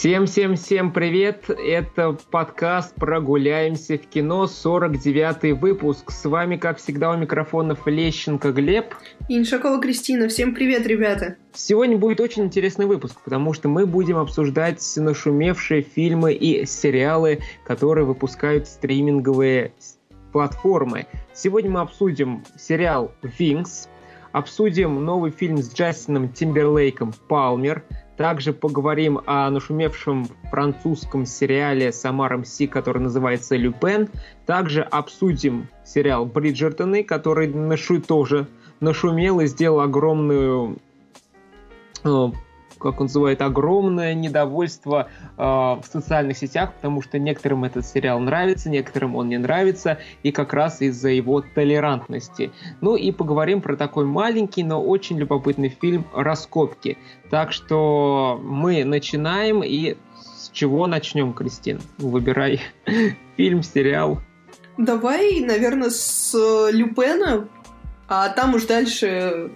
Всем-всем-всем 0.00 0.94
привет! 0.94 1.50
Это 1.50 2.16
подкаст 2.30 2.94
«Прогуляемся 2.94 3.98
в 3.98 4.06
кино», 4.06 4.44
49-й 4.46 5.52
выпуск. 5.52 6.10
С 6.10 6.24
вами, 6.24 6.56
как 6.56 6.78
всегда, 6.78 7.10
у 7.10 7.18
микрофонов 7.18 7.86
Лещенко 7.86 8.50
Глеб. 8.52 8.94
И 9.28 9.36
Иншакова 9.36 9.78
Кристина. 9.78 10.28
Всем 10.28 10.54
привет, 10.54 10.86
ребята! 10.86 11.36
Сегодня 11.52 11.98
будет 11.98 12.18
очень 12.20 12.44
интересный 12.44 12.86
выпуск, 12.86 13.20
потому 13.22 13.52
что 13.52 13.68
мы 13.68 13.84
будем 13.84 14.16
обсуждать 14.16 14.82
нашумевшие 14.96 15.82
фильмы 15.82 16.32
и 16.32 16.64
сериалы, 16.64 17.40
которые 17.66 18.06
выпускают 18.06 18.68
стриминговые 18.68 19.74
платформы. 20.32 21.08
Сегодня 21.34 21.72
мы 21.72 21.80
обсудим 21.80 22.42
сериал 22.58 23.12
«Винкс», 23.38 23.90
обсудим 24.32 25.04
новый 25.04 25.30
фильм 25.30 25.58
с 25.58 25.74
Джастином 25.74 26.30
Тимберлейком 26.30 27.12
«Палмер», 27.28 27.84
также 28.20 28.52
поговорим 28.52 29.18
о 29.24 29.48
нашумевшем 29.48 30.28
французском 30.50 31.24
сериале 31.24 31.90
с 31.90 32.04
Амаром 32.04 32.44
Си, 32.44 32.66
который 32.66 33.00
называется 33.00 33.56
«Люпен». 33.56 34.10
Также 34.44 34.82
обсудим 34.82 35.68
сериал 35.86 36.26
«Бриджертоны», 36.26 37.02
который 37.02 37.48
нашу 37.48 37.98
тоже 37.98 38.46
нашумел 38.80 39.40
и 39.40 39.46
сделал 39.46 39.80
огромную 39.80 40.76
э, 42.04 42.26
как 42.80 43.00
он 43.00 43.06
называет, 43.06 43.42
огромное 43.42 44.14
недовольство 44.14 45.08
э, 45.36 45.42
в 45.42 45.82
социальных 45.90 46.36
сетях, 46.36 46.74
потому 46.74 47.02
что 47.02 47.18
некоторым 47.18 47.64
этот 47.64 47.86
сериал 47.86 48.18
нравится, 48.20 48.70
некоторым 48.70 49.16
он 49.16 49.28
не 49.28 49.38
нравится, 49.38 49.98
и 50.22 50.32
как 50.32 50.52
раз 50.52 50.80
из-за 50.80 51.10
его 51.10 51.42
толерантности. 51.42 52.50
Ну 52.80 52.96
и 52.96 53.12
поговорим 53.12 53.60
про 53.60 53.76
такой 53.76 54.06
маленький, 54.06 54.64
но 54.64 54.82
очень 54.82 55.18
любопытный 55.18 55.68
фильм 55.68 56.06
«Раскопки». 56.14 56.98
Так 57.30 57.52
что 57.52 58.40
мы 58.42 58.84
начинаем, 58.84 59.62
и 59.62 59.96
с 60.36 60.50
чего 60.50 60.86
начнем, 60.86 61.32
Кристин? 61.32 61.80
Выбирай 61.98 62.60
фильм, 63.36 63.62
сериал. 63.62 64.20
Давай, 64.78 65.40
наверное, 65.40 65.90
с 65.90 66.34
Люпена, 66.72 67.48
а 68.08 68.28
там 68.30 68.54
уж 68.54 68.64
дальше 68.64 69.52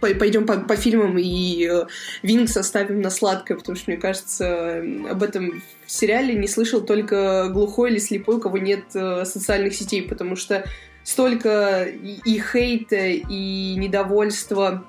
пойдем 0.00 0.46
по, 0.46 0.58
по 0.58 0.76
фильмам 0.76 1.18
и 1.18 1.66
э, 1.66 1.86
Винкс 2.22 2.56
оставим 2.56 3.00
на 3.00 3.10
сладкое, 3.10 3.56
потому 3.56 3.76
что, 3.76 3.90
мне 3.90 4.00
кажется, 4.00 4.82
об 5.10 5.22
этом 5.22 5.62
в 5.86 5.90
сериале 5.90 6.34
не 6.34 6.48
слышал 6.48 6.80
только 6.80 7.48
глухой 7.48 7.90
или 7.90 7.98
слепой, 7.98 8.36
у 8.36 8.40
кого 8.40 8.58
нет 8.58 8.84
э, 8.94 9.24
социальных 9.24 9.74
сетей, 9.74 10.02
потому 10.02 10.36
что 10.36 10.64
столько 11.02 11.84
и, 11.84 12.18
и 12.24 12.40
хейта, 12.40 13.06
и 13.06 13.74
недовольства, 13.76 14.84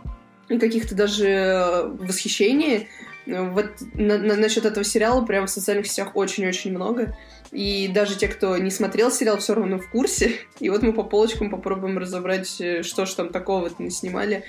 и 0.50 0.58
каких-то 0.58 0.95
даже 0.95 1.91
восхищений 2.00 2.88
вот 3.28 3.67
на, 3.94 4.17
на, 4.17 4.35
насчет 4.35 4.66
этого 4.66 4.85
сериала 4.85 5.25
прям 5.25 5.47
в 5.47 5.50
социальных 5.50 5.88
сетях 5.88 6.16
очень-очень 6.16 6.72
много. 6.72 7.16
И 7.52 7.88
даже 7.88 8.17
те, 8.17 8.28
кто 8.28 8.58
не 8.58 8.72
смотрел 8.72 9.11
сериал, 9.11 9.38
все 9.38 9.53
равно 9.53 9.80
в 9.80 9.89
курсе. 9.89 10.33
И 10.59 10.69
вот 10.69 10.81
мы 10.81 10.94
по 10.94 11.03
полочкам 11.03 11.50
попробуем 11.50 11.97
разобрать, 11.97 12.59
э, 12.59 12.83
что 12.83 13.05
ж 13.05 13.13
там 13.13 13.30
такого-то 13.30 13.89
снимали 13.89 14.44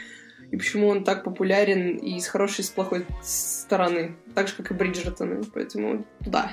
и 0.50 0.56
почему 0.56 0.88
он 0.88 1.04
так 1.04 1.24
популярен 1.24 1.96
и 1.96 2.18
с 2.20 2.26
хорошей, 2.26 2.60
и 2.60 2.64
с 2.64 2.70
плохой 2.70 3.06
стороны. 3.22 4.16
Так 4.34 4.48
же, 4.48 4.54
как 4.56 4.70
и 4.70 4.74
Бриджертоны. 4.74 5.42
Поэтому 5.54 6.04
да, 6.20 6.52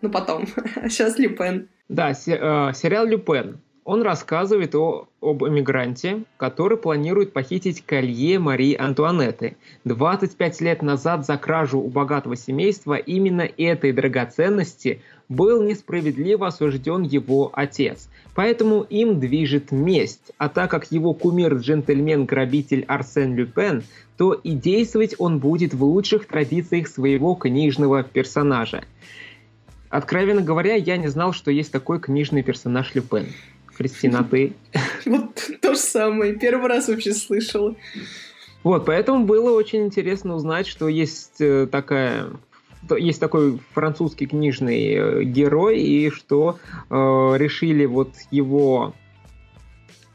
ну 0.00 0.10
потом. 0.10 0.46
Сейчас 0.88 1.18
Люпен. 1.18 1.68
Да, 1.88 2.14
се- 2.14 2.38
э, 2.40 2.72
сериал 2.74 3.06
Люпен. 3.06 3.60
Он 3.84 4.00
рассказывает 4.00 4.74
о, 4.74 5.08
об 5.20 5.44
эмигранте, 5.44 6.24
который 6.38 6.78
планирует 6.78 7.34
похитить 7.34 7.84
колье 7.84 8.38
Марии 8.38 8.74
Антуанетты. 8.74 9.58
25 9.84 10.60
лет 10.62 10.82
назад 10.82 11.26
за 11.26 11.36
кражу 11.36 11.80
у 11.80 11.90
богатого 11.90 12.34
семейства 12.34 12.94
именно 12.94 13.42
этой 13.42 13.92
драгоценности 13.92 15.02
был 15.28 15.62
несправедливо 15.62 16.46
осужден 16.46 17.02
его 17.02 17.50
отец. 17.52 18.08
Поэтому 18.34 18.82
им 18.82 19.20
движет 19.20 19.70
месть. 19.70 20.32
А 20.38 20.48
так 20.48 20.70
как 20.70 20.90
его 20.90 21.12
кумир 21.12 21.54
джентльмен-грабитель 21.54 22.86
Арсен 22.88 23.34
Люпен, 23.34 23.82
то 24.16 24.32
и 24.32 24.52
действовать 24.52 25.14
он 25.18 25.40
будет 25.40 25.74
в 25.74 25.84
лучших 25.84 26.26
традициях 26.26 26.88
своего 26.88 27.34
книжного 27.34 28.02
персонажа. 28.02 28.84
Откровенно 29.90 30.40
говоря, 30.40 30.74
я 30.74 30.96
не 30.96 31.08
знал, 31.08 31.34
что 31.34 31.50
есть 31.50 31.70
такой 31.70 32.00
книжный 32.00 32.42
персонаж 32.42 32.94
Люпен. 32.94 33.26
Кристина, 33.74 34.20
а 34.20 34.24
ты? 34.24 34.54
Вот 35.04 35.50
то 35.60 35.74
же 35.74 35.80
самое. 35.80 36.34
Первый 36.34 36.68
раз 36.68 36.88
вообще 36.88 37.12
слышала. 37.12 37.76
Вот, 38.62 38.86
поэтому 38.86 39.26
было 39.26 39.50
очень 39.56 39.84
интересно 39.84 40.34
узнать, 40.34 40.66
что 40.66 40.88
есть 40.88 41.40
э, 41.40 41.66
такая 41.70 42.28
есть 42.98 43.20
такой 43.20 43.58
французский 43.72 44.26
книжный 44.26 44.94
э, 44.94 45.24
герой, 45.24 45.80
и 45.80 46.10
что 46.10 46.58
э, 46.90 46.94
решили 46.94 47.86
вот 47.86 48.10
его 48.30 48.94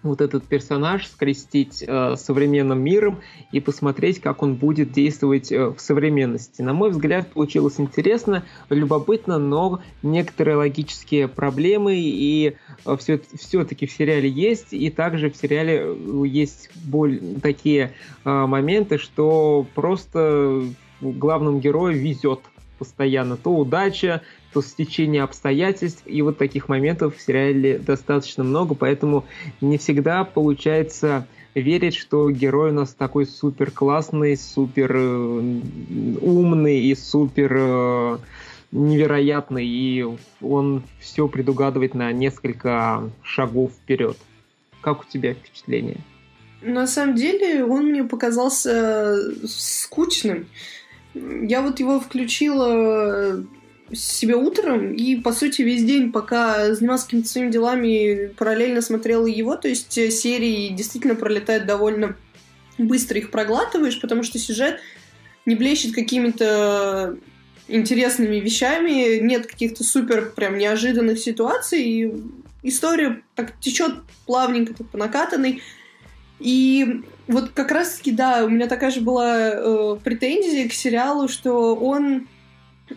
вот 0.02 0.22
этот 0.22 0.46
персонаж 0.46 1.06
скрестить 1.08 1.84
э, 1.86 2.16
современным 2.16 2.82
миром 2.82 3.20
и 3.52 3.60
посмотреть, 3.60 4.22
как 4.22 4.42
он 4.42 4.56
будет 4.56 4.92
действовать 4.92 5.52
э, 5.52 5.68
в 5.70 5.80
современности. 5.80 6.62
На 6.62 6.74
мой 6.74 6.92
взгляд, 6.92 7.32
получилось 7.34 7.80
интересно, 7.80 8.46
любопытно, 8.70 9.38
но 9.38 9.82
некоторые 10.02 10.56
логические 10.56 11.28
проблемы 11.28 11.96
и 11.98 12.56
э, 12.86 12.98
все, 12.98 13.20
все-таки 13.38 13.88
в 13.88 13.92
сериале 13.92 14.30
есть, 14.30 14.72
и 14.72 14.90
также 14.90 15.30
в 15.30 15.36
сериале 15.36 15.82
э, 15.84 16.24
есть 16.28 16.70
боль, 16.76 17.20
такие 17.42 17.94
э, 18.24 18.30
моменты, 18.30 18.98
что 18.98 19.68
просто 19.76 20.64
главному 21.02 21.60
герою 21.60 22.00
везет 22.00 22.40
постоянно. 22.78 23.36
То 23.36 23.52
удача, 23.52 24.22
то 24.54 24.62
стечение 24.62 25.24
обстоятельств. 25.24 26.04
И 26.06 26.22
вот 26.22 26.38
таких 26.38 26.70
моментов 26.70 27.18
в 27.18 27.22
сериале 27.22 27.78
достаточно 27.78 28.44
много, 28.44 28.76
поэтому 28.76 29.26
не 29.62 29.78
всегда 29.78 30.24
получается 30.24 31.28
верить, 31.56 31.96
что 31.96 32.30
герой 32.30 32.72
у 32.72 32.74
нас 32.74 32.94
такой 32.94 33.26
супер 33.26 33.72
классный, 33.72 34.38
супер 34.38 34.96
э, 34.96 35.62
умный 36.22 36.80
и 36.82 36.96
супер 36.96 37.54
э, 37.58 38.18
невероятный, 38.72 39.66
и 39.66 40.06
он 40.42 40.84
все 41.00 41.28
предугадывает 41.28 41.96
на 41.96 42.12
несколько 42.12 43.10
шагов 43.24 43.72
вперед. 43.72 44.18
Как 44.82 45.02
у 45.02 45.06
тебя 45.06 45.34
впечатление? 45.34 45.98
На 46.62 46.88
самом 46.88 47.16
деле 47.16 47.64
он 47.64 47.88
мне 47.88 48.04
показался 48.04 49.16
скучным. 49.48 50.48
Я 51.14 51.62
вот 51.62 51.80
его 51.80 52.00
включила 52.00 53.44
себе 53.94 54.36
утром 54.36 54.94
и, 54.94 55.16
по 55.16 55.32
сути, 55.32 55.62
весь 55.62 55.84
день, 55.84 56.12
пока 56.12 56.74
занималась 56.74 57.04
какими-то 57.04 57.28
своими 57.28 57.52
делами, 57.52 58.28
параллельно 58.38 58.82
смотрела 58.82 59.26
его. 59.26 59.56
То 59.56 59.68
есть 59.68 59.98
э, 59.98 60.12
серии 60.12 60.70
действительно 60.70 61.16
пролетают 61.16 61.66
довольно 61.66 62.16
быстро, 62.78 63.18
их 63.18 63.32
проглатываешь, 63.32 64.00
потому 64.00 64.24
что 64.24 64.40
сюжет 64.40 64.80
не 65.46 65.56
блещет 65.56 65.94
какими-то 65.94 67.18
интересными 67.68 68.38
вещами, 68.38 69.20
нет 69.20 69.48
каких-то 69.48 69.84
супер 69.84 70.32
прям 70.36 70.58
неожиданных 70.58 71.20
ситуаций, 71.20 71.84
и 71.84 72.14
история 72.64 73.22
так 73.36 73.60
течет 73.60 73.94
плавненько, 74.26 74.74
так 74.74 74.90
по 74.90 74.98
накатанной. 74.98 75.62
И 76.40 77.04
вот 77.28 77.52
как 77.52 77.72
раз-таки, 77.72 78.12
да, 78.12 78.46
у 78.46 78.50
меня 78.50 78.68
такая 78.68 78.92
же 78.92 79.02
была 79.02 79.52
э, 79.52 79.98
претензия 80.04 80.68
к 80.68 80.74
сериалу, 80.74 81.28
что 81.28 81.76
он 81.76 82.28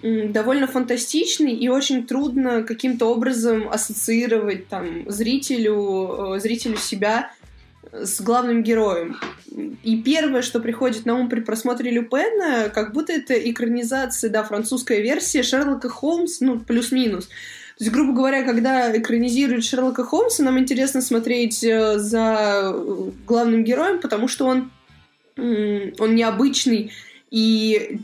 довольно 0.01 0.67
фантастичный 0.67 1.55
и 1.55 1.69
очень 1.69 2.07
трудно 2.07 2.63
каким-то 2.63 3.07
образом 3.07 3.69
ассоциировать 3.69 4.69
там 4.69 5.11
зрителю, 5.11 6.37
э, 6.37 6.41
зрителю 6.41 6.77
себя 6.77 7.31
с 7.93 8.21
главным 8.23 8.62
героем. 8.62 9.19
И 9.83 10.00
первое, 10.03 10.41
что 10.41 10.61
приходит 10.61 11.05
на 11.05 11.15
ум 11.15 11.29
при 11.29 11.41
просмотре 11.41 11.91
Люпена, 11.91 12.71
как 12.71 12.94
будто 12.94 13.12
это 13.12 13.35
экранизация, 13.35 14.31
да, 14.31 14.44
французская 14.44 15.03
версия 15.03 15.43
Шерлока 15.43 15.91
Холмс, 15.91 16.41
ну, 16.41 16.59
плюс-минус. 16.59 17.27
То 17.27 17.85
есть, 17.85 17.93
грубо 17.93 18.12
говоря, 18.15 18.45
когда 18.45 18.97
экранизируют 18.97 19.65
Шерлока 19.65 20.05
Холмса, 20.05 20.43
нам 20.43 20.59
интересно 20.59 21.03
смотреть 21.03 21.62
э, 21.65 21.99
за 21.99 22.73
э, 22.75 23.11
главным 23.27 23.65
героем, 23.65 24.00
потому 24.00 24.29
что 24.29 24.47
он, 24.47 24.71
он 25.37 26.15
необычный, 26.15 26.93
и 27.31 28.00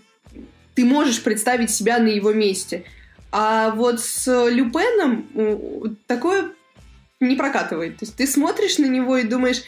ты 0.79 0.85
можешь 0.85 1.25
представить 1.25 1.73
себя 1.73 1.99
на 1.99 2.07
его 2.07 2.33
месте. 2.33 2.85
А 3.33 3.73
вот 3.73 3.99
с 3.99 4.49
Люпеном 4.49 5.27
такое 6.07 6.53
не 7.19 7.35
прокатывает. 7.35 7.97
То 7.97 8.05
есть 8.05 8.15
ты 8.15 8.29
смотришь 8.29 8.79
на 8.79 8.87
него 8.87 9.17
и 9.17 9.25
думаешь, 9.25 9.65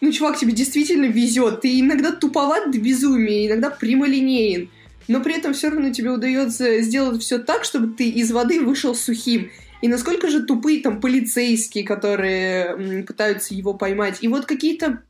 ну, 0.00 0.12
чувак, 0.12 0.38
тебе 0.38 0.52
действительно 0.52 1.06
везет. 1.06 1.62
Ты 1.62 1.80
иногда 1.80 2.12
туповат 2.12 2.70
до 2.70 2.78
безумия, 2.78 3.48
иногда 3.48 3.68
прямолинеен 3.68 4.70
но 5.06 5.20
при 5.20 5.36
этом 5.36 5.52
все 5.52 5.68
равно 5.68 5.90
тебе 5.90 6.10
удается 6.10 6.80
сделать 6.80 7.20
все 7.20 7.38
так, 7.38 7.64
чтобы 7.64 7.94
ты 7.94 8.08
из 8.08 8.32
воды 8.32 8.60
вышел 8.60 8.94
сухим. 8.94 9.50
И 9.82 9.88
насколько 9.88 10.28
же 10.28 10.44
тупые 10.44 10.80
там 10.80 11.00
полицейские, 11.00 11.84
которые 11.84 13.02
пытаются 13.02 13.54
его 13.54 13.74
поймать. 13.74 14.18
И 14.22 14.28
вот 14.28 14.46
какие-то 14.46 15.02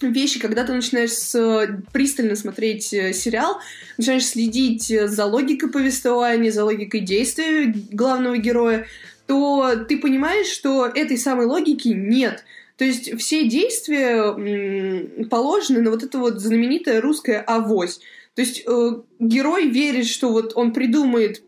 вещи, 0.00 0.40
когда 0.40 0.64
ты 0.64 0.72
начинаешь 0.72 1.12
с, 1.12 1.80
пристально 1.92 2.36
смотреть 2.36 2.92
э, 2.92 3.12
сериал, 3.12 3.58
начинаешь 3.98 4.26
следить 4.26 4.86
за 4.88 5.24
логикой 5.26 5.70
повествования, 5.70 6.50
за 6.50 6.64
логикой 6.64 7.00
действия 7.00 7.74
главного 7.92 8.36
героя, 8.38 8.86
то 9.26 9.74
ты 9.88 9.98
понимаешь, 9.98 10.48
что 10.48 10.86
этой 10.86 11.18
самой 11.18 11.46
логики 11.46 11.88
нет. 11.88 12.44
То 12.76 12.84
есть 12.84 13.18
все 13.18 13.46
действия 13.46 15.26
положены 15.28 15.82
на 15.82 15.90
вот 15.90 16.02
это 16.02 16.18
вот 16.18 16.40
знаменитое 16.40 17.00
русское 17.00 17.38
авось. 17.38 18.00
То 18.34 18.42
есть 18.42 18.64
э, 18.66 18.90
герой 19.18 19.68
верит, 19.68 20.06
что 20.06 20.30
вот 20.30 20.52
он 20.54 20.72
придумает, 20.72 21.42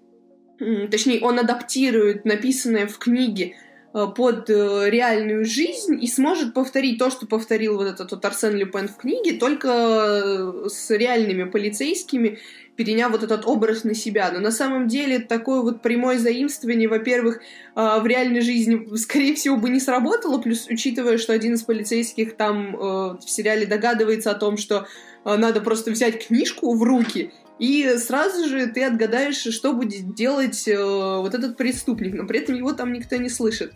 э, 0.61 0.89
точнее, 0.89 1.21
он 1.21 1.39
адаптирует 1.39 2.25
написанное 2.25 2.87
в 2.87 2.99
книге 2.99 3.55
Э, 3.55 3.72
под 3.93 4.49
э, 4.49 4.89
реальную 4.89 5.45
жизнь 5.45 6.03
и 6.03 6.07
сможет 6.07 6.55
повторить 6.55 6.99
то, 6.99 7.11
что 7.11 7.27
повторил 7.27 7.77
вот 7.77 7.87
этот 7.87 8.11
вот 8.11 8.25
Арсен 8.25 8.57
Люпен 8.57 8.89
в 8.89 8.97
книге, 8.97 9.35
только 9.39 9.69
э, 9.69 10.69
с 10.69 10.91
реальными 10.91 11.45
полицейскими, 11.45 12.39
переняв 12.75 13.13
вот 13.13 13.23
этот 13.23 13.47
образ 13.47 13.85
на 13.85 13.95
себя. 13.95 14.31
Но 14.33 14.41
на 14.41 14.51
самом 14.51 14.89
деле 14.89 15.19
такое 15.19 15.61
вот 15.61 15.83
прямое 15.83 16.19
заимствование, 16.19 16.89
во-первых, 16.89 17.41
в 17.75 18.07
реальной 18.07 18.41
жизни, 18.41 18.97
скорее 18.97 19.35
всего, 19.35 19.59
бы 19.59 19.69
не 19.69 19.79
сработало, 19.79 20.39
плюс 20.39 20.67
учитывая, 20.69 21.19
что 21.19 21.35
один 21.35 21.53
из 21.53 21.63
полицейских 21.65 22.35
там 22.35 22.75
в 22.75 23.27
сериале 23.27 23.67
догадывается 23.67 24.31
о 24.31 24.35
том, 24.35 24.57
что 24.57 24.87
надо 25.27 25.61
просто 25.61 25.91
взять 25.91 26.27
книжку 26.27 26.75
в 26.75 26.83
руки 26.83 27.31
и 27.59 27.97
сразу 27.99 28.49
же 28.49 28.67
ты 28.67 28.85
отгадаешь, 28.85 29.37
что 29.37 29.73
будет 29.73 30.15
делать 30.15 30.67
э, 30.67 30.77
вот 30.77 31.35
этот 31.35 31.57
преступник, 31.57 32.15
но 32.15 32.27
при 32.27 32.41
этом 32.41 32.55
его 32.55 32.73
там 32.73 32.93
никто 32.93 33.17
не 33.17 33.29
слышит. 33.29 33.73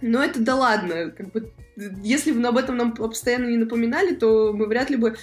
Но 0.00 0.22
это 0.22 0.40
да 0.40 0.54
ладно, 0.54 1.10
как 1.10 1.32
бы, 1.32 1.52
если 2.02 2.32
бы 2.32 2.46
об 2.46 2.56
этом 2.56 2.76
нам 2.76 2.94
постоянно 2.94 3.46
не 3.46 3.56
напоминали, 3.56 4.14
то 4.14 4.52
мы 4.52 4.66
вряд 4.66 4.90
ли 4.90 4.96
бы 4.96 5.16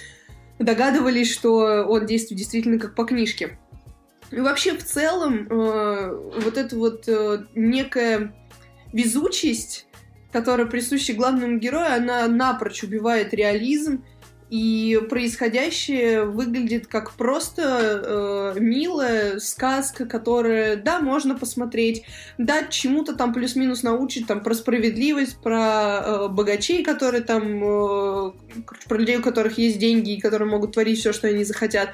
догадывались, 0.58 1.32
что 1.32 1.84
он 1.86 2.06
действует 2.06 2.38
действительно 2.38 2.78
как 2.78 2.94
по 2.94 3.04
книжке. 3.04 3.58
И 4.30 4.40
вообще 4.40 4.76
в 4.76 4.84
целом 4.84 5.46
э, 5.48 6.40
вот 6.42 6.58
эта 6.58 6.76
вот 6.76 7.04
э, 7.06 7.44
некая 7.54 8.34
везучесть, 8.92 9.86
которая 10.32 10.66
присуща 10.66 11.14
главному 11.14 11.58
герою, 11.58 11.94
она 11.94 12.26
напрочь 12.26 12.82
убивает 12.82 13.32
реализм, 13.32 14.04
и 14.48 15.00
происходящее 15.10 16.24
выглядит 16.24 16.86
как 16.86 17.12
просто 17.12 17.62
э, 18.54 18.60
милая 18.60 19.40
сказка, 19.40 20.06
которая, 20.06 20.76
да, 20.76 21.00
можно 21.00 21.36
посмотреть, 21.36 22.04
да, 22.38 22.62
чему-то 22.64 23.16
там 23.16 23.34
плюс-минус 23.34 23.82
научить, 23.82 24.26
там, 24.26 24.42
про 24.42 24.54
справедливость, 24.54 25.38
про 25.42 26.00
э, 26.00 26.28
богачей, 26.28 26.84
которые 26.84 27.24
там, 27.24 27.64
э, 27.64 28.32
про 28.88 28.98
людей, 28.98 29.18
у 29.18 29.22
которых 29.22 29.58
есть 29.58 29.78
деньги 29.78 30.12
и 30.12 30.20
которые 30.20 30.48
могут 30.48 30.72
творить 30.72 31.00
все, 31.00 31.12
что 31.12 31.26
они 31.26 31.42
захотят. 31.42 31.90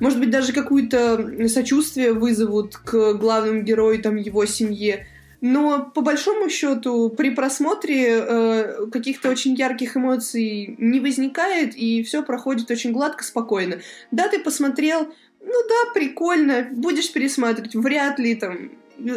Может 0.00 0.18
быть, 0.18 0.30
даже 0.30 0.52
какое-то 0.52 1.48
сочувствие 1.48 2.12
вызовут 2.12 2.76
к 2.76 3.14
главному 3.14 3.62
герою, 3.62 4.02
там, 4.02 4.16
его 4.16 4.44
семье. 4.46 5.06
Но 5.42 5.90
по 5.92 6.02
большому 6.02 6.48
счету 6.48 7.10
при 7.10 7.30
просмотре 7.30 8.16
э, 8.16 8.86
каких-то 8.92 9.28
очень 9.28 9.54
ярких 9.54 9.96
эмоций 9.96 10.76
не 10.78 11.00
возникает, 11.00 11.76
и 11.76 12.04
все 12.04 12.22
проходит 12.22 12.70
очень 12.70 12.92
гладко, 12.92 13.24
спокойно. 13.24 13.80
Да, 14.12 14.28
ты 14.28 14.38
посмотрел, 14.38 15.08
ну 15.40 15.54
да, 15.68 15.92
прикольно, 15.94 16.68
будешь 16.70 17.12
пересматривать, 17.12 17.74
вряд 17.74 18.20
ли 18.20 18.36
там 18.36 18.70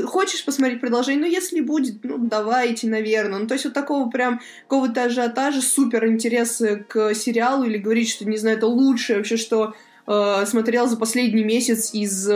хочешь 0.07 0.43
посмотреть 0.43 0.81
продолжение, 0.81 1.21
ну, 1.21 1.31
если 1.31 1.61
будет, 1.61 2.03
ну, 2.03 2.17
давайте, 2.17 2.87
наверное. 2.87 3.37
Ну, 3.37 3.47
то 3.47 3.53
есть 3.53 3.65
вот 3.65 3.75
такого 3.75 4.09
прям 4.09 4.41
какого-то 4.67 5.03
ажиотажа, 5.03 5.61
супер 5.61 6.07
интереса 6.07 6.77
к 6.77 7.13
сериалу 7.13 7.65
или 7.65 7.77
говорить, 7.77 8.09
что, 8.09 8.25
не 8.25 8.37
знаю, 8.37 8.57
это 8.57 8.65
лучшее 8.65 9.17
вообще, 9.17 9.37
что 9.37 9.75
э, 10.07 10.45
смотрел 10.47 10.87
за 10.87 10.97
последний 10.97 11.43
месяц 11.43 11.93
из 11.93 12.27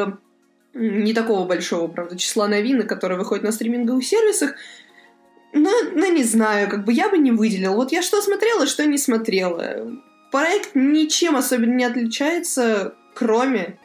не 0.74 1.14
такого 1.14 1.46
большого, 1.46 1.88
правда, 1.88 2.18
числа 2.18 2.48
новинок, 2.48 2.88
которые 2.88 3.18
выходят 3.18 3.44
на 3.44 3.52
стриминговых 3.52 4.06
сервисах. 4.06 4.56
Но, 5.52 5.72
но 5.94 6.06
не 6.08 6.24
знаю, 6.24 6.70
как 6.70 6.86
бы 6.86 6.94
я 6.94 7.10
бы 7.10 7.18
не 7.18 7.32
выделил. 7.32 7.74
Вот 7.74 7.92
я 7.92 8.02
что 8.02 8.22
смотрела, 8.22 8.68
что 8.68 8.86
не 8.86 8.98
смотрела. 8.98 10.00
Проект 10.32 10.72
ничем 10.76 11.36
особенно 11.36 11.74
не 11.74 11.86
отличается, 11.86 12.94
кроме 13.16 13.80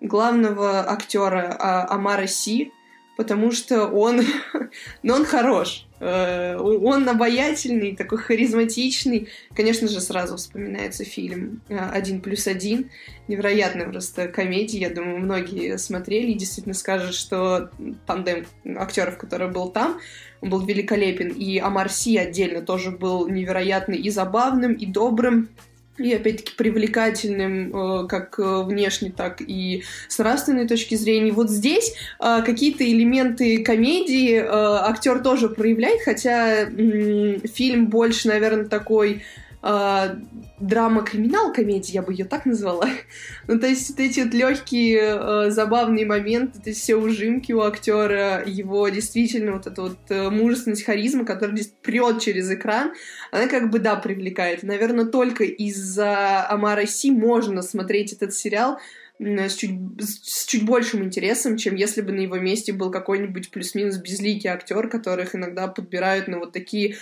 главного 0.00 0.90
актера 0.90 1.56
а, 1.58 1.94
Амара 1.94 2.26
Си, 2.26 2.72
потому 3.16 3.52
что 3.52 3.86
он, 3.86 4.22
ну, 5.02 5.14
он 5.14 5.24
хорош. 5.24 5.86
Э, 6.04 6.56
он 6.58 7.08
обаятельный, 7.08 7.94
такой 7.94 8.18
харизматичный. 8.18 9.28
Конечно 9.54 9.86
же, 9.86 10.00
сразу 10.00 10.36
вспоминается 10.36 11.04
фильм 11.04 11.62
э, 11.68 11.78
«Один 11.78 12.20
плюс 12.20 12.48
один». 12.48 12.90
Невероятная 13.28 13.88
просто 13.88 14.26
комедия. 14.26 14.80
Я 14.80 14.90
думаю, 14.90 15.18
многие 15.18 15.78
смотрели 15.78 16.32
и 16.32 16.38
действительно 16.38 16.74
скажут, 16.74 17.14
что 17.14 17.70
тандем 18.04 18.46
актеров, 18.76 19.16
который 19.16 19.48
был 19.48 19.70
там, 19.70 20.00
он 20.40 20.50
был 20.50 20.66
великолепен. 20.66 21.28
И 21.28 21.58
Амар 21.58 21.88
Си 21.88 22.16
отдельно 22.16 22.62
тоже 22.62 22.90
был 22.90 23.28
невероятный 23.28 23.98
и 23.98 24.10
забавным, 24.10 24.72
и 24.72 24.86
добрым 24.86 25.50
и 25.98 26.12
опять-таки 26.14 26.54
привлекательным 26.56 28.04
э, 28.04 28.06
как 28.08 28.38
э, 28.38 28.62
внешне, 28.62 29.12
так 29.14 29.40
и 29.40 29.84
с 30.08 30.18
нравственной 30.18 30.66
точки 30.66 30.94
зрения. 30.94 31.32
Вот 31.32 31.50
здесь 31.50 31.94
э, 32.18 32.42
какие-то 32.44 32.84
элементы 32.84 33.62
комедии 33.62 34.42
актер 34.42 35.20
тоже 35.20 35.48
проявляет, 35.48 36.02
хотя 36.02 36.66
фильм 36.66 37.86
больше, 37.88 38.28
наверное, 38.28 38.64
такой 38.64 39.22
э, 39.62 40.16
драма-криминал 40.60 41.52
комедия, 41.52 41.94
я 41.94 42.02
бы 42.02 42.12
ее 42.12 42.24
так 42.24 42.46
назвала. 42.46 42.88
ну, 43.48 43.58
то 43.58 43.66
есть 43.66 43.90
вот 43.90 44.00
эти 44.00 44.20
вот 44.20 44.34
легкие, 44.34 45.18
э, 45.18 45.50
забавные 45.50 46.06
моменты, 46.06 46.60
то 46.60 46.70
есть 46.70 46.82
все 46.82 46.96
ужимки 46.96 47.52
у 47.52 47.62
актера, 47.62 48.42
его 48.46 48.88
действительно 48.88 49.52
вот 49.52 49.66
эта 49.66 49.82
вот 49.82 49.98
э, 50.08 50.30
мужественность, 50.30 50.84
харизма, 50.84 51.24
которая 51.24 51.56
здесь 51.56 51.72
прет 51.82 52.20
через 52.20 52.50
экран, 52.50 52.92
она 53.30 53.46
как 53.48 53.70
бы, 53.70 53.78
да, 53.78 53.96
привлекает. 53.96 54.62
Наверное, 54.62 55.06
только 55.06 55.44
из-за 55.44 56.46
Амара 56.48 56.86
Си 56.86 57.10
можно 57.10 57.62
смотреть 57.62 58.12
этот 58.12 58.34
сериал, 58.34 58.78
с 59.18 59.54
чуть, 59.54 59.72
с 60.00 60.46
чуть 60.46 60.64
большим 60.64 61.04
интересом, 61.04 61.56
чем 61.56 61.74
если 61.74 62.00
бы 62.00 62.12
на 62.12 62.20
его 62.20 62.38
месте 62.38 62.72
был 62.72 62.90
какой-нибудь 62.90 63.50
плюс-минус 63.50 63.98
безликий 63.98 64.50
актер, 64.50 64.88
которых 64.88 65.34
иногда 65.34 65.68
подбирают 65.68 66.28
на 66.28 66.38
вот 66.38 66.52
такие 66.52 66.96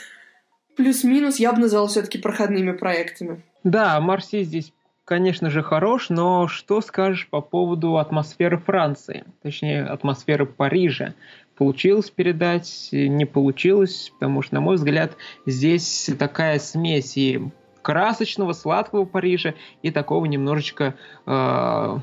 плюс-минус 0.76 1.36
я 1.36 1.52
бы 1.52 1.60
назвал 1.60 1.86
все-таки 1.88 2.18
проходными 2.18 2.72
проектами. 2.72 3.42
Да, 3.64 4.00
Марси 4.00 4.42
здесь 4.42 4.72
конечно 5.10 5.50
же, 5.50 5.64
хорош, 5.64 6.08
но 6.08 6.46
что 6.46 6.80
скажешь 6.80 7.26
по 7.28 7.40
поводу 7.40 7.98
атмосферы 7.98 8.58
Франции, 8.58 9.24
точнее, 9.42 9.82
атмосферы 9.82 10.46
Парижа? 10.46 11.14
Получилось 11.56 12.10
передать, 12.10 12.90
не 12.92 13.24
получилось, 13.24 14.12
потому 14.14 14.42
что, 14.42 14.54
на 14.54 14.60
мой 14.60 14.76
взгляд, 14.76 15.16
здесь 15.46 16.10
такая 16.16 16.60
смесь 16.60 17.16
и 17.16 17.42
красочного, 17.82 18.52
сладкого 18.52 19.04
Парижа, 19.04 19.54
и 19.82 19.90
такого 19.90 20.26
немножечко 20.26 20.94
э, 21.26 21.98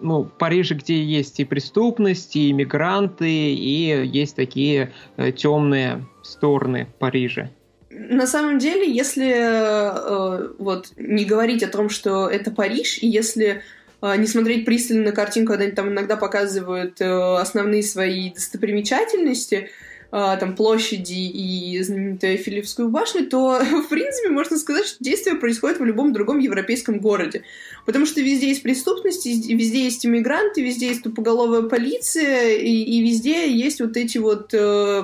ну, 0.00 0.24
Парижа, 0.24 0.74
где 0.74 1.04
есть 1.04 1.38
и 1.38 1.44
преступность, 1.44 2.34
и 2.34 2.50
иммигранты, 2.50 3.30
и 3.30 4.06
есть 4.06 4.36
такие 4.36 4.94
э, 5.18 5.32
темные 5.32 6.06
стороны 6.22 6.88
Парижа 6.98 7.50
на 7.98 8.26
самом 8.26 8.58
деле, 8.58 8.90
если 8.90 9.32
э, 9.32 10.48
вот 10.58 10.92
не 10.96 11.24
говорить 11.24 11.62
о 11.62 11.68
том, 11.68 11.88
что 11.88 12.28
это 12.28 12.50
Париж, 12.50 12.98
и 13.00 13.06
если 13.06 13.62
э, 14.02 14.16
не 14.18 14.26
смотреть 14.26 14.66
пристально 14.66 15.04
на 15.04 15.12
картинку, 15.12 15.52
когда 15.52 15.64
они 15.64 15.72
там 15.72 15.88
иногда 15.88 16.16
показывают 16.16 17.00
э, 17.00 17.36
основные 17.38 17.82
свои 17.82 18.32
достопримечательности, 18.32 19.70
э, 20.12 20.36
там 20.38 20.56
площади 20.56 21.14
и 21.14 21.82
знаменитую 21.82 22.36
Филиппскую 22.36 22.90
башню, 22.90 23.26
то, 23.26 23.60
в 23.64 23.88
принципе, 23.88 24.28
можно 24.28 24.58
сказать, 24.58 24.86
что 24.86 25.02
действие 25.02 25.36
происходит 25.36 25.80
в 25.80 25.84
любом 25.84 26.12
другом 26.12 26.38
европейском 26.38 26.98
городе. 26.98 27.44
Потому 27.86 28.04
что 28.04 28.20
везде 28.20 28.48
есть 28.48 28.62
преступность, 28.62 29.24
везде 29.24 29.84
есть 29.84 30.04
иммигранты, 30.04 30.62
везде 30.62 30.88
есть 30.88 31.02
тупоголовая 31.02 31.62
полиция, 31.62 32.56
и, 32.56 32.72
и 32.72 33.00
везде 33.00 33.50
есть 33.50 33.80
вот 33.80 33.96
эти 33.96 34.18
вот... 34.18 34.52
Э, 34.52 35.02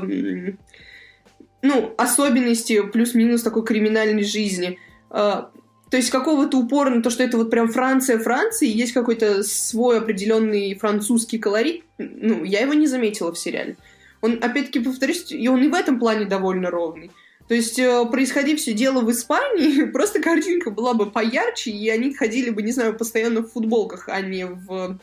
ну, 1.63 1.95
особенности 1.97 2.83
плюс-минус 2.83 3.43
такой 3.43 3.65
криминальной 3.65 4.25
жизни. 4.25 4.79
А, 5.11 5.51
то 5.91 5.97
есть 5.97 6.11
какого-то 6.11 6.59
упора 6.59 6.91
на 6.91 7.03
то, 7.03 7.11
что 7.11 7.23
это 7.23 7.37
вот 7.37 7.51
прям 7.51 7.69
Франция, 7.69 8.19
Франция, 8.19 8.69
и 8.69 8.73
есть 8.73 8.93
какой-то 8.93 9.43
свой 9.43 9.99
определенный 9.99 10.75
французский 10.75 11.39
колорит, 11.39 11.85
ну, 11.99 12.45
я 12.45 12.61
его 12.61 12.75
не 12.75 12.87
заметила 12.87 13.33
в 13.33 13.39
сериале. 13.39 13.77
Он, 14.21 14.39
опять-таки, 14.43 14.81
повторюсь, 14.81 15.31
и 15.31 15.49
он 15.49 15.63
и 15.63 15.69
в 15.69 15.75
этом 15.75 15.99
плане 15.99 16.25
довольно 16.25 16.71
ровный. 16.71 17.11
То 17.49 17.55
есть, 17.55 17.79
э, 17.79 18.07
происходи 18.07 18.57
все 18.57 18.73
дело 18.73 19.03
в 19.03 19.11
Испании, 19.11 19.85
просто 19.93 20.21
картинка 20.23 20.71
была 20.71 20.95
бы 20.95 21.11
поярче, 21.11 21.71
и 21.71 21.89
они 21.91 22.15
ходили 22.15 22.51
бы, 22.51 22.63
не 22.63 22.73
знаю, 22.73 22.97
постоянно 22.97 23.43
в 23.43 23.53
футболках, 23.53 24.09
а 24.09 24.21
не 24.21 24.47
в 24.47 24.99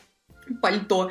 пальто. 0.60 1.10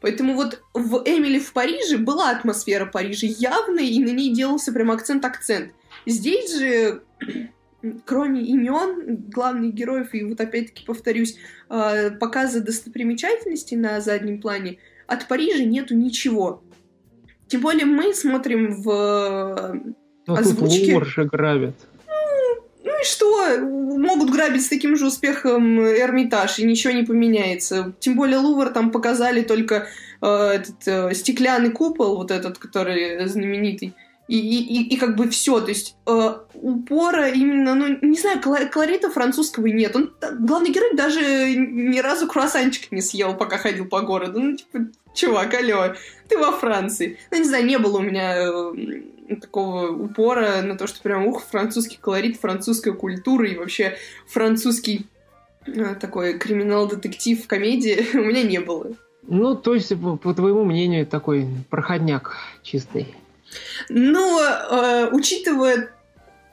Поэтому 0.00 0.34
вот 0.34 0.62
в 0.74 1.02
«Эмили 1.04 1.38
в 1.38 1.52
Париже» 1.52 1.98
была 1.98 2.30
атмосфера 2.30 2.86
Парижа 2.86 3.26
явная, 3.26 3.84
и 3.84 3.98
на 3.98 4.10
ней 4.10 4.32
делался 4.32 4.72
прям 4.72 4.90
акцент-акцент. 4.90 5.72
Здесь 6.06 6.56
же 6.56 7.02
кроме 8.04 8.42
имен 8.42 9.16
главных 9.28 9.74
героев, 9.74 10.14
и 10.14 10.24
вот 10.24 10.40
опять-таки 10.40 10.84
повторюсь, 10.84 11.36
э, 11.70 12.10
показа 12.12 12.60
достопримечательностей 12.60 13.76
на 13.76 14.00
заднем 14.00 14.40
плане, 14.40 14.78
от 15.06 15.28
Парижа 15.28 15.64
нету 15.64 15.94
ничего. 15.94 16.62
Тем 17.46 17.62
более 17.62 17.86
мы 17.86 18.14
смотрим 18.14 18.82
в 18.82 19.80
ну, 20.26 20.34
озвучке... 20.34 20.94
Тут 20.94 21.08
же 21.08 21.24
грабят. 21.24 21.74
И 23.00 23.04
что? 23.04 23.58
Могут 23.60 24.30
грабить 24.30 24.64
с 24.64 24.68
таким 24.68 24.96
же 24.96 25.06
успехом 25.06 25.80
Эрмитаж, 25.80 26.58
и 26.58 26.64
ничего 26.64 26.92
не 26.92 27.04
поменяется. 27.04 27.94
Тем 28.00 28.16
более 28.16 28.38
Лувр 28.38 28.70
там 28.70 28.90
показали 28.90 29.42
только 29.42 29.86
э, 30.20 30.26
этот 30.26 30.86
э, 30.86 31.14
стеклянный 31.14 31.70
купол, 31.70 32.16
вот 32.16 32.30
этот, 32.30 32.58
который 32.58 33.26
знаменитый. 33.28 33.94
И, 34.26 34.38
и, 34.38 34.82
и, 34.82 34.94
и 34.94 34.96
как 34.98 35.16
бы 35.16 35.30
все, 35.30 35.58
то 35.60 35.68
есть 35.68 35.96
э, 36.06 36.34
упора 36.52 37.30
именно, 37.30 37.74
ну, 37.74 37.98
не 38.02 38.18
знаю, 38.18 38.40
колорита 38.40 39.10
французского 39.10 39.66
нет. 39.68 39.96
Он, 39.96 40.12
главный 40.40 40.70
герой 40.70 40.94
даже 40.94 41.54
ни 41.54 41.98
разу 41.98 42.26
круассанчик 42.26 42.92
не 42.92 43.00
съел, 43.00 43.34
пока 43.34 43.56
ходил 43.56 43.86
по 43.86 44.02
городу. 44.02 44.40
Ну, 44.40 44.56
типа, 44.56 44.80
чувак, 45.14 45.54
алло, 45.54 45.94
ты 46.28 46.36
во 46.36 46.52
Франции. 46.52 47.18
Ну, 47.30 47.38
не 47.38 47.44
знаю, 47.44 47.64
не 47.64 47.78
было 47.78 47.98
у 47.98 48.02
меня 48.02 48.36
э, 48.36 48.72
такого 49.36 49.90
упора 49.90 50.62
на 50.62 50.76
то, 50.76 50.86
что 50.86 51.00
прям, 51.02 51.26
ух, 51.26 51.42
французский 51.42 51.98
колорит, 52.00 52.38
французская 52.40 52.92
культура 52.92 53.48
и 53.48 53.56
вообще 53.56 53.96
французский 54.26 55.06
э, 55.66 55.94
такой 55.94 56.38
криминал-детектив, 56.38 57.46
комедии 57.46 58.06
у 58.14 58.24
меня 58.24 58.42
не 58.42 58.60
было. 58.60 58.92
Ну, 59.22 59.54
то 59.54 59.74
есть, 59.74 59.92
по, 60.00 60.16
по 60.16 60.34
твоему 60.34 60.64
мнению, 60.64 61.06
такой 61.06 61.46
проходняк 61.68 62.36
чистый. 62.62 63.14
Но, 63.88 64.40
э, 64.40 65.10
учитывая 65.12 65.90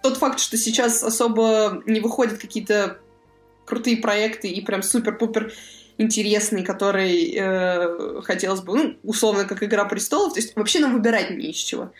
тот 0.03 0.17
факт, 0.17 0.39
что 0.39 0.57
сейчас 0.57 1.03
особо 1.03 1.81
не 1.85 1.99
выходят 1.99 2.37
какие-то 2.37 2.99
крутые 3.65 3.97
проекты 3.97 4.47
и 4.49 4.61
прям 4.61 4.83
супер-пупер 4.83 5.51
интересные, 5.97 6.63
которые 6.63 7.33
э, 7.33 8.21
хотелось 8.23 8.61
бы, 8.61 8.75
ну, 8.75 8.97
условно, 9.03 9.45
как 9.45 9.63
«Игра 9.63 9.85
престолов», 9.85 10.33
то 10.33 10.39
есть 10.39 10.55
вообще 10.55 10.79
нам 10.79 10.93
выбирать 10.93 11.31
не 11.31 11.51
из 11.51 11.55
чего. 11.55 11.91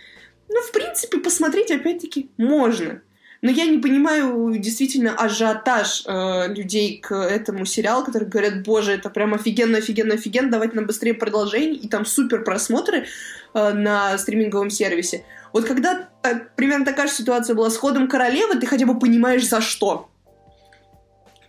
Ну, 0.49 0.61
в 0.61 0.71
принципе, 0.71 1.17
посмотреть, 1.17 1.71
опять-таки, 1.71 2.29
можно. 2.37 3.01
Но 3.41 3.51
я 3.51 3.65
не 3.65 3.77
понимаю 3.77 4.57
действительно 4.57 5.13
ажиотаж 5.15 6.03
э, 6.07 6.53
людей 6.53 6.99
к 6.99 7.13
этому 7.13 7.65
сериалу, 7.65 8.03
которые 8.03 8.29
говорят, 8.29 8.63
боже, 8.63 8.93
это 8.93 9.09
прям 9.09 9.33
офигенно, 9.33 9.77
офигенно, 9.77 10.15
офигенно, 10.15 10.49
давайте 10.49 10.75
нам 10.75 10.87
быстрее 10.87 11.13
продолжение, 11.13 11.75
и 11.75 11.87
там 11.87 12.05
супер 12.05 12.43
просмотры 12.43 13.05
э, 13.53 13.73
на 13.73 14.17
стриминговом 14.17 14.69
сервисе. 14.69 15.25
Вот 15.53 15.65
когда 15.65 16.09
э, 16.23 16.39
примерно 16.55 16.85
такая 16.85 17.07
же 17.07 17.13
ситуация 17.13 17.55
была 17.55 17.69
с 17.69 17.77
«Ходом 17.77 18.07
королевы», 18.07 18.55
ты 18.55 18.65
хотя 18.65 18.85
бы 18.85 18.97
понимаешь, 18.97 19.47
за 19.47 19.61
что. 19.61 20.09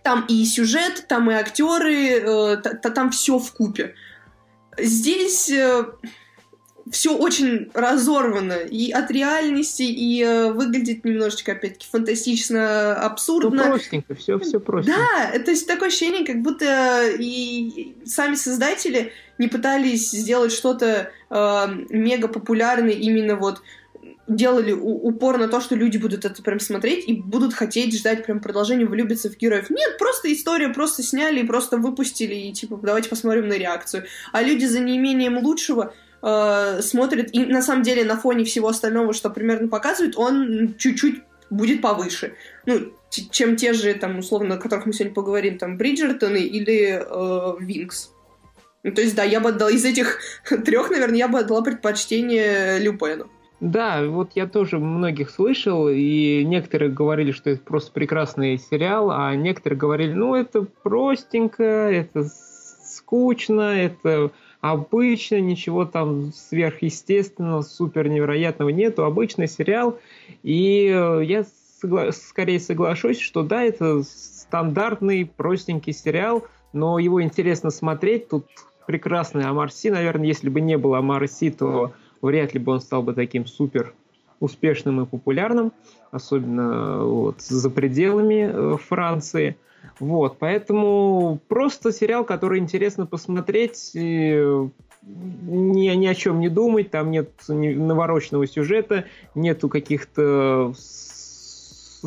Там 0.03 0.25
и 0.27 0.45
сюжет, 0.45 1.05
там 1.07 1.31
и 1.31 1.33
актеры, 1.33 2.09
э, 2.11 2.57
там 2.57 3.09
все 3.11 3.39
в 3.39 3.51
купе. 3.53 3.95
Здесь... 4.77 5.49
Э, 5.49 5.85
все 6.91 7.15
очень 7.15 7.69
разорвано 7.73 8.53
и 8.53 8.91
от 8.91 9.11
реальности, 9.11 9.83
и 9.83 10.23
э, 10.23 10.51
выглядит 10.51 11.03
немножечко, 11.05 11.53
опять-таки, 11.53 11.87
фантастично, 11.89 12.95
абсурдно. 12.95 13.65
Ну, 13.65 13.71
простенько, 13.71 14.15
все, 14.15 14.39
все 14.39 14.59
просто. 14.59 14.91
Да, 14.91 15.39
то 15.39 15.51
есть 15.51 15.67
такое 15.67 15.89
ощущение, 15.89 16.25
как 16.25 16.41
будто 16.41 17.09
и 17.17 17.95
сами 18.05 18.35
создатели 18.35 19.11
не 19.37 19.47
пытались 19.47 20.11
сделать 20.11 20.51
что-то 20.51 21.11
э, 21.29 21.67
мега 21.89 22.27
популярное 22.27 22.93
именно 22.93 23.35
вот 23.35 23.61
делали 24.27 24.73
упор 24.73 25.37
на 25.37 25.47
то, 25.47 25.61
что 25.61 25.75
люди 25.75 25.97
будут 25.97 26.25
это 26.25 26.41
прям 26.43 26.59
смотреть 26.59 27.07
и 27.07 27.13
будут 27.13 27.53
хотеть 27.53 27.97
ждать 27.97 28.25
прям 28.25 28.41
продолжения, 28.41 28.85
влюбиться 28.85 29.29
в 29.29 29.37
героев. 29.37 29.69
Нет, 29.69 29.97
просто 29.97 30.31
история, 30.33 30.69
просто 30.69 31.01
сняли 31.01 31.39
и 31.39 31.45
просто 31.45 31.77
выпустили, 31.77 32.35
и 32.35 32.51
типа, 32.51 32.79
давайте 32.81 33.09
посмотрим 33.09 33.47
на 33.47 33.53
реакцию. 33.53 34.05
А 34.33 34.41
люди 34.41 34.65
за 34.65 34.79
неимением 34.79 35.37
лучшего 35.37 35.93
э, 36.21 36.81
смотрит, 36.81 37.33
и 37.33 37.45
на 37.45 37.61
самом 37.61 37.83
деле 37.83 38.03
на 38.03 38.17
фоне 38.17 38.43
всего 38.43 38.67
остального, 38.67 39.13
что 39.13 39.29
примерно 39.29 39.67
показывает, 39.67 40.17
он 40.17 40.75
чуть-чуть 40.77 41.23
будет 41.49 41.81
повыше. 41.81 42.33
Ну, 42.65 42.93
чем 43.09 43.55
те 43.55 43.73
же, 43.73 43.93
там, 43.93 44.19
условно, 44.19 44.55
о 44.55 44.57
которых 44.57 44.85
мы 44.85 44.93
сегодня 44.93 45.13
поговорим, 45.13 45.57
там, 45.57 45.77
Бриджертоны 45.77 46.37
или 46.37 47.01
э, 47.01 47.55
Винкс. 47.59 48.11
Ну, 48.83 48.91
то 48.91 49.01
есть, 49.01 49.15
да, 49.15 49.23
я 49.23 49.39
бы 49.39 49.49
отдала 49.49 49.71
из 49.71 49.85
этих 49.85 50.19
трех, 50.65 50.89
наверное, 50.89 51.17
я 51.17 51.27
бы 51.27 51.39
отдала 51.39 51.61
предпочтение 51.61 52.79
Люпену. 52.79 53.29
Да, 53.59 54.05
вот 54.05 54.33
я 54.35 54.45
тоже 54.45 54.77
многих 54.77 55.31
слышал, 55.31 55.89
и 55.89 56.43
некоторые 56.45 56.91
говорили, 56.91 57.31
что 57.31 57.49
это 57.49 57.61
просто 57.63 57.91
прекрасный 57.91 58.59
сериал, 58.59 59.09
а 59.09 59.35
некоторые 59.35 59.79
говорили, 59.79 60.13
ну, 60.13 60.35
это 60.35 60.67
простенько, 60.83 61.63
это 61.63 62.29
скучно, 62.83 63.61
это 63.61 64.31
обычно, 64.71 65.39
ничего 65.39 65.85
там 65.85 66.31
сверхъестественного, 66.33 67.61
супер 67.61 68.07
невероятного 68.07 68.69
нету, 68.69 69.03
обычный 69.03 69.47
сериал. 69.47 69.99
И 70.43 70.87
э, 70.87 71.23
я 71.23 71.45
согла- 71.81 72.11
скорее 72.11 72.59
соглашусь, 72.59 73.19
что 73.19 73.43
да, 73.43 73.63
это 73.63 74.03
стандартный, 74.03 75.25
простенький 75.25 75.93
сериал, 75.93 76.45
но 76.73 76.99
его 76.99 77.21
интересно 77.21 77.69
смотреть. 77.69 78.29
Тут 78.29 78.45
прекрасный 78.85 79.43
Амарси, 79.43 79.89
наверное, 79.89 80.27
если 80.27 80.49
бы 80.49 80.61
не 80.61 80.77
было 80.77 80.99
Амарси, 80.99 81.51
то 81.51 81.93
вряд 82.21 82.53
ли 82.53 82.59
бы 82.59 82.71
он 82.73 82.81
стал 82.81 83.03
бы 83.03 83.13
таким 83.13 83.45
супер 83.45 83.93
успешным 84.39 85.01
и 85.01 85.05
популярным, 85.05 85.71
особенно 86.11 87.03
вот 87.03 87.41
за 87.41 87.69
пределами 87.69 88.49
э, 88.51 88.77
Франции. 88.77 89.57
Вот, 89.99 90.37
поэтому 90.39 91.39
просто 91.47 91.91
сериал, 91.91 92.23
который 92.23 92.59
интересно 92.59 93.05
посмотреть, 93.05 93.91
ни, 93.93 95.89
ни 95.95 96.05
о 96.07 96.15
чем 96.15 96.39
не 96.39 96.49
думать, 96.49 96.91
там 96.91 97.11
нет 97.11 97.29
навороченного 97.47 98.47
сюжета, 98.47 99.05
нету 99.35 99.69
каких-то 99.69 100.73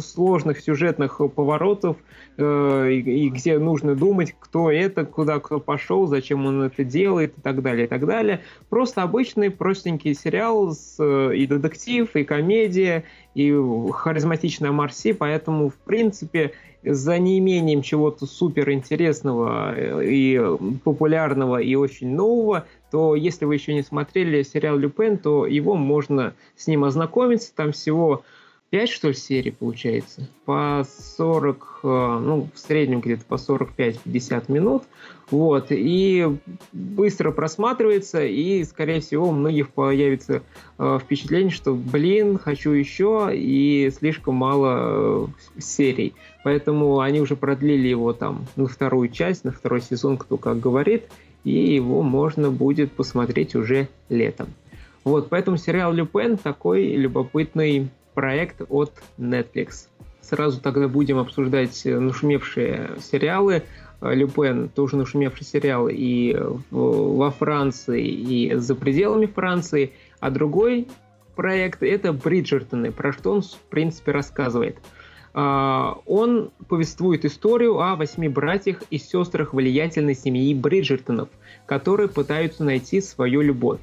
сложных 0.00 0.60
сюжетных 0.60 1.20
поворотов, 1.34 1.96
э, 2.36 2.92
и, 2.92 3.28
где 3.28 3.58
нужно 3.58 3.94
думать, 3.94 4.34
кто 4.38 4.70
это, 4.70 5.04
куда 5.04 5.38
кто 5.40 5.60
пошел, 5.60 6.06
зачем 6.06 6.46
он 6.46 6.62
это 6.62 6.84
делает 6.84 7.36
и 7.38 7.40
так 7.40 7.62
далее, 7.62 7.86
и 7.86 7.88
так 7.88 8.06
далее. 8.06 8.40
Просто 8.68 9.02
обычный 9.02 9.50
простенький 9.50 10.14
сериал 10.14 10.72
с 10.72 10.96
э, 10.98 11.36
и 11.36 11.46
детектив, 11.46 12.08
и 12.14 12.24
комедия, 12.24 13.04
и 13.34 13.54
харизматичная 13.92 14.72
Марси, 14.72 15.12
поэтому, 15.12 15.70
в 15.70 15.76
принципе, 15.76 16.52
за 16.82 17.18
неимением 17.18 17.82
чего-то 17.82 18.26
супер 18.26 18.70
интересного 18.70 19.74
э, 19.74 20.04
и 20.06 20.40
популярного 20.82 21.60
и 21.60 21.74
очень 21.74 22.14
нового, 22.14 22.64
то 22.90 23.14
если 23.14 23.44
вы 23.44 23.54
еще 23.54 23.74
не 23.74 23.82
смотрели 23.82 24.42
сериал 24.42 24.78
Люпен, 24.78 25.18
то 25.18 25.46
его 25.46 25.74
можно 25.76 26.34
с 26.56 26.66
ним 26.66 26.84
ознакомиться. 26.84 27.54
Там 27.54 27.72
всего 27.72 28.22
5, 28.70 28.88
что 28.88 29.08
ли, 29.08 29.14
серий 29.14 29.50
получается. 29.50 30.28
По 30.44 30.86
40, 31.16 31.80
э, 31.82 31.86
ну, 32.22 32.48
в 32.54 32.58
среднем 32.58 33.00
где-то 33.00 33.24
по 33.24 33.34
45-50 33.34 34.44
минут. 34.50 34.84
Вот. 35.32 35.66
И 35.70 36.38
быстро 36.72 37.32
просматривается, 37.32 38.24
и, 38.24 38.62
скорее 38.62 39.00
всего, 39.00 39.28
у 39.28 39.32
многих 39.32 39.70
появится 39.70 40.42
э, 40.78 40.98
впечатление, 41.02 41.50
что, 41.50 41.74
блин, 41.74 42.38
хочу 42.38 42.70
еще, 42.70 43.30
и 43.32 43.90
слишком 43.96 44.36
мало 44.36 45.26
э, 45.56 45.60
серий. 45.60 46.14
Поэтому 46.44 47.00
они 47.00 47.20
уже 47.20 47.34
продлили 47.34 47.88
его 47.88 48.12
там 48.12 48.46
на 48.54 48.68
вторую 48.68 49.08
часть, 49.08 49.42
на 49.42 49.50
второй 49.50 49.80
сезон, 49.80 50.16
кто 50.16 50.36
как 50.36 50.60
говорит, 50.60 51.04
и 51.42 51.74
его 51.74 52.02
можно 52.02 52.52
будет 52.52 52.92
посмотреть 52.92 53.56
уже 53.56 53.88
летом. 54.08 54.46
Вот, 55.02 55.28
поэтому 55.28 55.56
сериал 55.56 55.92
Люпен 55.92 56.36
такой 56.36 56.94
любопытный 56.94 57.88
проект 58.14 58.62
от 58.68 58.92
Netflix. 59.18 59.88
Сразу 60.20 60.60
тогда 60.60 60.88
будем 60.88 61.18
обсуждать 61.18 61.82
нашумевшие 61.84 62.96
сериалы. 63.00 63.62
Люпен 64.00 64.68
тоже 64.68 64.96
нашумевший 64.96 65.46
сериал 65.46 65.88
и 65.90 66.36
во 66.70 67.30
Франции, 67.30 68.06
и 68.06 68.54
за 68.54 68.74
пределами 68.74 69.26
Франции. 69.26 69.92
А 70.20 70.30
другой 70.30 70.88
проект 71.36 71.82
это 71.82 72.12
Бриджертоны, 72.12 72.92
про 72.92 73.12
что 73.12 73.32
он, 73.32 73.42
в 73.42 73.58
принципе, 73.68 74.12
рассказывает. 74.12 74.78
А, 75.32 75.98
он 76.06 76.50
повествует 76.68 77.24
историю 77.24 77.80
о 77.80 77.96
восьми 77.96 78.28
братьях 78.28 78.82
и 78.90 78.98
сестрах 78.98 79.54
влиятельной 79.54 80.14
семьи 80.14 80.54
Бриджертонов, 80.54 81.28
которые 81.66 82.08
пытаются 82.08 82.64
найти 82.64 83.00
свою 83.00 83.40
любовь. 83.40 83.80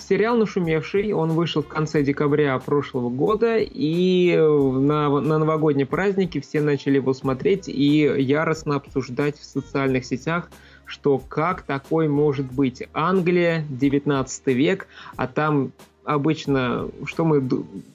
Сериал 0.00 0.36
«Нашумевший», 0.36 1.12
он 1.12 1.30
вышел 1.30 1.62
в 1.62 1.68
конце 1.68 2.02
декабря 2.02 2.58
прошлого 2.58 3.10
года, 3.10 3.58
и 3.58 4.36
на, 4.36 5.08
на 5.20 5.38
новогодние 5.38 5.86
праздники 5.86 6.40
все 6.40 6.60
начали 6.60 6.96
его 6.96 7.14
смотреть 7.14 7.68
и 7.68 7.98
яростно 8.18 8.76
обсуждать 8.76 9.38
в 9.38 9.44
социальных 9.44 10.04
сетях, 10.04 10.50
что 10.84 11.18
как 11.18 11.62
такой 11.62 12.08
может 12.08 12.50
быть 12.50 12.82
Англия, 12.92 13.64
19 13.68 14.46
век, 14.48 14.86
а 15.16 15.26
там 15.26 15.72
обычно, 16.04 16.88
что 17.04 17.24
мы 17.24 17.46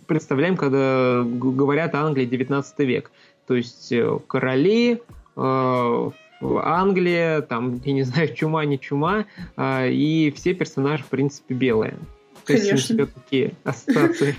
представляем, 0.06 0.56
когда 0.56 1.24
говорят 1.26 1.96
Англия 1.96 2.26
19 2.26 2.80
век. 2.80 3.12
То 3.48 3.56
есть 3.56 3.92
э, 3.92 4.20
короли, 4.28 5.02
э, 5.36 6.12
Англия, 6.42 7.42
там, 7.42 7.82
я 7.84 7.94
не 7.94 8.04
знаю, 8.04 8.34
чума, 8.34 8.66
не 8.66 8.80
чума, 8.80 9.26
э, 9.58 9.90
и 9.92 10.32
все 10.36 10.54
персонажи, 10.54 11.04
в 11.04 11.08
принципе, 11.08 11.54
белые. 11.54 11.98
То 12.46 12.54
Конечно. 12.54 12.76
есть 12.76 12.92
у 12.92 12.94
тебя 12.94 13.06
такие 13.06 13.54
ассоциации 13.64 14.36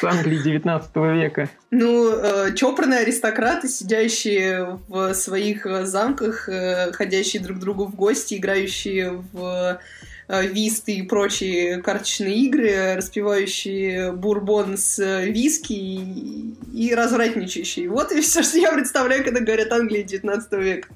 с 0.00 0.04
Англией 0.04 0.42
19 0.42 0.96
века. 0.96 1.50
Ну, 1.70 2.12
э, 2.12 2.54
чопорные 2.54 3.00
аристократы, 3.00 3.68
сидящие 3.68 4.78
в 4.88 5.12
своих 5.14 5.66
замках, 5.86 6.48
э, 6.48 6.92
ходящие 6.92 7.42
друг 7.42 7.58
к 7.58 7.60
другу 7.60 7.86
в 7.86 7.96
гости, 7.96 8.34
играющие 8.34 9.22
в 9.32 9.80
э, 10.28 10.46
вист 10.46 10.88
и 10.88 11.02
прочие 11.02 11.82
карточные 11.82 12.36
игры, 12.36 12.94
распивающие 12.94 14.12
бурбон 14.12 14.76
с 14.76 15.24
виски 15.24 15.72
и, 15.72 16.54
и 16.72 16.94
развратничающие. 16.94 17.88
Вот 17.88 18.12
и 18.12 18.20
все, 18.20 18.44
что 18.44 18.58
я 18.58 18.72
представляю, 18.72 19.24
когда 19.24 19.40
говорят 19.40 19.72
Англия 19.72 20.04
19 20.04 20.52
века. 20.52 20.88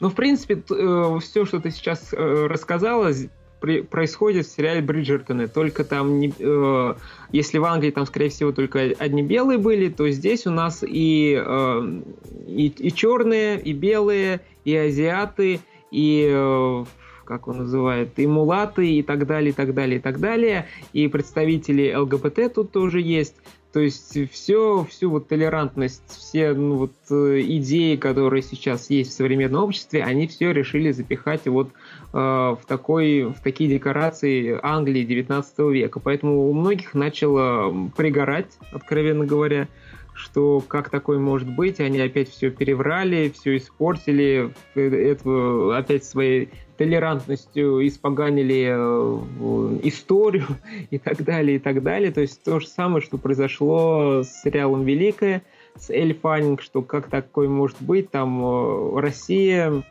Ну, 0.00 0.08
в 0.10 0.14
принципе, 0.14 0.62
э, 0.70 1.18
все, 1.20 1.44
что 1.44 1.60
ты 1.60 1.70
сейчас 1.70 2.12
э, 2.12 2.46
рассказала, 2.46 3.12
происходит 3.60 4.46
в 4.46 4.54
сериале 4.54 4.82
Бриджертоны. 4.82 5.48
Только 5.48 5.84
там, 5.84 6.18
не, 6.18 6.32
э, 6.38 6.94
если 7.32 7.58
в 7.58 7.64
Англии 7.64 7.90
там, 7.90 8.06
скорее 8.06 8.28
всего, 8.28 8.52
только 8.52 8.92
одни 8.98 9.22
белые 9.22 9.58
были, 9.58 9.88
то 9.88 10.08
здесь 10.10 10.46
у 10.46 10.50
нас 10.50 10.84
и, 10.86 11.42
э, 11.44 12.00
и, 12.46 12.66
и 12.66 12.92
черные, 12.92 13.60
и 13.60 13.72
белые, 13.72 14.40
и 14.64 14.76
азиаты, 14.76 15.60
и 15.90 16.28
э, 16.30 16.84
как 17.24 17.48
он 17.48 17.58
называет, 17.58 18.18
и 18.18 18.26
мулаты, 18.26 18.88
и 18.88 19.02
так 19.02 19.26
далее, 19.26 19.50
и 19.50 19.52
так 19.52 19.74
далее, 19.74 19.98
и 19.98 20.02
так 20.02 20.20
далее. 20.20 20.66
И 20.92 21.08
представители 21.08 21.92
ЛГБТ 21.94 22.54
тут 22.54 22.72
тоже 22.72 23.00
есть. 23.00 23.34
То 23.76 23.80
есть 23.80 24.30
все, 24.32 24.86
всю 24.88 25.10
вот 25.10 25.28
толерантность, 25.28 26.08
все 26.08 26.54
ну, 26.54 26.76
вот, 26.76 26.94
э, 27.10 27.42
идеи, 27.42 27.96
которые 27.96 28.42
сейчас 28.42 28.88
есть 28.88 29.10
в 29.10 29.12
современном 29.12 29.64
обществе, 29.64 30.02
они 30.02 30.26
все 30.28 30.50
решили 30.52 30.92
запихать 30.92 31.44
вот 31.44 31.72
э, 32.14 32.16
в, 32.16 32.60
такой, 32.66 33.24
в 33.24 33.42
такие 33.44 33.68
декорации 33.68 34.58
Англии 34.62 35.04
19 35.04 35.58
века. 35.58 36.00
Поэтому 36.00 36.48
у 36.48 36.54
многих 36.54 36.94
начало 36.94 37.90
пригорать, 37.94 38.48
откровенно 38.72 39.26
говоря, 39.26 39.68
что 40.16 40.62
как 40.66 40.88
такое 40.88 41.18
может 41.18 41.48
быть, 41.48 41.78
они 41.78 42.00
опять 42.00 42.30
все 42.30 42.50
переврали, 42.50 43.32
все 43.34 43.56
испортили, 43.58 44.50
э, 44.74 44.80
это 44.80 45.76
опять 45.76 46.04
своей 46.04 46.48
толерантностью 46.78 47.86
испоганили 47.86 48.66
э, 48.68 49.78
историю 49.84 50.46
и 50.90 50.98
так 50.98 51.22
далее, 51.22 51.56
и 51.56 51.58
так 51.58 51.82
далее. 51.82 52.10
То 52.10 52.22
есть 52.22 52.42
то 52.42 52.58
же 52.58 52.66
самое, 52.66 53.02
что 53.02 53.18
произошло 53.18 54.22
с 54.22 54.42
сериалом 54.42 54.84
«Великая», 54.84 55.42
с 55.78 55.90
Эль 55.90 56.14
Фаннинг, 56.14 56.62
что 56.62 56.80
как 56.80 57.08
такое 57.08 57.48
может 57.48 57.80
быть, 57.80 58.10
там 58.10 58.42
э, 58.44 59.00
Россия, 59.00 59.82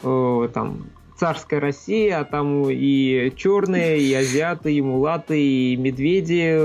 там 0.00 0.86
царская 1.18 1.60
Россия, 1.60 2.20
а 2.20 2.24
там 2.24 2.68
и 2.70 3.32
черные, 3.36 4.00
и 4.00 4.14
азиаты, 4.14 4.72
и 4.72 4.80
мулаты, 4.80 5.40
и 5.40 5.76
медведи 5.76 6.56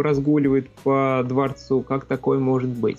разгуливают 0.00 0.68
по 0.82 1.24
дворцу. 1.26 1.82
Как 1.82 2.04
такое 2.04 2.38
может 2.38 2.70
быть? 2.70 2.98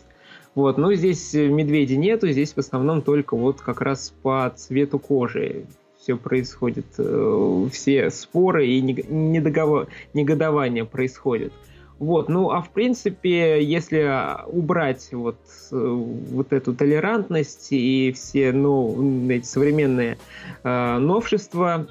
Вот, 0.56 0.78
но 0.78 0.94
здесь 0.94 1.34
медведей 1.34 1.98
нету, 1.98 2.30
здесь 2.30 2.54
в 2.54 2.58
основном 2.58 3.02
только 3.02 3.36
вот 3.36 3.62
как 3.62 3.82
раз 3.82 4.14
по 4.22 4.52
цвету 4.56 5.00
кожи 5.00 5.66
все 6.00 6.18
происходит, 6.18 6.86
э, 6.98 7.68
все 7.72 8.10
споры 8.10 8.68
и 8.68 8.82
негодования 8.82 10.86
происходят. 10.86 11.54
Вот, 11.98 12.28
ну 12.28 12.52
а 12.52 12.62
в 12.62 12.72
принципе, 12.72 13.64
если 13.64 14.06
убрать 14.48 15.10
вот, 15.14 15.38
э, 15.72 15.76
вот 15.76 16.52
эту 16.52 16.76
толерантность 16.76 17.70
и 17.72 18.12
все 18.14 18.52
ну, 18.52 19.30
эти 19.30 19.46
современные 19.46 20.18
э, 20.64 20.98
новшества, 20.98 21.88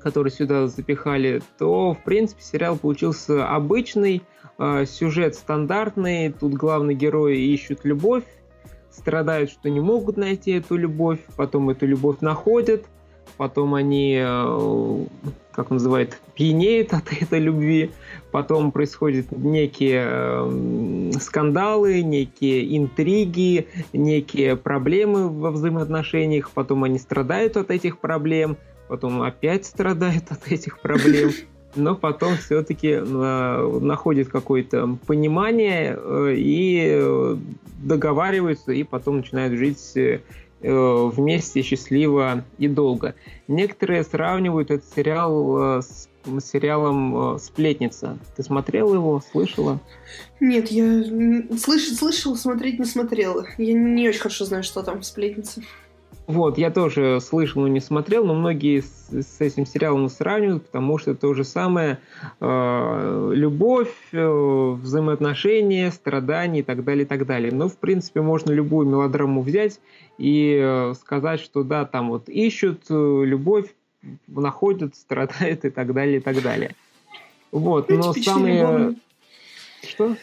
которые 0.00 0.32
сюда 0.32 0.68
запихали, 0.68 1.42
то 1.58 1.92
в 1.92 2.02
принципе 2.02 2.42
сериал 2.42 2.78
получился 2.78 3.46
обычный, 3.46 4.22
э, 4.58 4.86
сюжет 4.86 5.34
стандартный, 5.34 6.32
тут 6.32 6.54
главные 6.54 6.96
герои 6.96 7.36
ищут 7.38 7.80
любовь, 7.84 8.24
страдают, 8.90 9.50
что 9.50 9.68
не 9.68 9.80
могут 9.80 10.16
найти 10.16 10.52
эту 10.52 10.76
любовь, 10.76 11.20
потом 11.36 11.68
эту 11.68 11.86
любовь 11.86 12.20
находят– 12.20 12.86
потом 13.40 13.74
они, 13.74 14.18
э, 14.22 15.06
как 15.52 15.70
называют, 15.70 16.18
пьянеют 16.34 16.92
от 16.92 17.10
этой 17.10 17.38
любви, 17.38 17.90
потом 18.32 18.70
происходят 18.70 19.32
некие 19.32 20.04
э, 20.06 21.10
скандалы, 21.18 22.02
некие 22.02 22.76
интриги, 22.76 23.66
некие 23.94 24.56
проблемы 24.56 25.30
во 25.30 25.52
взаимоотношениях, 25.52 26.50
потом 26.50 26.84
они 26.84 26.98
страдают 26.98 27.56
от 27.56 27.70
этих 27.70 27.98
проблем, 27.98 28.58
потом 28.88 29.22
опять 29.22 29.64
страдают 29.64 30.24
от 30.28 30.52
этих 30.52 30.78
проблем, 30.78 31.30
но 31.74 31.94
потом 31.94 32.36
все-таки 32.36 32.90
э, 33.00 33.78
находят 33.80 34.28
какое-то 34.28 34.98
понимание 35.06 35.98
и 36.36 37.38
договариваются, 37.78 38.72
и 38.72 38.82
потом 38.82 39.16
начинают 39.16 39.54
жить 39.54 39.96
Э, 39.96 40.20
вместе 40.62 41.62
счастливо 41.62 42.44
и 42.58 42.68
долго. 42.68 43.14
Некоторые 43.48 44.04
сравнивают 44.04 44.70
этот 44.70 44.88
сериал 44.94 45.78
э, 45.78 45.82
с 45.82 46.08
сериалом 46.40 47.34
э, 47.34 47.38
«Сплетница». 47.38 48.18
Ты 48.36 48.42
смотрела 48.42 48.94
его, 48.94 49.22
слышала? 49.32 49.80
Нет, 50.38 50.70
я 50.70 51.02
слыш... 51.58 51.88
слышала, 51.96 52.34
смотреть 52.34 52.78
не 52.78 52.84
смотрела. 52.84 53.46
Я 53.58 53.72
не 53.74 54.08
очень 54.08 54.20
хорошо 54.20 54.44
знаю, 54.44 54.62
что 54.62 54.82
там 54.82 55.02
«Сплетница». 55.02 55.62
Вот, 56.30 56.58
я 56.58 56.70
тоже 56.70 57.20
слышал, 57.20 57.62
но 57.62 57.66
не 57.66 57.80
смотрел, 57.80 58.24
но 58.24 58.34
многие 58.34 58.82
с, 58.82 59.10
с 59.10 59.40
этим 59.40 59.66
сериалом 59.66 60.08
сравнивают, 60.08 60.66
потому 60.66 60.96
что 60.96 61.16
то 61.16 61.34
же 61.34 61.42
самое 61.42 61.98
э, 62.40 63.32
любовь, 63.34 63.92
э, 64.12 64.70
взаимоотношения, 64.80 65.90
страдания 65.90 66.60
и 66.60 66.62
так 66.62 66.84
далее, 66.84 67.02
и 67.02 67.06
так 67.06 67.26
далее. 67.26 67.52
Но, 67.52 67.68
в 67.68 67.76
принципе, 67.78 68.20
можно 68.20 68.52
любую 68.52 68.86
мелодраму 68.86 69.42
взять 69.42 69.80
и 70.18 70.56
э, 70.62 70.94
сказать, 70.94 71.40
что 71.40 71.64
да, 71.64 71.84
там 71.84 72.10
вот 72.10 72.28
ищут 72.28 72.82
э, 72.90 73.22
любовь, 73.24 73.74
находят, 74.28 74.94
страдают 74.94 75.64
и 75.64 75.70
так 75.70 75.92
далее, 75.92 76.18
и 76.18 76.20
так 76.20 76.40
далее. 76.42 76.76
Вот, 77.50 77.88
ну, 77.88 77.96
но 77.96 78.12
самые... 78.12 78.60
Любовный. 78.60 78.98
Что? 79.82 80.16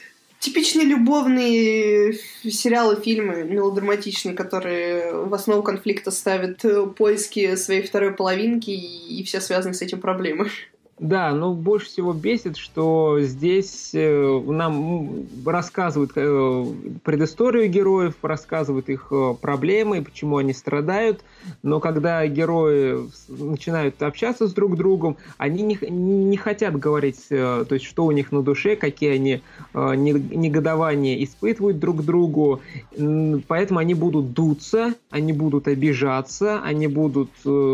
Типичные 0.47 0.85
любовные 0.85 2.13
сериалы, 2.49 2.95
фильмы 3.01 3.43
мелодраматичные, 3.43 4.33
которые 4.33 5.25
в 5.25 5.33
основу 5.33 5.61
конфликта 5.61 6.09
ставят 6.09 6.63
э, 6.63 6.87
поиски 6.87 7.57
своей 7.57 7.81
второй 7.81 8.13
половинки 8.13 8.69
и, 8.69 9.19
и 9.19 9.23
все 9.25 9.41
связано 9.41 9.73
с 9.73 9.81
этим 9.81 9.99
проблемы. 9.99 10.49
Да, 10.99 11.31
но 11.31 11.53
больше 11.53 11.87
всего 11.87 12.11
бесит, 12.11 12.57
что 12.57 13.19
здесь 13.21 13.91
э, 13.93 14.41
нам 14.47 15.27
рассказывают 15.45 16.13
э, 16.15 16.65
предысторию 17.03 17.69
героев, 17.69 18.15
рассказывают 18.23 18.89
их 18.89 19.09
э, 19.11 19.35
проблемы, 19.39 20.01
почему 20.01 20.37
они 20.37 20.53
страдают, 20.53 21.23
но 21.61 21.79
когда 21.79 22.25
герои 22.25 23.07
начинают 23.27 24.01
общаться 24.01 24.47
с 24.47 24.53
друг 24.53 24.75
другом, 24.75 25.17
они 25.37 25.61
не, 25.61 25.77
не 25.87 26.37
хотят 26.37 26.75
говорить, 26.75 27.27
то 27.29 27.67
есть 27.69 27.85
что 27.85 28.05
у 28.05 28.11
них 28.11 28.31
на 28.31 28.41
душе, 28.41 28.75
какие 28.75 29.11
они 29.11 29.41
негодования 29.73 31.23
испытывают 31.23 31.79
друг 31.79 32.03
другу, 32.03 32.61
поэтому 33.47 33.79
они 33.79 33.93
будут 33.93 34.33
дуться, 34.33 34.95
они 35.11 35.31
будут 35.31 35.67
обижаться, 35.67 36.59
они 36.63 36.87
будут 36.87 37.29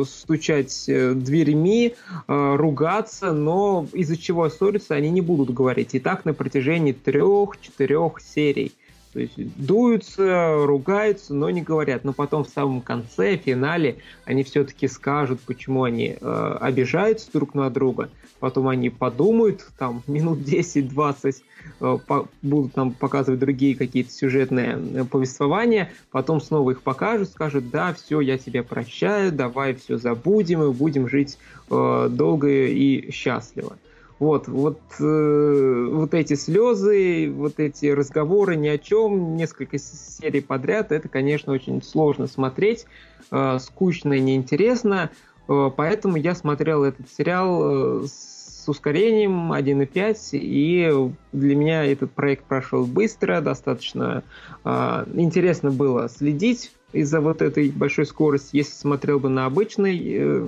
стучать 0.07 0.83
дверьми, 0.87 1.95
ругаться, 2.27 3.12
ссорятся, 3.13 3.31
но 3.31 3.87
из-за 3.93 4.17
чего 4.17 4.49
ссорятся, 4.49 4.95
они 4.95 5.09
не 5.09 5.21
будут 5.21 5.53
говорить. 5.53 5.93
И 5.93 5.99
так 5.99 6.25
на 6.25 6.33
протяжении 6.33 6.93
трех-четырех 6.93 8.19
серий. 8.21 8.73
То 9.13 9.19
есть 9.19 9.33
дуются, 9.37 10.65
ругаются, 10.65 11.35
но 11.35 11.49
не 11.51 11.61
говорят. 11.61 12.03
Но 12.03 12.13
потом 12.13 12.43
в 12.43 12.49
самом 12.49 12.81
конце, 12.81 13.37
финале, 13.37 13.97
они 14.25 14.43
все-таки 14.43 14.87
скажут, 14.87 15.39
почему 15.41 15.83
они 15.83 16.17
э, 16.19 16.57
обижаются 16.59 17.31
друг 17.31 17.53
на 17.53 17.69
друга. 17.69 18.09
Потом 18.39 18.67
они 18.67 18.89
подумают, 18.89 19.65
там, 19.77 20.01
минут 20.07 20.39
10-20, 20.39 21.35
э, 21.79 21.97
по, 22.07 22.27
будут 22.41 22.75
нам 22.75 22.91
показывать 22.91 23.39
другие 23.39 23.75
какие-то 23.75 24.11
сюжетные 24.11 24.79
э, 24.95 25.05
повествования. 25.05 25.91
Потом 26.11 26.41
снова 26.41 26.71
их 26.71 26.81
покажут, 26.81 27.29
скажут, 27.29 27.69
да, 27.69 27.93
все, 27.93 28.19
я 28.19 28.39
тебя 28.39 28.63
прощаю, 28.63 29.31
давай 29.31 29.75
все 29.75 29.97
забудем 29.97 30.63
и 30.63 30.73
будем 30.73 31.07
жить 31.07 31.37
э, 31.69 32.07
долго 32.09 32.49
и 32.49 33.11
счастливо. 33.11 33.77
Вот, 34.19 34.47
вот, 34.47 34.79
э, 34.99 35.87
вот 35.91 36.13
эти 36.13 36.35
слезы, 36.35 37.31
вот 37.35 37.59
эти 37.59 37.87
разговоры 37.87 38.55
ни 38.55 38.67
о 38.67 38.77
чем, 38.77 39.35
несколько 39.35 39.77
серий 39.79 40.41
подряд, 40.41 40.91
это, 40.91 41.09
конечно, 41.09 41.51
очень 41.51 41.81
сложно 41.81 42.27
смотреть, 42.27 42.85
э, 43.31 43.57
скучно 43.59 44.13
и 44.13 44.21
неинтересно, 44.21 45.09
э, 45.47 45.71
поэтому 45.75 46.17
я 46.17 46.35
смотрел 46.35 46.83
этот 46.83 47.07
сериал 47.09 48.03
э, 48.03 48.07
с 48.07 48.69
ускорением 48.69 49.51
1.5, 49.51 50.29
и 50.33 51.11
для 51.33 51.55
меня 51.55 51.83
этот 51.85 52.11
проект 52.11 52.45
прошел 52.45 52.85
быстро, 52.85 53.41
достаточно 53.41 54.23
э, 54.63 55.05
интересно 55.15 55.71
было 55.71 56.07
следить 56.07 56.71
из-за 56.93 57.19
вот 57.19 57.41
этой 57.41 57.69
большой 57.69 58.05
скорости. 58.05 58.57
Если 58.57 58.73
смотрел 58.73 59.19
бы 59.19 59.27
на 59.29 59.45
обычный 59.45 59.99
э, 60.01 60.47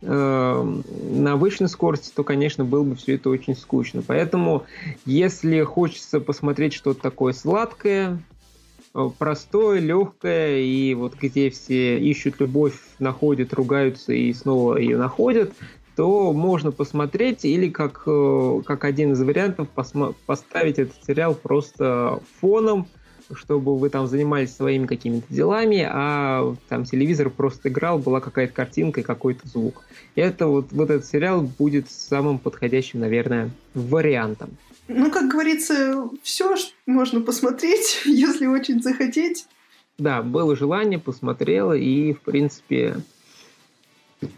на 0.00 1.32
обычной 1.32 1.68
скорости, 1.68 2.12
то, 2.14 2.24
конечно, 2.24 2.64
было 2.64 2.82
бы 2.84 2.94
все 2.94 3.14
это 3.14 3.30
очень 3.30 3.56
скучно. 3.56 4.02
Поэтому, 4.06 4.64
если 5.06 5.62
хочется 5.62 6.20
посмотреть 6.20 6.74
что-то 6.74 7.00
такое 7.00 7.32
сладкое, 7.32 8.22
э, 8.94 9.10
простое, 9.18 9.80
легкое, 9.80 10.58
и 10.58 10.94
вот 10.94 11.14
где 11.14 11.50
все 11.50 11.98
ищут 11.98 12.40
любовь, 12.40 12.78
находят, 12.98 13.54
ругаются 13.54 14.12
и 14.12 14.32
снова 14.32 14.76
ее 14.76 14.98
находят, 14.98 15.52
то 15.96 16.32
можно 16.32 16.72
посмотреть 16.72 17.44
или 17.44 17.70
как, 17.70 18.02
э, 18.06 18.60
как 18.66 18.84
один 18.84 19.12
из 19.12 19.22
вариантов 19.22 19.68
поставить 20.26 20.78
этот 20.78 21.04
сериал 21.04 21.34
просто 21.34 22.20
фоном, 22.40 22.88
чтобы 23.32 23.78
вы 23.78 23.90
там 23.90 24.06
занимались 24.06 24.54
своими 24.54 24.86
какими-то 24.86 25.32
делами, 25.32 25.86
а 25.88 26.54
там 26.68 26.84
телевизор 26.84 27.30
просто 27.30 27.68
играл, 27.68 27.98
была 27.98 28.20
какая-то 28.20 28.52
картинка 28.52 29.00
и 29.00 29.04
какой-то 29.04 29.46
звук. 29.48 29.82
И 30.14 30.20
это 30.20 30.46
вот, 30.46 30.66
вот 30.72 30.90
этот 30.90 31.06
сериал 31.06 31.42
будет 31.42 31.90
самым 31.90 32.38
подходящим, 32.38 33.00
наверное, 33.00 33.50
вариантом. 33.74 34.50
Ну, 34.88 35.10
как 35.10 35.28
говорится, 35.28 36.08
все 36.22 36.56
можно 36.86 37.20
посмотреть, 37.20 38.02
если 38.04 38.46
очень 38.46 38.82
захотеть. 38.82 39.46
Да, 39.96 40.22
было 40.22 40.56
желание, 40.56 40.98
посмотрела, 40.98 41.72
и, 41.72 42.12
в 42.12 42.20
принципе, 42.20 42.96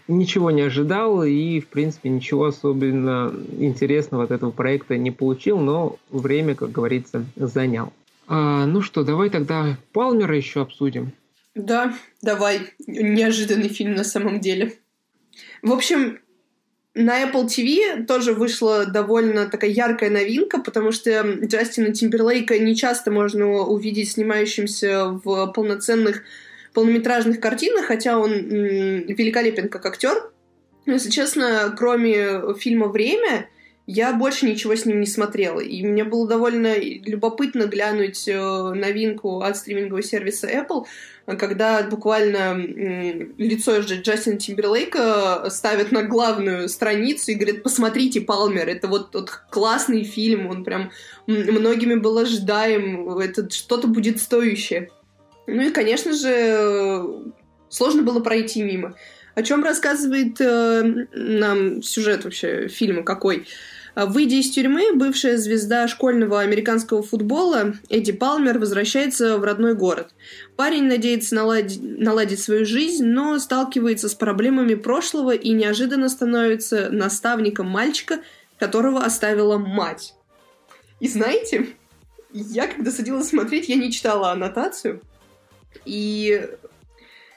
ничего 0.07 0.51
не 0.51 0.63
ожидал, 0.63 1.25
и, 1.25 1.61
в 1.61 1.69
принципе, 1.69 2.11
ничего 2.11 2.47
особенно 2.47 3.33
интересного 3.59 4.25
от 4.25 4.31
этого 4.31 4.51
проекта 4.51 4.97
не 4.97 5.11
получил, 5.11 5.59
но 5.59 5.97
время, 6.11 6.55
как 6.55 6.73
говорится, 6.73 7.25
занял. 7.37 7.93
А, 8.27 8.67
ну 8.67 8.83
что, 8.83 9.05
давай 9.05 9.31
тогда 9.31 9.79
Палмера 9.93 10.37
еще 10.37 10.63
обсудим. 10.63 11.13
Да, 11.55 11.95
давай. 12.23 12.75
Неожиданный 12.87 13.69
фильм 13.69 13.95
на 13.95 14.05
самом 14.05 14.41
деле. 14.41 14.75
В 15.63 15.73
общем, 15.73 16.19
на 16.95 17.23
Apple 17.23 17.47
TV 17.47 18.05
тоже 18.07 18.33
вышла 18.33 18.87
довольно 18.87 19.47
такая 19.47 19.71
яркая 19.71 20.11
новинка, 20.11 20.61
потому 20.61 20.93
что 20.93 21.23
Джастина 21.45 21.93
Тимберлейка 21.93 22.59
не 22.59 22.75
часто 22.75 23.11
можно 23.11 23.47
увидеть 23.47 24.13
снимающимся 24.13 25.07
в 25.23 25.47
полноценных 25.53 26.23
полнометражных 26.73 27.41
картинах, 27.41 27.87
хотя 27.87 28.19
он 28.19 28.33
великолепен 28.33 29.69
как 29.69 29.87
актер. 29.87 30.31
Если 30.85 31.11
честно, 31.11 31.75
кроме 31.77 32.55
фильма 32.55 32.89
«Время», 32.89 33.49
я 33.87 34.13
больше 34.13 34.47
ничего 34.47 34.75
с 34.75 34.85
ним 34.85 35.01
не 35.01 35.07
смотрела. 35.07 35.61
И 35.61 35.83
мне 35.85 36.03
было 36.03 36.27
довольно 36.27 36.77
любопытно 36.77 37.67
глянуть 37.67 38.27
э, 38.27 38.35
новинку 38.35 39.41
от 39.41 39.57
стримингового 39.57 40.03
сервиса 40.03 40.49
Apple, 40.49 40.87
когда 41.39 41.83
буквально 41.85 42.57
лицо 42.57 43.81
Джастина 43.81 44.39
Тимберлейка 44.39 45.49
ставят 45.51 45.93
на 45.93 46.03
главную 46.03 46.69
страницу 46.69 47.31
и 47.31 47.35
говорят, 47.35 47.63
посмотрите, 47.63 48.21
Палмер, 48.21 48.69
это 48.69 48.89
вот 48.89 49.13
тот 49.13 49.31
классный 49.51 50.05
фильм, 50.05 50.47
он 50.49 50.65
прям 50.65 50.91
многими 51.27 51.95
был 51.95 52.19
ожидаем, 52.19 53.09
это 53.19 53.49
что-то 53.51 53.89
будет 53.89 54.21
стоящее. 54.21 54.91
Ну 55.47 55.63
и, 55.63 55.71
конечно 55.71 56.13
же, 56.13 57.33
сложно 57.69 58.03
было 58.03 58.21
пройти 58.21 58.63
мимо. 58.63 58.97
О 59.37 59.43
чем 59.43 59.63
рассказывает 59.63 60.41
э, 60.41 61.07
нам 61.13 61.83
сюжет 61.83 62.25
вообще 62.25 62.69
фильма 62.69 63.03
какой? 63.03 63.47
Выйдя 63.97 64.37
из 64.37 64.51
тюрьмы, 64.51 64.93
бывшая 64.95 65.39
звезда 65.39 65.89
школьного 65.89 66.41
американского 66.41 67.03
футбола 67.03 67.73
Эдди 67.89 68.13
Палмер 68.13 68.59
возвращается 68.59 69.39
в 69.39 69.45
родной 69.45 69.75
город. 69.75 70.11
Парень 70.55 70.85
надеется 70.85 71.35
наладить, 71.35 71.81
наладить 71.83 72.43
свою 72.43 72.67
жизнь, 72.67 73.07
но 73.07 73.39
сталкивается 73.39 74.11
с 74.11 74.15
проблемами 74.15 74.75
прошлого 74.75 75.35
и 75.35 75.51
неожиданно 75.53 76.11
становится 76.11 76.91
наставником 76.91 77.69
мальчика, 77.69 78.21
которого 78.59 79.03
оставила 79.03 79.57
мать. 79.57 80.15
И 81.01 81.09
знаете, 81.09 81.69
я 82.35 82.67
когда 82.67 82.91
садилась 82.91 83.29
смотреть, 83.29 83.71
я 83.71 83.77
не 83.77 83.91
читала 83.91 84.31
аннотацию, 84.31 85.01
и 85.87 86.47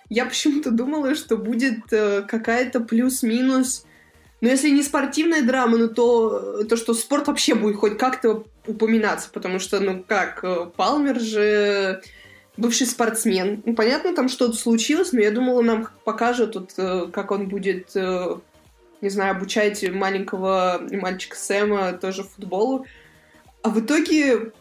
я 0.10 0.26
почему-то 0.26 0.72
думала, 0.72 1.16
что 1.16 1.38
будет 1.38 1.94
э, 1.94 2.24
какая-то 2.24 2.82
плюс-минус 2.82 3.86
но 4.42 4.48
если 4.50 4.70
не 4.70 4.84
спортивная 4.84 5.42
драма, 5.42 5.78
ну 5.78 5.90
то, 5.90 6.64
то 6.64 6.78
что 6.78 6.94
спорт 6.94 7.28
вообще 7.28 7.56
будет 7.56 7.76
хоть 7.76 7.98
как-то 7.98 8.46
упоминаться, 8.66 9.30
потому 9.34 9.60
что, 9.60 9.80
ну 9.80 10.04
как, 10.08 10.44
э, 10.44 10.68
Палмер 10.76 11.20
же 11.20 12.02
бывший 12.56 12.88
спортсмен. 12.88 13.62
Ну, 13.66 13.76
понятно, 13.76 14.14
там 14.14 14.30
что-то 14.30 14.56
случилось, 14.56 15.12
но 15.12 15.20
я 15.20 15.32
думала, 15.32 15.62
нам 15.62 15.90
покажут, 16.06 16.54
тут, 16.54 16.72
э, 16.78 17.08
как 17.12 17.32
он 17.32 17.50
будет, 17.50 17.92
э, 17.96 18.38
не 19.02 19.10
знаю, 19.10 19.36
обучать 19.36 19.90
маленького 19.90 20.82
мальчика 20.92 21.36
Сэма 21.36 21.94
тоже 21.94 22.24
футболу. 22.24 22.86
А 23.62 23.70
в 23.70 23.80
итоге 23.82 24.52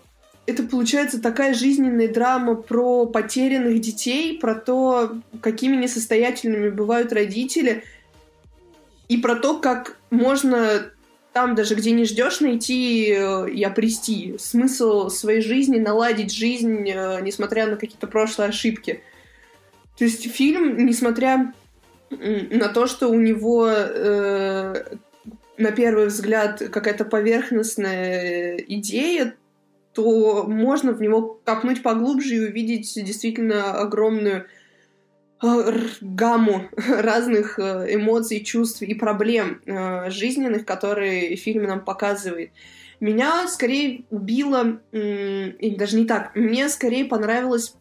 это 0.46 0.62
получается 0.64 1.20
такая 1.20 1.54
жизненная 1.54 2.08
драма 2.08 2.56
про 2.56 3.06
потерянных 3.06 3.80
детей, 3.80 4.38
про 4.38 4.56
то, 4.56 5.20
какими 5.40 5.76
несостоятельными 5.76 6.70
бывают 6.70 7.12
родители– 7.12 7.84
и 9.08 9.16
про 9.16 9.36
то, 9.36 9.58
как 9.58 9.96
можно 10.10 10.90
там 11.32 11.54
даже, 11.54 11.74
где 11.74 11.92
не 11.92 12.04
ждешь, 12.04 12.40
найти 12.40 13.12
э, 13.12 13.50
и 13.50 13.62
обрести 13.62 14.36
смысл 14.38 15.08
своей 15.08 15.40
жизни, 15.40 15.78
наладить 15.78 16.34
жизнь, 16.34 16.88
э, 16.88 17.20
несмотря 17.22 17.66
на 17.66 17.76
какие-то 17.76 18.06
прошлые 18.06 18.48
ошибки. 18.48 19.02
То 19.96 20.04
есть 20.04 20.30
фильм, 20.30 20.84
несмотря 20.84 21.52
на 22.10 22.68
то, 22.68 22.86
что 22.86 23.08
у 23.08 23.18
него 23.20 23.68
э, 23.68 24.96
на 25.58 25.72
первый 25.72 26.06
взгляд 26.06 26.62
какая-то 26.70 27.04
поверхностная 27.04 28.56
идея, 28.56 29.34
то 29.92 30.44
можно 30.44 30.92
в 30.92 31.00
него 31.00 31.40
копнуть 31.44 31.82
поглубже 31.82 32.36
и 32.36 32.48
увидеть 32.48 32.92
действительно 32.94 33.74
огромную 33.74 34.46
гамму 35.40 36.68
разных 36.76 37.58
э, 37.58 37.94
эмоций, 37.94 38.40
чувств 38.40 38.82
и 38.82 38.94
проблем 38.94 39.60
э, 39.66 40.10
жизненных, 40.10 40.64
которые 40.64 41.36
фильм 41.36 41.64
нам 41.64 41.84
показывает. 41.84 42.50
Меня 43.00 43.46
скорее 43.46 44.04
убило, 44.10 44.80
или 44.90 45.76
даже 45.76 45.96
не 45.96 46.04
так, 46.04 46.34
мне 46.34 46.68
скорее 46.68 47.04
понравилось 47.04 47.74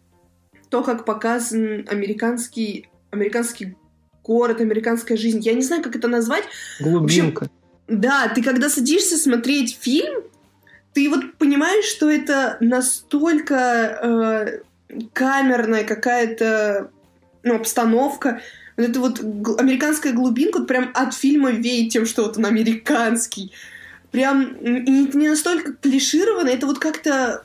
то, 0.70 0.84
как 0.84 1.06
показан 1.06 1.88
американский, 1.90 2.88
американский 3.10 3.76
город, 4.24 4.62
американская 4.62 5.18
жизнь. 5.18 5.40
Я 5.40 5.54
не 5.54 5.64
знаю, 5.64 5.82
как 5.82 5.96
это 5.96 6.08
назвать. 6.08 6.44
Глубинка. 6.80 7.46
Общем, 7.46 7.56
да, 7.88 8.28
ты 8.28 8.44
когда 8.44 8.70
садишься 8.70 9.18
смотреть 9.18 9.78
фильм, 9.82 10.24
ты 10.94 11.10
вот 11.10 11.38
понимаешь, 11.38 11.86
что 11.86 12.10
это 12.10 12.58
настолько 12.60 14.62
э, 14.90 15.00
камерная 15.14 15.84
какая-то 15.84 16.92
ну, 17.44 17.56
обстановка, 17.56 18.42
вот 18.78 18.90
эта 18.90 19.00
вот 19.00 19.20
американская 19.60 20.14
глубинка, 20.14 20.64
прям 20.64 20.92
от 20.94 21.14
фильма 21.14 21.52
веет 21.52 21.92
тем, 21.92 22.06
что 22.06 22.24
вот 22.24 22.38
он 22.38 22.46
американский. 22.46 23.52
Прям 24.12 24.58
не, 24.62 25.06
не 25.06 25.30
настолько 25.30 25.74
клишированно, 25.74 26.50
это 26.50 26.66
вот 26.66 26.80
как-то 26.80 27.44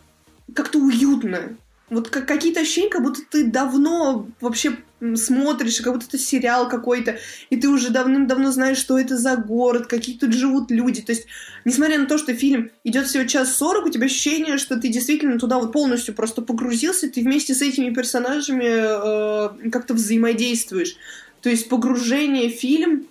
как-то 0.55 0.78
уютно. 0.78 1.57
Вот 1.90 2.09
как, 2.09 2.26
какие-то 2.26 2.61
ощущения, 2.61 2.90
как 2.90 3.02
будто 3.02 3.20
ты 3.28 3.44
давно 3.44 4.26
вообще 4.40 4.76
смотришь, 5.17 5.81
как 5.81 5.95
будто 5.95 6.07
это 6.07 6.19
сериал 6.19 6.69
какой-то, 6.69 7.19
и 7.51 7.57
ты 7.57 7.69
уже 7.69 7.91
давным-давно 7.91 8.51
знаешь, 8.51 8.79
что 8.79 8.99
это 8.99 9.17
за 9.17 9.37
город, 9.37 9.87
какие 9.87 10.17
тут 10.17 10.33
живут 10.33 10.71
люди. 10.71 11.03
То 11.03 11.12
есть, 11.12 11.27
несмотря 11.65 11.99
на 11.99 12.07
то, 12.07 12.19
что 12.19 12.35
фильм 12.35 12.71
идет 12.85 13.07
всего 13.07 13.25
час 13.25 13.57
сорок, 13.57 13.87
у 13.87 13.91
тебя 13.91 14.07
ощущение, 14.07 14.59
что 14.59 14.79
ты 14.79 14.88
действительно 14.88 15.38
туда 15.38 15.59
вот 15.59 15.73
полностью 15.73 16.15
просто 16.15 16.43
погрузился, 16.43 17.11
ты 17.11 17.23
вместе 17.23 17.55
с 17.55 17.62
этими 17.62 17.93
персонажами 17.93 18.65
э, 18.67 19.71
как-то 19.71 19.95
взаимодействуешь. 19.95 20.97
То 21.41 21.51
есть 21.51 21.69
погружение 21.69 22.51
в 22.51 22.55
фильм 22.55 23.07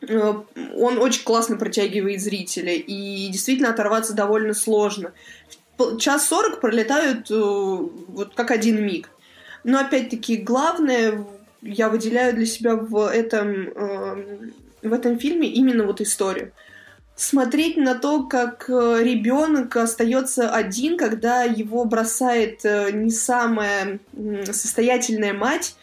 э, 0.00 0.34
он 0.76 0.98
очень 0.98 1.24
классно 1.24 1.56
протягивает 1.56 2.20
зрителя, 2.20 2.74
и 2.74 3.28
действительно 3.28 3.70
оторваться 3.70 4.14
довольно 4.14 4.54
сложно 4.54 5.12
час 5.98 6.28
сорок 6.28 6.60
пролетают 6.60 7.30
э, 7.30 7.34
вот 7.34 8.34
как 8.34 8.50
один 8.50 8.84
миг. 8.84 9.10
Но 9.64 9.78
опять-таки 9.78 10.36
главное 10.36 11.24
я 11.60 11.88
выделяю 11.88 12.34
для 12.34 12.46
себя 12.46 12.74
в 12.76 13.08
этом, 13.08 13.68
э, 13.68 14.50
в 14.82 14.92
этом 14.92 15.18
фильме 15.18 15.48
именно 15.48 15.84
вот 15.84 16.00
историю. 16.00 16.52
Смотреть 17.14 17.76
на 17.76 17.94
то, 17.94 18.24
как 18.24 18.68
э, 18.68 18.98
ребенок 19.02 19.76
остается 19.76 20.50
один, 20.50 20.96
когда 20.96 21.44
его 21.44 21.84
бросает 21.84 22.64
не 22.64 23.10
самая 23.10 24.00
состоятельная 24.44 25.32
мать, 25.32 25.76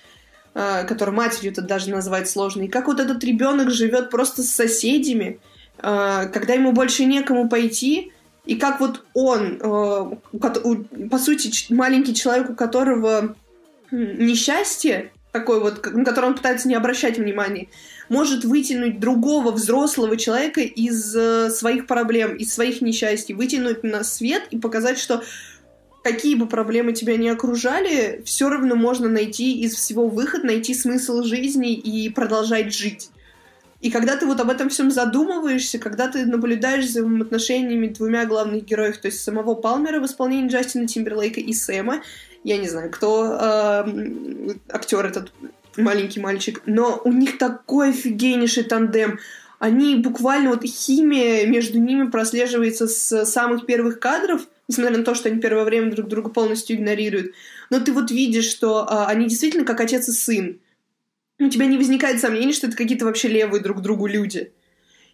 которую 0.54 1.16
матерью 1.16 1.52
это 1.52 1.62
даже 1.62 1.90
назвать 1.90 2.30
сложно, 2.30 2.64
и 2.64 2.68
как 2.68 2.88
вот 2.88 3.00
этот 3.00 3.24
ребенок 3.24 3.70
живет 3.70 4.10
просто 4.10 4.44
с 4.44 4.50
соседями, 4.50 5.40
э, 5.78 6.28
когда 6.34 6.54
ему 6.54 6.72
больше 6.72 7.06
некому 7.06 7.48
пойти, 7.48 8.12
и 8.46 8.56
как 8.56 8.80
вот 8.80 9.06
он, 9.14 9.60
э, 9.62 11.08
по 11.10 11.20
сути, 11.20 11.72
маленький 11.72 12.16
человек, 12.16 12.50
у 12.50 12.56
которого 12.56 13.36
несчастье, 13.92 15.12
такой 15.32 15.60
вот, 15.60 15.86
на 15.94 16.06
который 16.06 16.28
он 16.28 16.36
пытается 16.36 16.68
не 16.68 16.76
обращать 16.76 17.18
внимания, 17.18 17.68
может 18.10 18.44
вытянуть 18.44 19.00
другого 19.00 19.52
взрослого 19.52 20.18
человека 20.18 20.62
из 20.62 21.16
э, 21.16 21.50
своих 21.52 21.88
проблем, 21.88 22.36
из 22.36 22.54
своих 22.54 22.82
несчастий, 22.82 23.34
вытянуть 23.34 23.84
на 23.84 24.04
свет 24.04 24.44
и 24.50 24.58
показать, 24.58 24.98
что 24.98 25.24
какие 26.04 26.36
бы 26.36 26.48
проблемы 26.48 26.94
тебя 26.94 27.18
ни 27.18 27.28
окружали, 27.28 28.22
все 28.26 28.50
равно 28.50 28.76
можно 28.76 29.10
найти 29.10 29.62
из 29.62 29.76
всего 29.76 30.08
выход, 30.08 30.44
найти 30.44 30.74
смысл 30.74 31.24
жизни 31.24 31.74
и 31.74 32.10
продолжать 32.10 32.74
жить. 32.74 33.10
И 33.82 33.92
когда 33.92 34.18
ты 34.18 34.26
вот 34.26 34.40
об 34.42 34.50
этом 34.50 34.70
всем 34.70 34.92
задумываешься, 34.92 35.80
когда 35.80 36.10
ты 36.10 36.26
наблюдаешь 36.26 36.90
за 36.90 37.02
взаимоотношениями 37.02 37.88
двумя 37.88 38.26
главных 38.26 38.66
героев, 38.66 38.98
то 38.98 39.08
есть 39.08 39.22
самого 39.22 39.56
Палмера 39.56 40.02
в 40.02 40.06
исполнении 40.06 40.50
Джастина 40.50 40.86
Тимберлейка 40.86 41.40
и 41.40 41.54
Сэма, 41.54 42.02
я 42.44 42.58
не 42.58 42.68
знаю, 42.68 42.90
кто 42.92 43.26
э, 43.26 44.54
актер 44.70 45.06
этот 45.06 45.32
маленький 45.78 46.20
мальчик, 46.20 46.62
но 46.66 47.02
у 47.04 47.12
них 47.12 47.38
такой 47.38 47.90
офигеннейший 47.90 48.64
тандем. 48.64 49.20
Они 49.60 49.96
буквально 49.96 50.52
вот 50.52 50.64
химия 50.64 51.46
между 51.46 51.80
ними 51.80 52.10
прослеживается 52.10 52.88
с 52.88 53.26
самых 53.26 53.66
первых 53.66 54.00
кадров, 54.00 54.48
несмотря 54.68 54.98
на 54.98 55.04
то, 55.04 55.16
что 55.16 55.30
они 55.30 55.42
первое 55.42 55.66
время 55.66 55.92
друг 55.92 56.08
друга 56.08 56.30
полностью 56.30 56.78
игнорируют. 56.78 57.34
Но 57.70 57.80
ты 57.80 57.92
вот 57.92 58.10
видишь, 58.10 58.50
что 58.50 58.88
э, 58.90 59.06
они 59.06 59.28
действительно 59.28 59.66
как 59.66 59.82
отец 59.82 60.08
и 60.08 60.12
сын. 60.12 60.60
У 61.40 61.50
тебя 61.50 61.66
не 61.66 61.78
возникает 61.78 62.20
сомнений, 62.20 62.54
что 62.54 62.68
это 62.68 62.76
какие-то 62.76 63.06
вообще 63.06 63.28
левые 63.28 63.62
друг 63.62 63.82
другу 63.82 64.08
люди. 64.08 64.52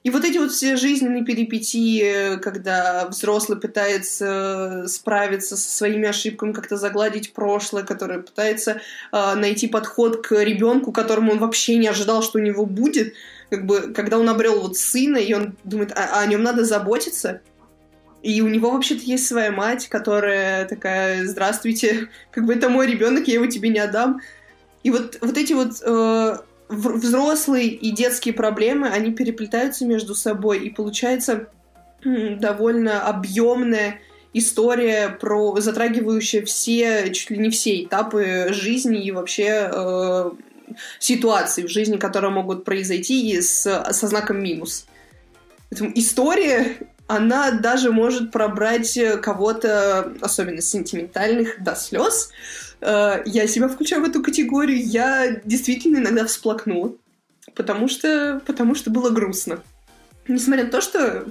И 0.05 0.11
вот 0.11 0.23
эти 0.23 0.37
вот 0.37 0.51
все 0.51 0.75
жизненные 0.75 1.25
перипетии, 1.25 2.37
когда 2.37 3.07
взрослый 3.07 3.59
пытается 3.59 4.85
справиться 4.87 5.57
со 5.57 5.77
своими 5.77 6.07
ошибками, 6.07 6.51
как-то 6.51 6.77
загладить 6.77 7.33
прошлое, 7.33 7.81
который 7.81 8.21
пытается 8.21 8.81
э, 9.11 9.33
найти 9.33 9.67
подход 9.67 10.21
к 10.21 10.39
ребенку, 10.43 10.91
которому 10.91 11.31
он 11.31 11.39
вообще 11.39 11.77
не 11.77 11.87
ожидал, 11.87 12.21
что 12.21 12.37
у 12.37 12.41
него 12.43 12.67
будет, 12.67 13.15
как 13.49 13.65
бы, 13.65 13.93
когда 13.95 14.19
он 14.19 14.29
обрел 14.29 14.61
вот 14.61 14.77
сына, 14.77 15.17
и 15.17 15.33
он 15.33 15.55
думает, 15.63 15.91
а, 15.93 16.19
а 16.19 16.21
о 16.21 16.27
нем 16.27 16.43
надо 16.43 16.65
заботиться. 16.65 17.41
И 18.21 18.43
у 18.43 18.47
него 18.47 18.69
вообще-то 18.69 19.01
есть 19.01 19.25
своя 19.25 19.51
мать, 19.51 19.87
которая 19.87 20.67
такая, 20.67 21.25
здравствуйте, 21.25 22.09
как 22.31 22.45
бы 22.45 22.53
это 22.53 22.69
мой 22.69 22.85
ребенок, 22.85 23.27
я 23.27 23.33
его 23.33 23.47
тебе 23.47 23.69
не 23.69 23.79
отдам. 23.79 24.21
И 24.83 24.91
вот, 24.91 25.17
вот 25.19 25.35
эти 25.35 25.53
вот 25.53 25.81
э, 25.83 26.37
взрослые 26.69 27.67
и 27.67 27.91
детские 27.91 28.34
проблемы, 28.34 28.88
они 28.88 29.12
переплетаются 29.12 29.86
между 29.86 30.15
собой, 30.15 30.60
и 30.60 30.69
получается 30.69 31.47
довольно 32.04 33.01
объемная 33.01 33.99
история, 34.34 35.10
про, 35.10 35.60
затрагивающая 35.60 36.43
все, 36.43 37.12
чуть 37.12 37.30
ли 37.30 37.38
не 37.38 37.49
все 37.49 37.84
этапы 37.84 38.47
жизни 38.49 39.04
и 39.04 39.12
вообще 39.12 39.69
э, 39.71 40.32
ситуации 40.99 41.63
в 41.63 41.69
жизни, 41.69 41.97
которые 41.97 42.32
могут 42.32 42.65
произойти 42.65 43.41
с, 43.41 43.62
со 43.91 44.08
знаком 44.08 44.43
минус. 44.43 44.88
Поэтому 45.69 45.91
история, 45.95 46.78
она 47.08 47.51
даже 47.51 47.91
может 47.91 48.32
пробрать 48.32 48.99
кого-то, 49.21 50.13
особенно 50.21 50.62
сентиментальных, 50.62 51.63
до 51.63 51.75
слез, 51.75 52.32
Э, 52.74 52.74
я 52.85 53.47
себя 53.47 53.67
включаю 53.67 54.03
в 54.03 54.09
эту 54.09 54.21
категорию, 54.21 54.85
я 54.85 55.41
действительно 55.43 55.97
иногда 55.97 56.25
всплакнула, 56.25 56.93
потому 57.55 57.87
что, 57.87 58.41
потому 58.45 58.75
что 58.75 58.91
было 58.91 59.09
грустно. 59.09 59.61
Несмотря 60.27 60.65
на 60.65 60.71
то, 60.71 60.81
что 60.81 61.25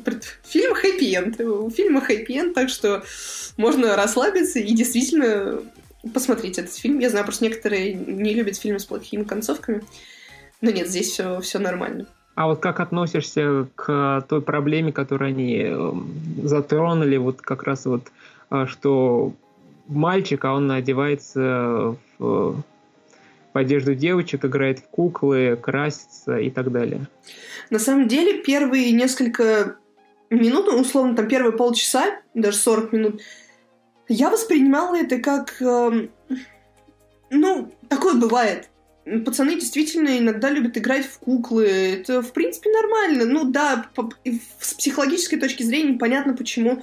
фильм 0.44 0.74
хэппи-энд, 0.74 1.40
у 1.40 1.70
фильма 1.70 2.00
хэппи-энд, 2.00 2.54
так 2.54 2.68
что 2.68 3.04
можно 3.56 3.96
расслабиться 3.96 4.58
и 4.58 4.72
действительно 4.72 5.60
посмотреть 6.12 6.58
этот 6.58 6.74
фильм. 6.74 6.98
Я 6.98 7.10
знаю, 7.10 7.24
просто 7.24 7.44
некоторые 7.44 7.94
не 7.94 8.34
любят 8.34 8.56
фильмы 8.56 8.78
с 8.78 8.84
плохими 8.84 9.24
концовками, 9.24 9.82
но 10.60 10.70
нет, 10.70 10.88
здесь 10.88 11.10
все, 11.10 11.40
все 11.40 11.58
нормально. 11.58 12.06
А 12.34 12.46
вот 12.46 12.60
как 12.60 12.80
относишься 12.80 13.68
к 13.76 14.26
той 14.28 14.42
проблеме, 14.42 14.92
которую 14.92 15.28
они 15.28 15.58
эм, 15.58 16.12
затронули, 16.42 17.16
вот 17.16 17.40
как 17.40 17.62
раз 17.62 17.86
вот, 17.86 18.08
э, 18.50 18.66
что 18.68 19.34
мальчик, 19.86 20.44
а 20.44 20.54
он 20.54 20.70
одевается 20.70 21.96
в, 22.18 22.62
в 23.52 23.58
одежду 23.58 23.94
девочек, 23.94 24.44
играет 24.44 24.80
в 24.80 24.88
куклы, 24.88 25.58
красится 25.60 26.38
и 26.38 26.50
так 26.50 26.72
далее. 26.72 27.06
На 27.70 27.78
самом 27.78 28.08
деле, 28.08 28.42
первые 28.42 28.92
несколько 28.92 29.76
минут, 30.30 30.66
ну, 30.66 30.80
условно, 30.80 31.16
там 31.16 31.28
первые 31.28 31.52
полчаса, 31.52 32.20
даже 32.34 32.56
40 32.58 32.92
минут, 32.92 33.20
я 34.08 34.30
воспринимала 34.30 34.96
это 34.96 35.18
как... 35.18 35.60
Э, 35.62 36.08
ну, 37.30 37.72
такое 37.88 38.14
бывает. 38.14 38.68
Пацаны 39.24 39.54
действительно 39.54 40.18
иногда 40.18 40.50
любят 40.50 40.78
играть 40.78 41.06
в 41.06 41.18
куклы. 41.18 41.66
Это, 41.66 42.22
в 42.22 42.32
принципе, 42.32 42.70
нормально. 42.70 43.24
Ну 43.26 43.44
да, 43.50 43.86
по, 43.94 44.10
с 44.60 44.74
психологической 44.74 45.38
точки 45.38 45.62
зрения 45.62 45.98
понятно, 45.98 46.34
почему 46.34 46.82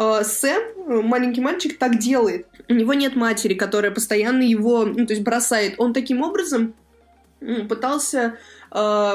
Сэм, 0.00 1.06
маленький 1.06 1.42
мальчик, 1.42 1.76
так 1.78 1.98
делает. 1.98 2.46
У 2.68 2.72
него 2.72 2.94
нет 2.94 3.16
матери, 3.16 3.54
которая 3.54 3.90
постоянно 3.90 4.42
его, 4.42 4.84
ну, 4.86 5.06
то 5.06 5.12
есть 5.12 5.22
бросает. 5.22 5.74
Он 5.78 5.92
таким 5.92 6.22
образом 6.22 6.72
пытался 7.68 8.38
э, 8.70 9.14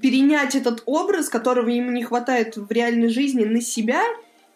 перенять 0.00 0.54
этот 0.54 0.82
образ, 0.84 1.28
которого 1.28 1.68
ему 1.68 1.90
не 1.90 2.04
хватает 2.04 2.56
в 2.56 2.70
реальной 2.70 3.08
жизни, 3.08 3.44
на 3.44 3.62
себя. 3.62 4.02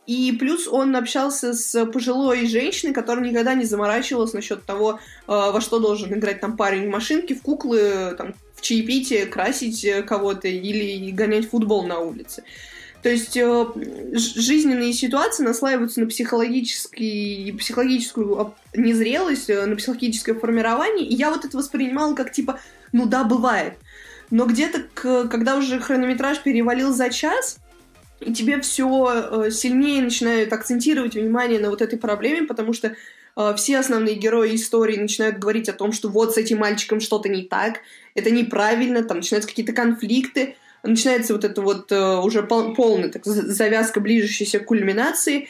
И 0.07 0.37
плюс 0.39 0.69
он 0.69 0.95
общался 0.95 1.55
с 1.55 1.87
пожилой 1.87 2.47
женщиной, 2.47 2.93
которая 2.93 3.25
никогда 3.25 3.55
не 3.55 3.65
заморачивалась 3.65 4.35
насчет 4.35 4.65
того, 4.65 4.95
э, 4.95 4.99
во 5.27 5.61
что 5.63 5.79
должен 5.79 6.13
играть 6.13 6.41
там 6.41 6.59
парень 6.59 6.89
в 6.89 6.91
машинке, 6.91 7.35
в 7.35 7.43
куклы, 7.43 8.15
там, 8.19 8.35
в 8.55 8.61
чаепитие, 8.61 9.27
красить 9.27 9.87
кого-то 10.07 10.49
или 10.49 11.11
гонять 11.11 11.49
футбол 11.49 11.87
на 11.87 12.01
улице. 12.01 12.45
То 13.07 13.13
есть 13.13 13.37
э, 13.37 13.67
жизненные 14.15 14.93
ситуации 14.93 15.45
наслаиваются 15.45 16.01
на 16.01 16.09
психологический, 16.09 17.55
психологическую 17.57 18.53
незрелость, 18.75 19.49
э, 19.49 19.65
на 19.65 19.77
психологическое 19.77 20.35
формирование. 20.35 21.07
И 21.07 21.15
я 21.15 21.31
вот 21.31 21.45
это 21.45 21.57
воспринимала 21.57 22.17
как 22.17 22.33
типа, 22.33 22.59
ну 22.91 23.07
да, 23.07 23.23
бывает. 23.23 23.75
Но 24.33 24.45
где-то, 24.47 24.83
когда 25.29 25.55
уже 25.55 25.79
хронометраж 25.79 26.43
перевалил 26.43 26.93
за 26.93 27.09
час, 27.11 27.59
и 28.19 28.35
тебе 28.35 28.61
все 28.61 29.45
э, 29.47 29.51
сильнее 29.53 30.03
начинают 30.03 30.53
акцентировать 30.53 31.15
внимание 31.15 31.61
на 31.61 31.71
вот 31.71 31.83
этой 31.83 32.01
проблеме, 32.01 32.45
потому 32.49 32.73
что 32.73 32.97
все 33.57 33.79
основные 33.79 34.17
герои 34.17 34.57
истории 34.57 34.97
начинают 34.97 35.39
говорить 35.39 35.69
о 35.69 35.75
том, 35.75 35.93
что 35.93 36.09
вот 36.09 36.35
с 36.35 36.39
этим 36.39 36.59
мальчиком 36.59 36.99
что-то 36.99 37.29
не 37.29 37.45
так, 37.45 37.83
это 38.17 38.33
неправильно, 38.33 39.05
там 39.05 39.19
начинаются 39.19 39.49
какие-то 39.49 39.75
конфликты, 39.75 40.57
начинается 40.87 41.33
вот 41.33 41.45
это 41.45 41.63
вот 41.63 41.93
э, 41.93 42.17
уже 42.19 42.43
пол, 42.43 42.75
полная 42.75 43.09
так, 43.09 43.25
завязка, 43.25 44.01
к 44.01 44.65
кульминации, 44.65 45.49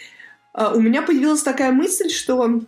э, 0.55 0.72
у 0.75 0.81
меня 0.81 1.03
появилась 1.03 1.42
такая 1.42 1.72
мысль, 1.72 2.11
что 2.11 2.61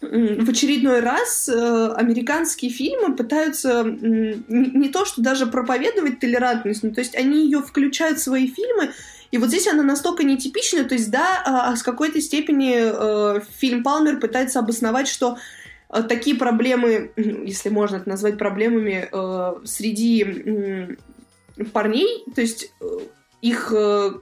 в 0.00 0.48
очередной 0.48 1.00
раз 1.00 1.48
э, 1.48 1.92
американские 1.96 2.70
фильмы 2.70 3.16
пытаются 3.16 3.82
не, 3.82 4.88
то, 4.90 5.04
что 5.04 5.22
даже 5.22 5.46
проповедовать 5.46 6.20
толерантность, 6.20 6.84
но 6.84 6.90
то 6.90 7.00
есть 7.00 7.16
они 7.16 7.44
ее 7.44 7.60
включают 7.60 8.18
в 8.18 8.22
свои 8.22 8.46
фильмы, 8.46 8.92
и 9.32 9.38
вот 9.38 9.48
здесь 9.48 9.66
она 9.66 9.82
настолько 9.82 10.22
нетипичная, 10.22 10.84
то 10.84 10.94
есть 10.94 11.10
да, 11.10 11.42
а, 11.44 11.72
а 11.72 11.76
с 11.76 11.82
какой-то 11.82 12.20
степени 12.20 12.76
э, 12.76 13.40
фильм 13.58 13.82
Палмер 13.82 14.20
пытается 14.20 14.60
обосновать, 14.60 15.08
что 15.08 15.36
такие 16.08 16.36
проблемы, 16.36 17.12
если 17.16 17.70
можно 17.70 17.96
это 17.96 18.10
назвать 18.10 18.36
проблемами, 18.36 19.08
среди 19.64 20.98
парней, 21.64 22.24
то 22.34 22.40
есть 22.40 22.72
э, 22.80 22.84
их 23.42 23.72
э, 23.74 24.12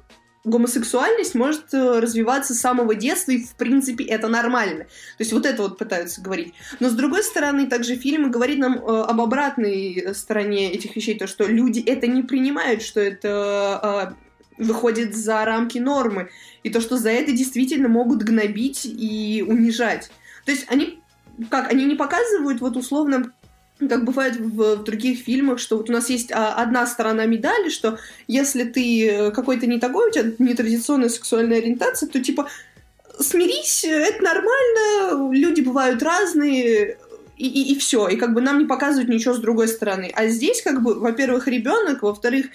гомосексуальность 0.44 1.34
может 1.34 1.72
э, 1.74 1.98
развиваться 1.98 2.54
с 2.54 2.60
самого 2.60 2.94
детства, 2.94 3.32
и, 3.32 3.44
в 3.44 3.54
принципе, 3.56 4.04
это 4.04 4.28
нормально. 4.28 4.84
То 4.84 5.20
есть 5.20 5.32
вот 5.32 5.46
это 5.46 5.62
вот 5.62 5.78
пытаются 5.78 6.20
говорить. 6.20 6.54
Но, 6.80 6.88
с 6.88 6.92
другой 6.92 7.22
стороны, 7.22 7.66
также 7.66 7.96
фильм 7.96 8.30
говорит 8.30 8.58
нам 8.58 8.78
об 8.84 9.20
обратной 9.20 10.14
стороне 10.14 10.72
этих 10.72 10.96
вещей, 10.96 11.18
то, 11.18 11.26
что 11.26 11.46
люди 11.46 11.80
это 11.80 12.06
не 12.06 12.22
принимают, 12.22 12.82
что 12.82 13.00
это 13.00 14.16
выходит 14.58 15.14
за 15.14 15.44
рамки 15.44 15.78
нормы, 15.78 16.30
и 16.62 16.70
то, 16.70 16.80
что 16.80 16.96
за 16.96 17.10
это 17.10 17.32
действительно 17.32 17.88
могут 17.88 18.22
гнобить 18.22 18.86
и 18.86 19.44
унижать. 19.46 20.10
То 20.46 20.52
есть 20.52 20.64
они 20.68 21.02
как, 21.50 21.70
они 21.70 21.84
не 21.84 21.94
показывают 21.94 22.60
вот 22.60 22.76
условно 22.76 23.32
как 23.78 24.04
бывает 24.04 24.36
в, 24.36 24.76
в 24.76 24.84
других 24.84 25.18
фильмах, 25.20 25.58
что 25.58 25.76
вот 25.76 25.90
у 25.90 25.92
нас 25.92 26.08
есть 26.08 26.32
а, 26.32 26.54
одна 26.54 26.86
сторона 26.86 27.26
медали, 27.26 27.68
что 27.68 27.98
если 28.26 28.64
ты 28.64 29.08
э, 29.08 29.30
какой-то 29.32 29.66
не 29.66 29.78
такой, 29.78 30.08
у 30.08 30.10
тебя 30.10 30.32
нетрадиционная 30.38 31.10
сексуальная 31.10 31.58
ориентация, 31.58 32.08
то 32.08 32.22
типа 32.22 32.48
смирись, 33.20 33.84
это 33.84 34.22
нормально, 34.22 35.32
люди 35.32 35.60
бывают 35.60 36.02
разные, 36.02 36.98
и, 37.36 37.46
и, 37.46 37.72
и 37.72 37.78
все. 37.78 38.08
И 38.08 38.16
как 38.16 38.34
бы 38.34 38.40
нам 38.40 38.58
не 38.58 38.64
показывают 38.64 39.10
ничего 39.10 39.34
с 39.34 39.40
другой 39.40 39.68
стороны. 39.68 40.10
А 40.14 40.26
здесь, 40.26 40.62
как 40.62 40.82
бы, 40.82 40.94
во-первых, 40.98 41.48
ребенок, 41.48 42.02
во-вторых, 42.02 42.46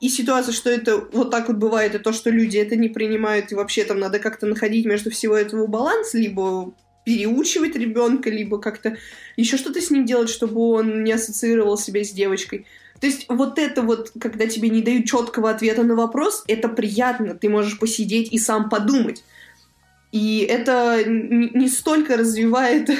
и 0.00 0.08
ситуация, 0.08 0.52
что 0.52 0.70
это 0.70 0.96
вот 1.12 1.30
так 1.30 1.48
вот 1.48 1.56
бывает, 1.56 1.94
и 1.94 1.98
то, 1.98 2.12
что 2.12 2.30
люди 2.30 2.56
это 2.56 2.76
не 2.76 2.88
принимают, 2.88 3.50
и 3.50 3.56
вообще 3.56 3.82
там 3.84 3.98
надо 3.98 4.20
как-то 4.20 4.46
находить 4.46 4.86
между 4.86 5.10
всего 5.10 5.36
этого 5.36 5.66
баланс, 5.66 6.14
либо 6.14 6.72
переучивать 7.08 7.74
ребенка, 7.74 8.28
либо 8.28 8.58
как-то 8.58 8.98
еще 9.38 9.56
что-то 9.56 9.80
с 9.80 9.90
ним 9.90 10.04
делать, 10.04 10.28
чтобы 10.28 10.60
он 10.60 11.04
не 11.04 11.12
ассоциировал 11.12 11.78
себя 11.78 12.04
с 12.04 12.10
девочкой. 12.10 12.66
То 13.00 13.06
есть 13.06 13.24
вот 13.30 13.58
это 13.58 13.80
вот, 13.80 14.12
когда 14.20 14.46
тебе 14.46 14.68
не 14.68 14.82
дают 14.82 15.06
четкого 15.06 15.48
ответа 15.48 15.84
на 15.84 15.94
вопрос, 15.94 16.44
это 16.48 16.68
приятно. 16.68 17.34
Ты 17.34 17.48
можешь 17.48 17.78
посидеть 17.78 18.30
и 18.30 18.38
сам 18.38 18.68
подумать. 18.68 19.24
И 20.12 20.40
это 20.40 21.02
не 21.06 21.68
столько 21.70 22.18
развивает 22.18 22.90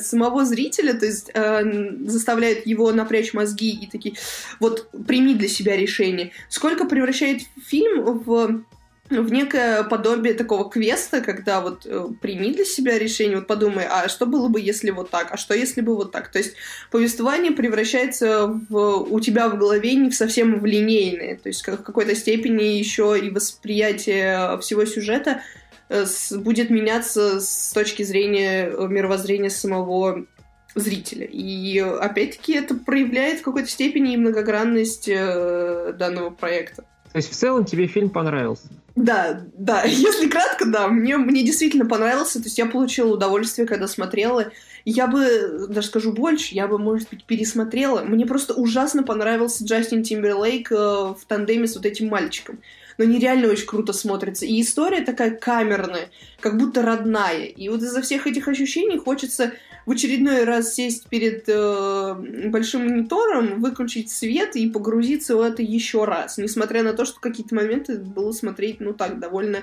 самого 0.02 0.46
зрителя, 0.46 0.94
то 0.94 1.04
есть 1.04 1.30
э, 1.34 2.06
заставляет 2.06 2.66
его 2.66 2.90
напрячь 2.92 3.34
мозги 3.34 3.70
и 3.70 3.86
такие, 3.86 4.14
вот 4.60 4.88
прими 5.06 5.34
для 5.34 5.48
себя 5.48 5.76
решение, 5.76 6.30
сколько 6.48 6.86
превращает 6.86 7.42
фильм 7.66 8.18
в 8.18 8.62
в 9.10 9.32
некое 9.32 9.84
подобие 9.84 10.34
такого 10.34 10.68
квеста, 10.68 11.20
когда 11.20 11.60
вот 11.60 11.86
э, 11.86 12.08
прими 12.20 12.52
для 12.52 12.64
себя 12.64 12.98
решение, 12.98 13.36
вот 13.38 13.46
подумай, 13.46 13.84
а 13.88 14.08
что 14.08 14.26
было 14.26 14.48
бы, 14.48 14.60
если 14.60 14.90
вот 14.90 15.10
так, 15.10 15.32
а 15.32 15.36
что 15.36 15.54
если 15.54 15.80
бы 15.80 15.94
вот 15.96 16.12
так. 16.12 16.28
То 16.28 16.38
есть 16.38 16.54
повествование 16.90 17.52
превращается 17.52 18.46
в, 18.46 18.76
у 19.10 19.20
тебя 19.20 19.48
в 19.48 19.58
голове 19.58 19.94
не 19.94 20.10
совсем 20.10 20.60
в 20.60 20.66
линейное, 20.66 21.36
то 21.36 21.48
есть 21.48 21.66
в 21.66 21.82
какой-то 21.82 22.14
степени 22.14 22.62
еще 22.62 23.18
и 23.18 23.30
восприятие 23.30 24.58
всего 24.60 24.84
сюжета 24.84 25.42
Э, 25.88 26.04
будет 26.36 26.70
меняться 26.70 27.40
с 27.40 27.72
точки 27.72 28.02
зрения 28.02 28.68
э, 28.68 28.86
мировоззрения 28.88 29.50
самого 29.50 30.26
зрителя. 30.74 31.26
И 31.26 31.78
опять-таки 31.78 32.54
это 32.54 32.74
проявляет 32.74 33.40
в 33.40 33.42
какой-то 33.42 33.68
степени 33.68 34.14
и 34.14 34.16
многогранность 34.16 35.08
э, 35.08 35.94
данного 35.98 36.30
проекта. 36.30 36.82
То 37.10 37.16
есть 37.16 37.30
в 37.30 37.34
целом 37.34 37.64
тебе 37.64 37.86
фильм 37.86 38.10
понравился? 38.10 38.68
Да, 38.98 39.46
да. 39.54 39.82
Если 39.86 40.28
кратко, 40.28 40.66
да. 40.66 40.88
Мне, 40.88 41.16
мне 41.16 41.44
действительно 41.44 41.86
понравился. 41.86 42.38
То 42.38 42.46
есть 42.46 42.58
я 42.58 42.66
получила 42.66 43.14
удовольствие, 43.14 43.66
когда 43.66 43.86
смотрела. 43.86 44.50
Я 44.84 45.06
бы, 45.06 45.66
даже 45.68 45.88
скажу 45.88 46.12
больше, 46.12 46.54
я 46.54 46.66
бы, 46.66 46.78
может 46.78 47.10
быть, 47.10 47.24
пересмотрела. 47.24 48.02
Мне 48.02 48.26
просто 48.26 48.54
ужасно 48.54 49.02
понравился 49.02 49.64
Джастин 49.64 50.02
Тимберлейк 50.02 50.70
в 50.70 51.18
тандеме 51.26 51.66
с 51.66 51.76
вот 51.76 51.86
этим 51.86 52.08
мальчиком 52.08 52.60
но 52.98 53.04
нереально 53.04 53.46
очень 53.48 53.66
круто 53.66 53.92
смотрится. 53.92 54.44
И 54.44 54.60
история 54.60 55.02
такая 55.02 55.30
камерная, 55.30 56.10
как 56.40 56.58
будто 56.58 56.82
родная. 56.82 57.44
И 57.44 57.68
вот 57.68 57.80
из-за 57.80 58.02
всех 58.02 58.26
этих 58.26 58.48
ощущений 58.48 58.98
хочется 58.98 59.52
в 59.88 59.90
очередной 59.90 60.44
раз 60.44 60.74
сесть 60.74 61.08
перед 61.08 61.44
э, 61.48 62.14
большим 62.50 62.84
монитором, 62.84 63.62
выключить 63.62 64.10
свет 64.10 64.54
и 64.54 64.68
погрузиться 64.68 65.34
в 65.34 65.40
это 65.40 65.62
еще 65.62 66.04
раз. 66.04 66.36
Несмотря 66.36 66.82
на 66.82 66.92
то, 66.92 67.06
что 67.06 67.18
какие-то 67.20 67.54
моменты 67.54 67.96
было 67.98 68.32
смотреть, 68.32 68.80
ну 68.80 68.92
так, 68.92 69.18
довольно 69.18 69.60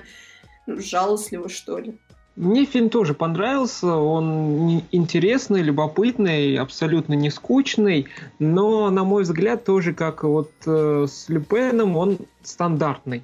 ну, 0.66 0.80
жалостливо, 0.80 1.48
что 1.48 1.78
ли. 1.78 1.94
Мне 2.34 2.64
фильм 2.64 2.90
тоже 2.90 3.14
понравился, 3.14 3.86
он 3.86 4.82
интересный, 4.90 5.62
любопытный, 5.62 6.56
абсолютно 6.56 7.14
не 7.14 7.30
скучный, 7.30 8.08
но, 8.40 8.90
на 8.90 9.04
мой 9.04 9.22
взгляд, 9.22 9.64
тоже 9.64 9.94
как 9.94 10.24
вот 10.24 10.50
э, 10.66 11.06
с 11.08 11.28
Люпеном, 11.28 11.96
он 11.96 12.18
стандартный. 12.42 13.22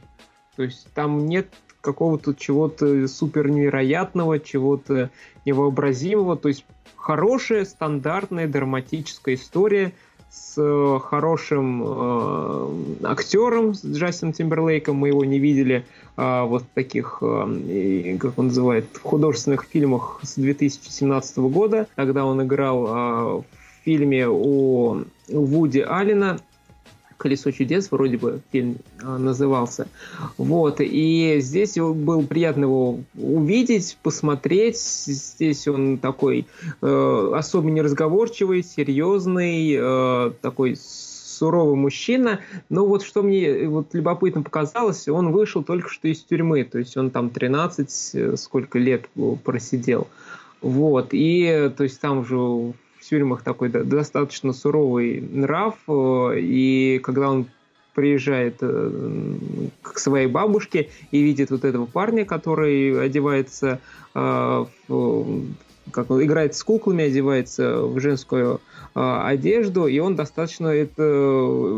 То 0.55 0.63
есть 0.63 0.87
там 0.95 1.27
нет 1.27 1.49
какого-то 1.81 2.33
чего-то 2.33 3.09
супер 3.09 3.51
невероятного, 3.51 4.39
чего-то 4.39 5.11
невообразимого. 5.45 6.37
То 6.37 6.47
есть 6.47 6.65
хорошая, 7.03 7.65
стандартная 7.65 8.49
драматическая 8.49 9.35
история– 9.35 9.93
с 10.33 10.55
э, 10.57 10.99
хорошим 11.05 11.83
э, 11.85 13.07
актером, 13.07 13.75
с 13.75 13.85
Джастином 13.85 14.33
Тимберлейком. 14.33 14.97
Мы 14.97 15.09
его 15.09 15.27
не 15.27 15.39
видели 15.39 15.85
э, 16.17 16.43
вот 16.45 16.63
в 16.63 16.69
таких, 16.75 17.19
э, 17.21 18.17
как 18.19 18.39
он 18.39 18.47
называет, 18.47 18.87
художественных 19.03 19.65
фильмах 19.65 20.21
с 20.23 20.37
2017 20.37 21.39
года. 21.39 21.87
Тогда 21.97 22.25
он 22.25 22.43
играл 22.43 22.87
э, 22.87 22.91
в 22.91 23.45
фильме 23.85 24.27
о 24.27 25.03
Вуди 25.29 25.81
Аллена 25.81 26.39
«Колесо 27.23 27.53
чудес», 27.53 27.93
вроде 27.93 28.17
бы 28.17 28.41
фильм 28.51 28.79
а, 29.01 29.17
назывался. 29.17 29.87
Вот, 30.39 30.81
и 30.81 31.37
здесь 31.39 31.77
был 31.77 32.27
приятно 32.27 32.65
его 32.65 32.99
увидеть, 33.15 33.97
посмотреть. 34.03 34.77
Здесь 34.81 35.69
он 35.69 35.99
такой 35.99 36.47
э, 36.81 37.33
особо 37.33 37.71
неразговорчивый, 37.71 38.65
серьезный, 38.65 39.77
э, 39.79 40.33
такой 40.41 40.77
суровый 40.77 41.77
мужчина. 41.77 42.41
Но 42.69 42.87
вот 42.87 43.05
что 43.05 43.23
мне 43.23 43.69
вот 43.69 43.95
любопытно 43.95 44.43
показалось, 44.43 45.07
он 45.07 45.31
вышел 45.31 45.63
только 45.63 45.91
что 45.91 46.09
из 46.09 46.25
тюрьмы, 46.25 46.65
то 46.65 46.79
есть 46.79 46.97
он 46.97 47.13
там 47.13 47.31
13 47.31 48.11
э, 48.15 48.37
сколько 48.37 48.81
лет 48.81 49.09
просидел. 49.45 50.09
Вот, 50.61 51.11
и 51.13 51.71
то 51.77 51.85
есть 51.85 52.01
там 52.01 52.19
уже 52.19 52.75
в 53.03 53.09
тюрьмах 53.09 53.43
такой 53.43 53.69
достаточно 53.69 54.53
суровый 54.53 55.21
нрав, 55.21 55.75
э, 55.89 56.39
и 56.39 57.01
когда 57.03 57.31
он 57.31 57.47
приезжает 57.95 58.59
э, 58.61 59.35
к 59.83 59.99
своей 59.99 60.29
бабушке 60.29 60.89
и 61.11 61.21
видит 61.21 61.51
вот 61.51 61.65
этого 61.65 61.87
парня, 61.87 62.25
который 62.25 63.05
одевается, 63.05 63.81
э, 64.15 64.65
как 65.91 66.11
он 66.11 66.23
играет 66.23 66.55
с 66.55 66.63
куклами, 66.63 67.05
одевается 67.05 67.83
в 67.83 67.99
женскую 67.99 68.61
одежду, 68.95 69.87
и 69.87 69.99
он 69.99 70.17
достаточно 70.17 70.69
это 70.69 71.03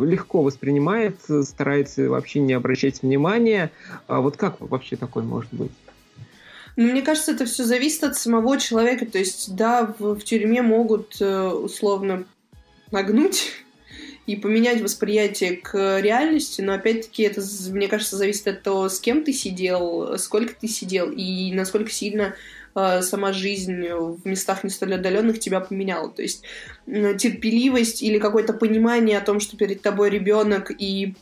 легко 0.04 0.42
воспринимает, 0.42 1.16
старается 1.44 2.10
вообще 2.10 2.40
не 2.40 2.52
обращать 2.52 3.02
внимания. 3.02 3.70
А 4.08 4.20
вот 4.20 4.36
как 4.36 4.60
вообще 4.60 4.96
такой 4.96 5.22
может 5.22 5.54
быть? 5.54 5.70
Ну, 6.76 6.90
мне 6.90 7.02
кажется, 7.02 7.32
это 7.32 7.44
все 7.44 7.64
зависит 7.64 8.02
от 8.04 8.16
самого 8.16 8.58
человека. 8.58 9.06
То 9.06 9.18
есть, 9.18 9.54
да, 9.54 9.94
в, 9.98 10.14
в 10.16 10.24
тюрьме 10.24 10.62
могут 10.62 11.16
э, 11.20 11.48
условно 11.48 12.24
нагнуть 12.90 13.52
и 14.26 14.36
поменять 14.36 14.80
восприятие 14.80 15.56
к 15.56 16.00
реальности, 16.00 16.60
но 16.62 16.74
опять-таки 16.74 17.22
это, 17.22 17.42
мне 17.70 17.88
кажется, 17.88 18.16
зависит 18.16 18.48
от 18.48 18.62
того, 18.62 18.88
с 18.88 18.98
кем 18.98 19.22
ты 19.22 19.32
сидел, 19.32 20.18
сколько 20.18 20.54
ты 20.54 20.66
сидел 20.66 21.10
и 21.12 21.52
насколько 21.52 21.90
сильно 21.90 22.34
э, 22.74 23.02
сама 23.02 23.32
жизнь 23.32 23.86
в 23.88 24.26
местах 24.26 24.64
не 24.64 24.70
столь 24.70 24.94
отдаленных 24.94 25.38
тебя 25.38 25.60
поменяла. 25.60 26.10
То 26.10 26.22
есть 26.22 26.42
терпеливость 26.86 28.02
или 28.02 28.18
какое-то 28.18 28.52
понимание 28.52 29.18
о 29.18 29.24
том, 29.24 29.38
что 29.38 29.56
перед 29.56 29.80
тобой 29.80 30.10
ребенок 30.10 30.72
и 30.76 31.14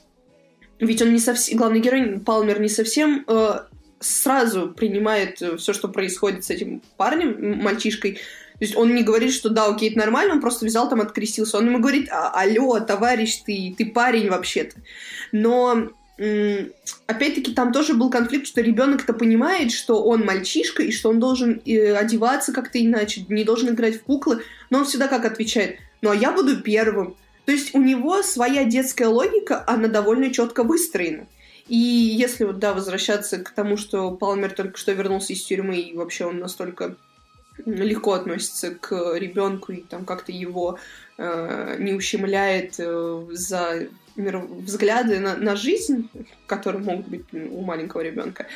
ведь 0.82 1.00
он 1.00 1.12
не 1.12 1.20
совсем, 1.20 1.58
главный 1.58 1.78
герой 1.78 2.18
Палмер 2.18 2.60
не 2.60 2.68
совсем 2.68 3.24
э, 3.28 3.60
сразу 4.02 4.68
принимает 4.68 5.40
э, 5.42 5.56
все, 5.56 5.72
что 5.72 5.88
происходит 5.88 6.44
с 6.44 6.50
этим 6.50 6.82
парнем, 6.96 7.62
мальчишкой. 7.62 8.14
То 8.14 8.64
есть 8.64 8.76
он 8.76 8.94
не 8.94 9.02
говорит, 9.02 9.32
что 9.32 9.48
да, 9.48 9.66
окей, 9.66 9.90
это 9.90 9.98
нормально, 9.98 10.34
он 10.34 10.40
просто 10.40 10.66
взял 10.66 10.88
там, 10.88 11.00
открестился. 11.00 11.58
Он 11.58 11.66
ему 11.66 11.80
говорит, 11.80 12.08
а, 12.10 12.30
алло, 12.30 12.78
товарищ, 12.80 13.42
ты, 13.44 13.74
ты 13.76 13.86
парень 13.86 14.30
вообще-то. 14.30 14.76
Но 15.32 15.88
опять-таки 17.06 17.52
там 17.52 17.72
тоже 17.72 17.94
был 17.94 18.10
конфликт, 18.10 18.46
что 18.46 18.60
ребенок 18.60 19.04
это 19.04 19.12
понимает, 19.12 19.72
что 19.72 20.02
он 20.02 20.24
мальчишка, 20.24 20.82
и 20.82 20.92
что 20.92 21.08
он 21.08 21.18
должен 21.18 21.60
э, 21.64 21.94
одеваться 21.94 22.52
как-то 22.52 22.80
иначе, 22.80 23.24
не 23.28 23.44
должен 23.44 23.70
играть 23.70 23.96
в 23.96 24.02
куклы, 24.02 24.42
но 24.70 24.78
он 24.78 24.84
всегда 24.84 25.08
как 25.08 25.24
отвечает, 25.24 25.78
ну 26.00 26.10
а 26.10 26.14
я 26.14 26.30
буду 26.30 26.60
первым. 26.62 27.16
То 27.44 27.52
есть 27.52 27.74
у 27.74 27.80
него 27.80 28.22
своя 28.22 28.64
детская 28.64 29.08
логика, 29.08 29.64
она 29.66 29.88
довольно 29.88 30.32
четко 30.32 30.62
выстроена. 30.62 31.26
И 31.68 31.76
если 31.76 32.44
вот, 32.44 32.58
да, 32.58 32.74
возвращаться 32.74 33.38
к 33.38 33.50
тому, 33.50 33.76
что 33.76 34.10
Палмер 34.10 34.52
только 34.52 34.78
что 34.78 34.92
вернулся 34.92 35.32
из 35.32 35.44
тюрьмы, 35.44 35.76
и 35.76 35.96
вообще 35.96 36.26
он 36.26 36.38
настолько 36.38 36.96
легко 37.64 38.12
относится 38.12 38.74
к 38.74 39.16
ребенку 39.16 39.72
и 39.72 39.82
там 39.82 40.04
как-то 40.04 40.32
его 40.32 40.78
э, 41.18 41.76
не 41.78 41.92
ущемляет 41.92 42.74
э, 42.78 43.26
за 43.30 43.88
мир... 44.16 44.38
взгляды 44.38 45.20
на, 45.20 45.36
на 45.36 45.54
жизнь, 45.54 46.08
которые 46.46 46.82
могут 46.82 47.08
быть 47.08 47.24
у 47.32 47.60
маленького 47.62 48.00
ребенка. 48.00 48.46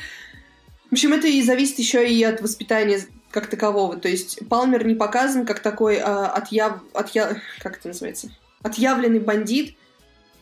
В 0.88 0.92
общем, 0.92 1.12
это 1.12 1.28
и 1.28 1.42
зависит 1.42 1.78
еще 1.78 2.08
и 2.08 2.22
от 2.22 2.40
воспитания 2.40 3.00
как 3.30 3.48
такового. 3.48 3.96
То 3.96 4.08
есть 4.08 4.48
Палмер 4.48 4.86
не 4.86 4.94
показан 4.94 5.44
как 5.46 5.60
такой 5.60 5.96
э, 5.96 6.00
отъяв... 6.00 6.80
отъяв... 6.94 7.36
как 7.60 7.78
это 7.78 7.88
называется? 7.88 8.30
отъявленный 8.66 9.20
бандит, 9.20 9.76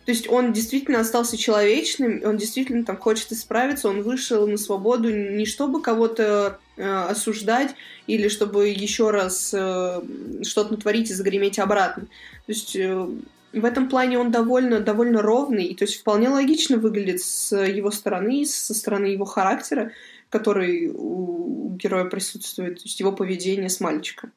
то 0.04 0.10
есть 0.12 0.28
он 0.28 0.52
действительно 0.52 1.00
остался 1.00 1.36
человечным, 1.36 2.20
он 2.24 2.36
действительно 2.36 2.84
там 2.84 2.98
хочет 2.98 3.32
исправиться, 3.32 3.88
он 3.88 4.02
вышел 4.02 4.46
на 4.46 4.58
свободу 4.58 5.10
не 5.10 5.46
чтобы 5.46 5.80
кого-то 5.80 6.58
э, 6.76 6.82
осуждать 6.84 7.74
или 8.06 8.28
чтобы 8.28 8.68
еще 8.68 9.10
раз 9.10 9.52
э, 9.54 10.02
что-то 10.42 10.72
натворить 10.72 11.10
и 11.10 11.14
загреметь 11.14 11.58
обратно. 11.58 12.04
То 12.04 12.52
есть 12.52 12.76
э, 12.76 13.08
в 13.54 13.64
этом 13.64 13.88
плане 13.88 14.18
он 14.18 14.30
довольно, 14.30 14.80
довольно 14.80 15.22
ровный, 15.22 15.64
и 15.64 15.74
то 15.74 15.84
есть 15.84 16.00
вполне 16.00 16.28
логично 16.28 16.76
выглядит 16.76 17.22
с 17.22 17.56
его 17.56 17.90
стороны, 17.90 18.44
со 18.44 18.74
стороны 18.74 19.06
его 19.06 19.24
характера, 19.24 19.92
который 20.28 20.90
у 20.92 21.76
героя 21.76 22.04
присутствует, 22.04 22.76
то 22.76 22.82
есть 22.84 23.00
его 23.00 23.12
поведение 23.12 23.70
с 23.70 23.80
мальчиком. 23.80 24.32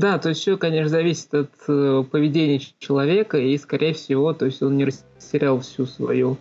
Да, 0.00 0.18
то 0.18 0.30
есть 0.30 0.40
все, 0.40 0.56
конечно, 0.56 0.88
зависит 0.88 1.34
от 1.34 1.50
э, 1.68 2.04
поведения 2.10 2.58
человека, 2.78 3.36
и, 3.36 3.58
скорее 3.58 3.92
всего, 3.92 4.32
то 4.32 4.46
есть 4.46 4.62
он 4.62 4.78
не 4.78 4.86
растерял 4.86 5.60
всю 5.60 5.84
свою 5.84 6.38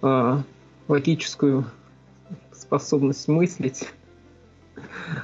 э, 0.00 0.36
логическую 0.86 1.64
способность 2.52 3.26
мыслить, 3.26 3.88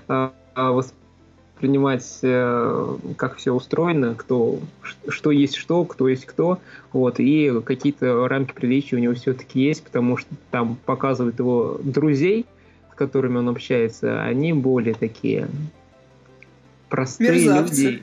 э, 0.08 0.30
воспринимать, 0.56 2.18
э, 2.22 2.96
как 3.16 3.36
все 3.36 3.52
устроено, 3.52 4.16
кто, 4.16 4.58
что 5.06 5.30
есть 5.30 5.54
что, 5.54 5.84
кто 5.84 6.08
есть 6.08 6.26
кто, 6.26 6.58
вот, 6.92 7.20
и 7.20 7.62
какие-то 7.64 8.26
рамки 8.26 8.52
приличия 8.52 8.96
у 8.96 8.98
него 8.98 9.14
все-таки 9.14 9.60
есть, 9.60 9.84
потому 9.84 10.16
что 10.16 10.30
там 10.50 10.76
показывают 10.86 11.38
его 11.38 11.78
друзей, 11.84 12.46
с 12.90 12.96
которыми 12.96 13.38
он 13.38 13.48
общается, 13.48 14.24
они 14.24 14.52
более 14.54 14.94
такие 14.94 15.46
простые 16.88 17.32
Мерзавцы. 17.32 17.82
люди 17.82 18.02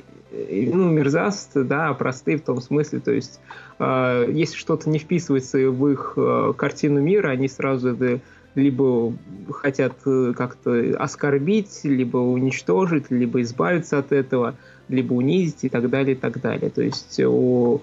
ну, 0.73 0.89
мерзавцы, 0.89 1.63
да, 1.63 1.93
простые 1.93 2.37
в 2.37 2.41
том 2.41 2.59
смысле, 2.59 2.99
то 2.99 3.11
есть 3.11 3.39
э, 3.79 4.29
если 4.31 4.57
что-то 4.57 4.89
не 4.89 4.97
вписывается 4.97 5.57
в 5.69 5.89
их 5.89 6.13
э, 6.15 6.53
картину 6.57 7.01
мира, 7.01 7.29
они 7.29 7.47
сразу 7.47 7.89
это 7.89 8.19
либо 8.55 9.13
хотят 9.51 9.93
э, 10.05 10.33
как-то 10.35 10.95
оскорбить, 10.97 11.81
либо 11.83 12.17
уничтожить, 12.17 13.11
либо 13.11 13.41
избавиться 13.41 13.99
от 13.99 14.11
этого, 14.11 14.55
либо 14.89 15.13
унизить 15.13 15.63
и 15.63 15.69
так 15.69 15.89
далее, 15.89 16.15
и 16.15 16.19
так 16.19 16.41
далее. 16.41 16.69
То 16.69 16.81
есть 16.81 17.19
у 17.19 17.81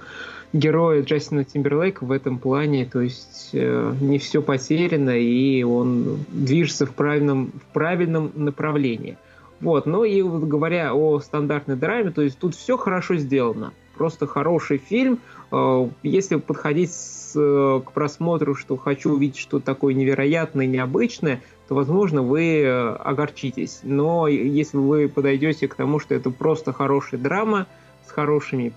героя 0.52 1.02
Джастина 1.02 1.44
Тимберлейка 1.44 2.04
в 2.04 2.12
этом 2.12 2.38
плане, 2.38 2.84
то 2.84 3.00
есть 3.00 3.50
э, 3.52 3.94
не 4.00 4.18
все 4.18 4.42
потеряно, 4.42 5.16
и 5.18 5.62
он 5.62 6.24
движется 6.32 6.86
в 6.86 6.94
правильном, 6.94 7.52
в 7.52 7.72
правильном 7.72 8.32
направлении. 8.34 9.16
Вот, 9.60 9.86
ну 9.86 10.04
и 10.04 10.22
говоря 10.22 10.94
о 10.94 11.20
стандартной 11.20 11.76
драме, 11.76 12.10
то 12.10 12.22
есть 12.22 12.38
тут 12.38 12.54
все 12.54 12.76
хорошо 12.76 13.16
сделано. 13.16 13.72
Просто 13.94 14.26
хороший 14.26 14.78
фильм. 14.78 15.20
Э, 15.52 15.88
если 16.02 16.36
подходить 16.36 16.90
с, 16.90 17.34
э, 17.36 17.80
к 17.84 17.92
просмотру, 17.92 18.54
что 18.54 18.78
хочу 18.78 19.12
увидеть 19.12 19.36
что-то 19.36 19.66
такое 19.66 19.92
невероятное, 19.92 20.64
необычное, 20.64 21.42
то, 21.68 21.74
возможно, 21.74 22.22
вы 22.22 22.62
э, 22.62 22.94
огорчитесь. 22.94 23.80
Но 23.82 24.26
если 24.28 24.78
вы 24.78 25.08
подойдете 25.08 25.68
к 25.68 25.74
тому, 25.74 25.98
что 25.98 26.14
это 26.14 26.30
просто 26.30 26.72
хорошая 26.72 27.20
драма 27.20 27.66
с 28.06 28.10
хорошими, 28.10 28.72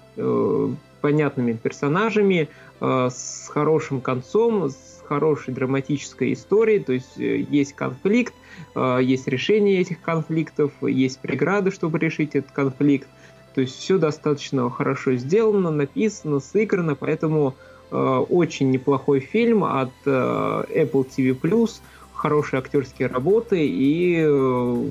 понятными 1.02 1.54
персонажами, 1.54 2.50
с 2.80 3.50
хорошим 3.50 4.00
концом, 4.00 4.70
с 4.70 4.93
хорошей 5.08 5.54
драматической 5.54 6.34
историей, 6.34 6.80
то 6.80 6.94
есть 6.94 7.18
есть 7.18 7.74
конфликт, 7.74 8.34
Э, 8.76 9.00
есть 9.02 9.28
решение 9.28 9.82
этих 9.82 10.02
конфликтов, 10.02 10.72
есть 10.82 11.20
преграды, 11.20 11.72
чтобы 11.72 12.00
решить 12.00 12.36
этот 12.36 12.52
конфликт. 12.52 13.08
То 13.56 13.62
есть 13.62 13.78
все 13.78 13.98
достаточно 13.98 14.70
хорошо 14.70 15.16
сделано, 15.16 15.70
написано, 15.70 16.40
сыграно, 16.40 16.96
поэтому 16.96 17.56
э, 17.92 17.96
очень 17.96 18.72
неплохой 18.72 19.20
фильм 19.20 19.64
от 19.64 19.92
э, 20.06 20.10
Apple 20.10 21.08
TV+, 21.16 21.70
хорошие 22.14 22.60
актерские 22.60 23.10
работы, 23.10 23.66
и 23.68 24.24
э, 24.26 24.86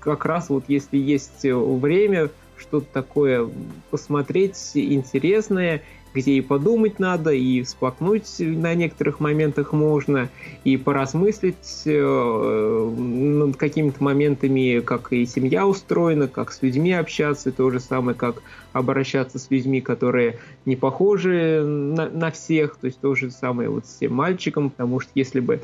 как 0.00 0.26
раз 0.26 0.50
вот 0.50 0.64
если 0.68 0.98
есть 0.98 1.44
время 1.44 2.28
что-то 2.58 2.86
такое 2.92 3.48
посмотреть 3.90 4.72
интересное, 4.74 5.82
где 6.14 6.32
и 6.32 6.40
подумать 6.40 6.98
надо, 6.98 7.30
и 7.30 7.62
всплакнуть 7.62 8.36
на 8.38 8.74
некоторых 8.74 9.20
моментах 9.20 9.72
можно, 9.72 10.28
и 10.64 10.76
поразмыслить 10.76 11.82
э, 11.86 12.94
над 12.96 13.56
какими-то 13.56 14.02
моментами, 14.02 14.80
как 14.80 15.12
и 15.12 15.24
семья 15.26 15.66
устроена, 15.66 16.28
как 16.28 16.52
с 16.52 16.62
людьми 16.62 16.92
общаться, 16.92 17.52
то 17.52 17.70
же 17.70 17.80
самое, 17.80 18.16
как 18.16 18.42
обращаться 18.72 19.38
с 19.38 19.50
людьми, 19.50 19.80
которые 19.80 20.38
не 20.66 20.76
похожи 20.76 21.62
на, 21.64 22.08
на 22.08 22.30
всех, 22.30 22.76
то 22.76 22.86
есть 22.86 23.00
то 23.00 23.14
же 23.14 23.30
самое 23.30 23.68
вот 23.68 23.86
с 23.86 23.96
тем 23.96 24.14
мальчиком, 24.14 24.70
потому 24.70 25.00
что 25.00 25.10
если 25.14 25.40
бы 25.40 25.60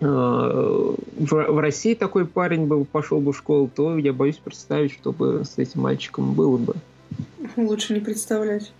э, 0.00 0.04
в, 0.04 0.96
в 1.30 1.58
России 1.58 1.94
такой 1.94 2.26
парень 2.26 2.66
был, 2.66 2.84
пошел 2.84 3.20
бы 3.20 3.32
в 3.32 3.36
школу, 3.36 3.70
то 3.74 3.96
я 3.98 4.12
боюсь 4.12 4.36
представить, 4.36 4.92
что 4.92 5.12
бы 5.12 5.44
с 5.44 5.58
этим 5.58 5.82
мальчиком 5.82 6.34
было 6.34 6.56
бы. 6.56 6.74
Лучше 7.56 7.94
не 7.94 8.00
представлять. 8.00 8.72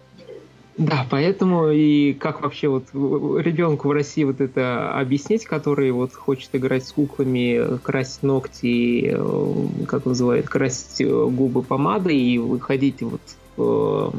Да, 0.79 1.07
поэтому 1.11 1.71
и 1.71 2.15
как 2.15 2.41
вообще 2.41 2.69
вот 2.69 2.85
ребенку 2.95 3.89
в 3.89 3.93
России 3.93 4.25
вот 4.25 4.41
это 4.41 4.99
объяснить, 4.99 5.45
который 5.45 5.91
вот 5.91 6.15
хочет 6.15 6.49
играть 6.55 6.87
с 6.87 6.93
куклами, 6.93 7.79
красить 7.79 8.23
ногти, 8.23 9.13
э, 9.15 9.85
как 9.87 10.07
называют, 10.07 10.49
красить 10.49 11.03
э, 11.03 11.05
губы 11.05 11.63
помадой 11.63 12.17
и 12.17 12.39
выходить 12.39 13.03
вот 13.03 13.21
в, 13.57 14.15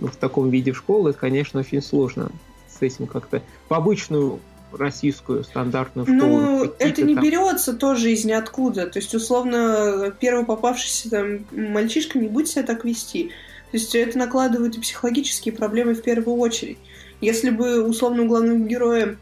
э, 0.00 0.06
в 0.06 0.16
таком 0.16 0.50
виде 0.50 0.72
в 0.72 0.76
школу, 0.76 1.08
это, 1.08 1.18
конечно, 1.18 1.60
очень 1.60 1.82
сложно 1.82 2.30
с 2.68 2.82
этим 2.82 3.06
как-то 3.06 3.40
по 3.68 3.76
обычную 3.76 4.40
российскую 4.72 5.44
стандартную 5.44 6.06
школу. 6.06 6.40
Ну, 6.40 6.64
это 6.78 7.02
не 7.02 7.14
там... 7.14 7.22
берется 7.22 7.74
тоже 7.74 8.10
из 8.10 8.24
ниоткуда. 8.24 8.86
То 8.86 8.98
есть, 8.98 9.14
условно, 9.14 10.12
первый 10.18 10.44
попавшийся 10.44 11.10
там 11.10 11.46
мальчишка 11.52 12.18
не 12.18 12.28
будет 12.28 12.48
себя 12.48 12.64
так 12.64 12.84
вести. 12.84 13.30
То 13.72 13.78
есть 13.78 13.94
это 13.94 14.18
накладывает 14.18 14.76
и 14.76 14.80
психологические 14.80 15.54
проблемы 15.54 15.94
в 15.94 16.02
первую 16.02 16.36
очередь. 16.36 16.76
Если 17.22 17.48
бы, 17.48 17.82
условно, 17.82 18.24
у 18.24 18.26
главного 18.26 18.58
героя 18.58 19.16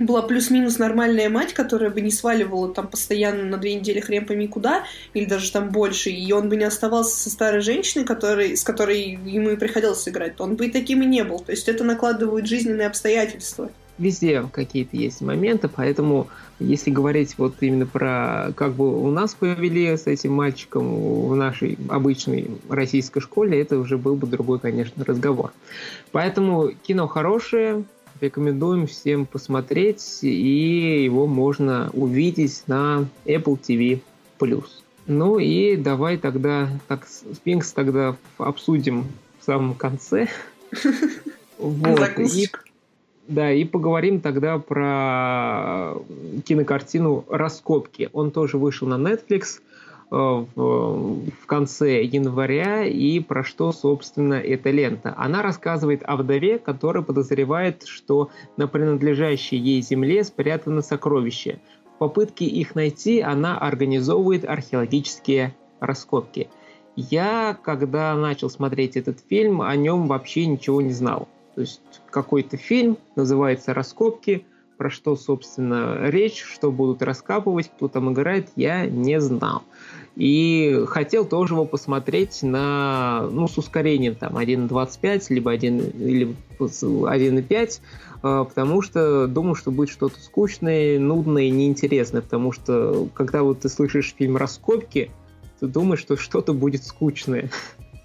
была 0.00 0.22
плюс-минус 0.22 0.78
нормальная 0.78 1.28
мать, 1.28 1.52
которая 1.52 1.90
бы 1.90 2.00
не 2.00 2.10
сваливала 2.10 2.74
там 2.74 2.88
постоянно 2.88 3.44
на 3.44 3.56
две 3.56 3.76
недели 3.76 4.00
хрен 4.00 4.26
пойми 4.26 4.48
куда, 4.48 4.84
или 5.12 5.26
даже 5.26 5.52
там 5.52 5.70
больше, 5.70 6.10
и 6.10 6.32
он 6.32 6.48
бы 6.48 6.56
не 6.56 6.64
оставался 6.64 7.16
со 7.16 7.30
старой 7.30 7.60
женщиной, 7.60 8.04
который, 8.04 8.56
с 8.56 8.64
которой 8.64 9.00
ему 9.00 9.50
и 9.50 9.56
приходилось 9.56 10.08
играть, 10.08 10.34
то 10.34 10.42
он 10.42 10.56
бы 10.56 10.66
и 10.66 10.72
таким 10.72 11.02
и 11.02 11.06
не 11.06 11.22
был. 11.22 11.38
То 11.38 11.52
есть 11.52 11.68
это 11.68 11.84
накладывает 11.84 12.48
жизненные 12.48 12.88
обстоятельства 12.88 13.70
везде 13.98 14.44
какие-то 14.52 14.96
есть 14.96 15.20
моменты, 15.20 15.68
поэтому 15.68 16.28
если 16.58 16.90
говорить 16.90 17.36
вот 17.38 17.54
именно 17.60 17.86
про 17.86 18.52
как 18.56 18.72
бы 18.72 19.02
у 19.02 19.10
нас 19.10 19.34
повели 19.34 19.96
с 19.96 20.06
этим 20.06 20.32
мальчиком 20.32 21.28
в 21.28 21.34
нашей 21.36 21.78
обычной 21.88 22.50
российской 22.68 23.20
школе, 23.20 23.60
это 23.60 23.78
уже 23.78 23.98
был 23.98 24.16
бы 24.16 24.26
другой, 24.26 24.58
конечно, 24.58 25.04
разговор. 25.04 25.52
Поэтому 26.12 26.70
кино 26.82 27.06
хорошее, 27.06 27.84
рекомендуем 28.20 28.86
всем 28.86 29.26
посмотреть, 29.26 30.20
и 30.22 31.04
его 31.04 31.26
можно 31.26 31.90
увидеть 31.92 32.62
на 32.66 33.06
Apple 33.24 33.58
TV+. 33.60 34.00
Ну 35.06 35.38
и 35.38 35.76
давай 35.76 36.16
тогда, 36.16 36.68
так, 36.88 37.06
Спинкс 37.06 37.72
тогда 37.72 38.16
обсудим 38.38 39.06
в 39.40 39.44
самом 39.44 39.74
конце. 39.74 40.28
Вот. 41.56 42.18
И 42.18 42.48
да, 43.26 43.52
и 43.52 43.64
поговорим 43.64 44.20
тогда 44.20 44.58
про 44.58 45.94
кинокартину 46.44 47.24
«Раскопки». 47.30 48.10
Он 48.12 48.30
тоже 48.30 48.58
вышел 48.58 48.86
на 48.86 48.94
Netflix 48.96 49.60
э, 50.10 50.14
в 50.14 51.46
конце 51.46 52.02
января, 52.02 52.84
и 52.84 53.20
про 53.20 53.42
что, 53.42 53.72
собственно, 53.72 54.34
эта 54.34 54.70
лента. 54.70 55.14
Она 55.16 55.42
рассказывает 55.42 56.02
о 56.04 56.16
вдове, 56.16 56.58
которая 56.58 57.02
подозревает, 57.02 57.84
что 57.86 58.30
на 58.58 58.68
принадлежащей 58.68 59.56
ей 59.56 59.80
земле 59.80 60.22
спрятаны 60.22 60.82
сокровища. 60.82 61.58
В 61.94 61.98
попытке 61.98 62.44
их 62.44 62.74
найти 62.74 63.20
она 63.20 63.56
организовывает 63.56 64.44
археологические 64.44 65.54
раскопки. 65.80 66.48
Я, 66.96 67.58
когда 67.62 68.14
начал 68.14 68.50
смотреть 68.50 68.96
этот 68.96 69.18
фильм, 69.28 69.62
о 69.62 69.74
нем 69.76 70.06
вообще 70.08 70.44
ничего 70.46 70.82
не 70.82 70.92
знал. 70.92 71.28
То 71.54 71.60
есть 71.60 71.80
какой-то 72.10 72.56
фильм, 72.56 72.98
называется 73.16 73.74
«Раскопки», 73.74 74.44
про 74.76 74.90
что, 74.90 75.14
собственно, 75.16 76.08
речь, 76.10 76.42
что 76.42 76.72
будут 76.72 77.02
раскапывать, 77.02 77.70
кто 77.74 77.88
там 77.88 78.12
играет, 78.12 78.48
я 78.56 78.86
не 78.86 79.20
знал. 79.20 79.62
И 80.16 80.84
хотел 80.86 81.24
тоже 81.24 81.54
его 81.54 81.64
посмотреть 81.64 82.42
на, 82.42 83.28
ну, 83.30 83.48
с 83.48 83.58
ускорением 83.58 84.14
там 84.14 84.36
1.25, 84.36 85.26
либо 85.30 85.50
1, 85.50 85.78
или 85.78 86.36
1.5, 86.58 87.80
а, 88.22 88.44
потому 88.44 88.82
что 88.82 89.26
думаю, 89.26 89.54
что 89.54 89.70
будет 89.70 89.90
что-то 89.90 90.20
скучное, 90.20 90.98
нудное, 90.98 91.50
неинтересное, 91.50 92.22
потому 92.22 92.52
что 92.52 93.08
когда 93.14 93.42
вот 93.42 93.60
ты 93.60 93.68
слышишь 93.68 94.14
фильм 94.16 94.36
«Раскопки», 94.36 95.10
ты 95.58 95.66
думаешь, 95.66 96.00
что 96.00 96.16
что-то 96.16 96.52
будет 96.52 96.84
скучное. 96.84 97.50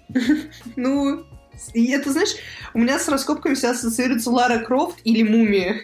Ну, 0.74 1.24
и 1.74 1.90
это, 1.92 2.12
знаешь, 2.12 2.34
у 2.74 2.78
меня 2.78 2.98
с 2.98 3.08
раскопками 3.08 3.54
всегда 3.54 3.72
ассоциируется 3.72 4.30
Лара 4.30 4.58
Крофт 4.58 4.98
или 5.04 5.22
Мумия. 5.22 5.82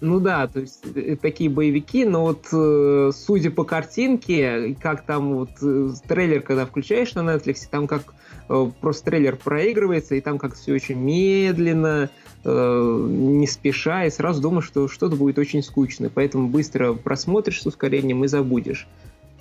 Ну 0.00 0.20
да, 0.20 0.46
то 0.46 0.60
есть 0.60 0.84
э, 0.94 1.16
такие 1.16 1.50
боевики, 1.50 2.04
но 2.04 2.22
вот 2.22 2.46
э, 2.52 3.10
судя 3.12 3.50
по 3.50 3.64
картинке, 3.64 4.76
как 4.80 5.04
там 5.04 5.34
вот 5.34 5.50
э, 5.60 5.90
трейлер, 6.06 6.40
когда 6.40 6.66
включаешь 6.66 7.14
на 7.14 7.20
Netflix, 7.20 7.62
там 7.68 7.88
как 7.88 8.14
э, 8.48 8.70
просто 8.80 9.06
трейлер 9.06 9.34
проигрывается, 9.34 10.14
и 10.14 10.20
там 10.20 10.38
как 10.38 10.54
все 10.54 10.74
очень 10.74 10.98
медленно, 10.98 12.10
э, 12.44 13.06
не 13.08 13.46
спеша, 13.48 14.04
и 14.04 14.10
сразу 14.10 14.40
думаешь, 14.40 14.66
что 14.66 14.86
что-то 14.86 15.16
будет 15.16 15.36
очень 15.36 15.64
скучно, 15.64 16.10
поэтому 16.14 16.46
быстро 16.46 16.92
просмотришь 16.92 17.62
с 17.62 17.66
ускорением 17.66 18.22
и 18.24 18.28
забудешь. 18.28 18.86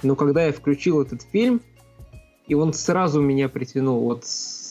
Но 0.01 0.15
когда 0.15 0.45
я 0.45 0.51
включил 0.51 1.01
этот 1.03 1.21
фильм, 1.21 1.61
и 2.47 2.55
он 2.55 2.73
сразу 2.73 3.21
меня 3.21 3.47
притянул 3.47 4.01
вот 4.01 4.25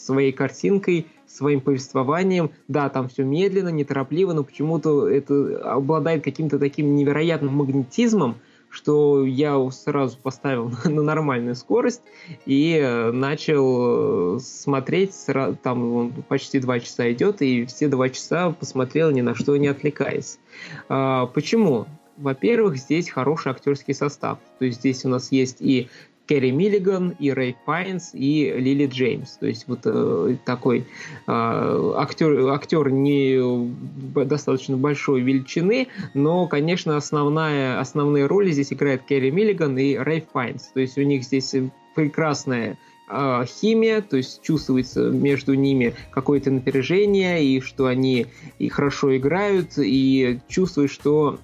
своей 0.07 0.33
картинкой, 0.33 1.07
своим 1.27 1.61
повествованием. 1.61 2.51
Да, 2.69 2.89
там 2.89 3.09
все 3.09 3.25
медленно, 3.25 3.69
неторопливо, 3.69 4.33
но 4.33 4.45
почему-то 4.45 5.09
это 5.09 5.59
обладает 5.75 6.25
каким-то 6.25 6.59
таким 6.59 6.95
невероятным 6.95 7.55
магнетизмом, 7.55 8.37
что 8.71 9.25
я 9.25 9.59
сразу 9.71 10.19
поставил 10.23 10.71
на 10.85 11.03
нормальную 11.03 11.55
скорость 11.55 12.03
и 12.45 12.79
э, 12.81 13.11
начал 13.11 14.37
э, 14.37 14.39
смотреть, 14.41 15.15
там 15.63 15.95
он 15.95 16.13
почти 16.29 16.61
два 16.61 16.81
часа 16.81 17.11
идет, 17.13 17.43
и 17.43 17.65
все 17.67 17.89
два 17.89 18.09
часа 18.09 18.51
посмотрел 18.51 19.11
ни 19.11 19.21
на 19.21 19.35
что 19.35 19.57
не 19.57 19.69
отвлекаясь. 19.69 20.39
А, 20.89 21.27
почему? 21.27 21.87
Во-первых, 22.17 22.79
здесь 22.79 23.11
хороший 23.11 23.53
актерский 23.53 23.95
состав. 23.95 24.39
То 24.59 24.65
есть 24.65 24.79
здесь 24.79 25.05
у 25.05 25.09
нас 25.09 25.33
есть 25.33 25.59
и 25.61 25.89
Кэрри 26.27 26.51
Миллиган, 26.51 27.15
и 27.19 27.31
Рэй 27.31 27.57
Пайнс, 27.65 28.11
и 28.13 28.53
Лили 28.57 28.87
Джеймс. 28.87 29.37
То 29.37 29.47
есть 29.47 29.67
вот 29.69 29.81
э, 29.85 30.37
такой 30.45 30.81
э, 31.27 31.93
актер, 31.97 32.49
актер 32.49 32.91
не 32.91 33.71
достаточно 34.25 34.77
большой 34.77 35.21
величины, 35.21 35.89
но, 36.15 36.47
конечно, 36.47 36.97
основная, 36.97 37.81
основные 37.81 38.27
роли 38.27 38.51
здесь 38.51 38.73
играет 38.73 39.03
Кэрри 39.09 39.31
Миллиган 39.31 39.79
и 39.79 39.97
Рэй 39.97 40.23
Пайнс. 40.33 40.71
То 40.75 40.81
есть 40.81 40.99
у 40.99 41.03
них 41.03 41.23
здесь 41.23 41.55
прекрасная 41.95 42.77
э, 43.09 43.45
химия, 43.47 44.01
то 44.03 44.17
есть 44.17 44.43
чувствуется 44.43 45.11
между 45.11 45.55
ними 45.55 45.95
какое-то 46.11 46.51
напряжение, 46.51 47.45
и 47.45 47.61
что 47.61 47.87
они 47.87 48.27
и 48.59 48.69
хорошо 48.69 49.17
играют, 49.17 49.73
и 49.79 50.41
чувствуешь, 50.49 50.91
что 50.91 51.39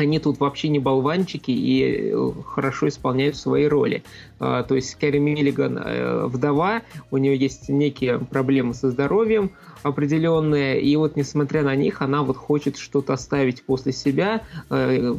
они 0.00 0.18
тут 0.18 0.40
вообще 0.40 0.68
не 0.68 0.78
болванчики 0.78 1.50
и 1.50 2.10
э, 2.12 2.32
хорошо 2.46 2.88
исполняют 2.88 3.36
свои 3.36 3.66
роли. 3.66 4.02
А, 4.38 4.62
то 4.64 4.74
есть 4.74 4.94
Кэрри 4.96 5.18
Миллиган 5.18 5.78
э, 5.78 6.26
вдова, 6.26 6.82
у 7.10 7.18
нее 7.18 7.36
есть 7.36 7.68
некие 7.68 8.18
проблемы 8.18 8.74
со 8.74 8.90
здоровьем 8.90 9.52
определенные, 9.82 10.80
и 10.80 10.96
вот 10.96 11.16
несмотря 11.16 11.62
на 11.62 11.74
них, 11.76 12.02
она 12.02 12.22
вот 12.22 12.36
хочет 12.36 12.76
что-то 12.76 13.12
оставить 13.12 13.62
после 13.64 13.92
себя, 13.92 14.42
э, 14.70 15.14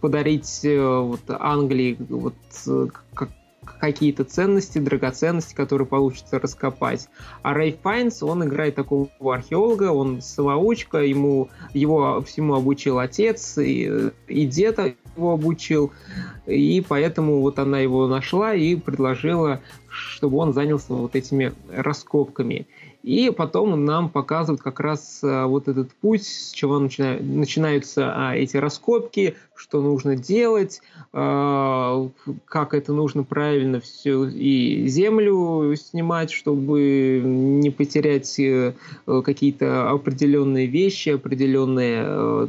подарить 0.00 0.60
вот 0.64 1.20
Англии 1.28 1.96
вот 2.10 2.34
как 3.14 3.30
какие-то 3.82 4.22
ценности, 4.22 4.78
драгоценности, 4.78 5.56
которые 5.56 5.88
получится 5.88 6.38
раскопать. 6.38 7.08
А 7.42 7.52
Рэй 7.52 7.76
Файнс, 7.82 8.22
он 8.22 8.44
играет 8.44 8.76
такого 8.76 9.08
археолога, 9.20 9.90
он 9.90 10.22
самоучка, 10.22 10.98
ему, 10.98 11.50
его 11.74 12.22
всему 12.22 12.54
обучил 12.54 13.00
отец, 13.00 13.58
и, 13.58 14.12
и 14.28 14.46
дед 14.46 14.78
его 15.16 15.32
обучил, 15.32 15.90
и 16.46 16.80
поэтому 16.88 17.40
вот 17.40 17.58
она 17.58 17.80
его 17.80 18.06
нашла 18.06 18.54
и 18.54 18.76
предложила, 18.76 19.60
чтобы 19.88 20.36
он 20.38 20.52
занялся 20.52 20.94
вот 20.94 21.16
этими 21.16 21.52
раскопками. 21.68 22.68
И 23.02 23.32
потом 23.36 23.84
нам 23.84 24.08
показывают 24.08 24.62
как 24.62 24.78
раз 24.78 25.20
э, 25.24 25.44
вот 25.44 25.66
этот 25.66 25.90
путь, 25.92 26.24
с 26.24 26.52
чего 26.52 26.78
начинаются 26.78 28.12
а, 28.14 28.36
эти 28.36 28.56
раскопки, 28.56 29.34
что 29.56 29.82
нужно 29.82 30.14
делать, 30.16 30.80
а, 31.12 32.08
как 32.44 32.74
это 32.74 32.92
нужно 32.92 33.24
правильно 33.24 33.80
все 33.80 34.24
и 34.26 34.86
землю 34.86 35.74
снимать, 35.76 36.30
чтобы 36.30 37.20
не 37.24 37.70
потерять 37.70 38.38
э, 38.38 38.72
какие-то 39.06 39.90
определенные 39.90 40.66
вещи, 40.66 41.10
определенные, 41.10 42.04
э, 42.06 42.46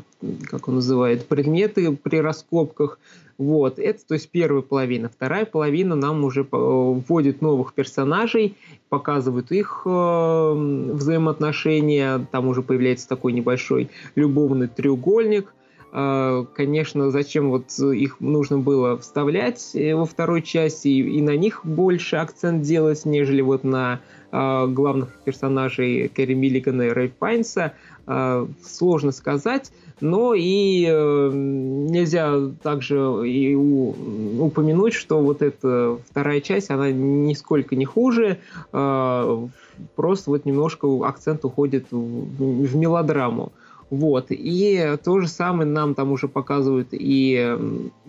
как 0.49 0.67
он 0.67 0.75
называет, 0.75 1.25
предметы 1.25 1.95
при 1.95 2.17
раскопках. 2.17 2.99
Вот, 3.37 3.79
это 3.79 4.05
то 4.05 4.13
есть 4.13 4.29
первая 4.29 4.61
половина. 4.61 5.09
Вторая 5.09 5.45
половина 5.45 5.95
нам 5.95 6.23
уже 6.23 6.47
вводит 6.51 7.41
новых 7.41 7.73
персонажей, 7.73 8.55
показывают 8.89 9.51
их 9.51 9.81
э, 9.85 10.53
взаимоотношения, 10.93 12.25
там 12.31 12.47
уже 12.47 12.61
появляется 12.61 13.09
такой 13.09 13.33
небольшой 13.33 13.89
любовный 14.15 14.67
треугольник. 14.67 15.51
Э, 15.91 16.45
конечно, 16.55 17.09
зачем 17.09 17.49
вот 17.49 17.71
их 17.79 18.19
нужно 18.19 18.59
было 18.59 18.99
вставлять 18.99 19.71
э, 19.73 19.95
во 19.95 20.05
второй 20.05 20.43
части 20.43 20.89
и, 20.89 21.17
и 21.17 21.21
на 21.21 21.35
них 21.35 21.61
больше 21.63 22.17
акцент 22.17 22.61
делать, 22.61 23.03
нежели 23.03 23.41
вот 23.41 23.63
на 23.63 23.99
э, 24.31 24.67
главных 24.67 25.09
персонажей 25.25 26.07
Кэрри 26.07 26.35
Миллигана 26.35 26.83
и 26.83 26.89
Рэй 26.89 27.09
Пайнса, 27.09 27.73
э, 27.73 27.92
сложно 28.05 29.11
сказать. 29.11 29.71
Но 30.01 30.33
и 30.33 30.85
э, 30.85 31.29
нельзя 31.33 32.49
также 32.61 32.97
и 33.25 33.55
упомянуть, 33.55 34.93
что 34.93 35.21
вот 35.21 35.41
эта 35.41 35.97
вторая 36.09 36.41
часть, 36.41 36.69
она 36.71 36.91
нисколько 36.91 37.75
не 37.77 37.85
хуже, 37.85 38.39
э, 38.73 39.47
просто 39.95 40.29
вот 40.29 40.45
немножко 40.45 40.87
акцент 41.07 41.45
уходит 41.45 41.85
в 41.91 42.75
мелодраму. 42.75 43.53
Вот. 43.89 44.27
И 44.29 44.97
то 45.03 45.19
же 45.19 45.27
самое 45.27 45.69
нам 45.69 45.93
там 45.93 46.11
уже 46.11 46.27
показывают 46.27 46.89
и 46.91 47.57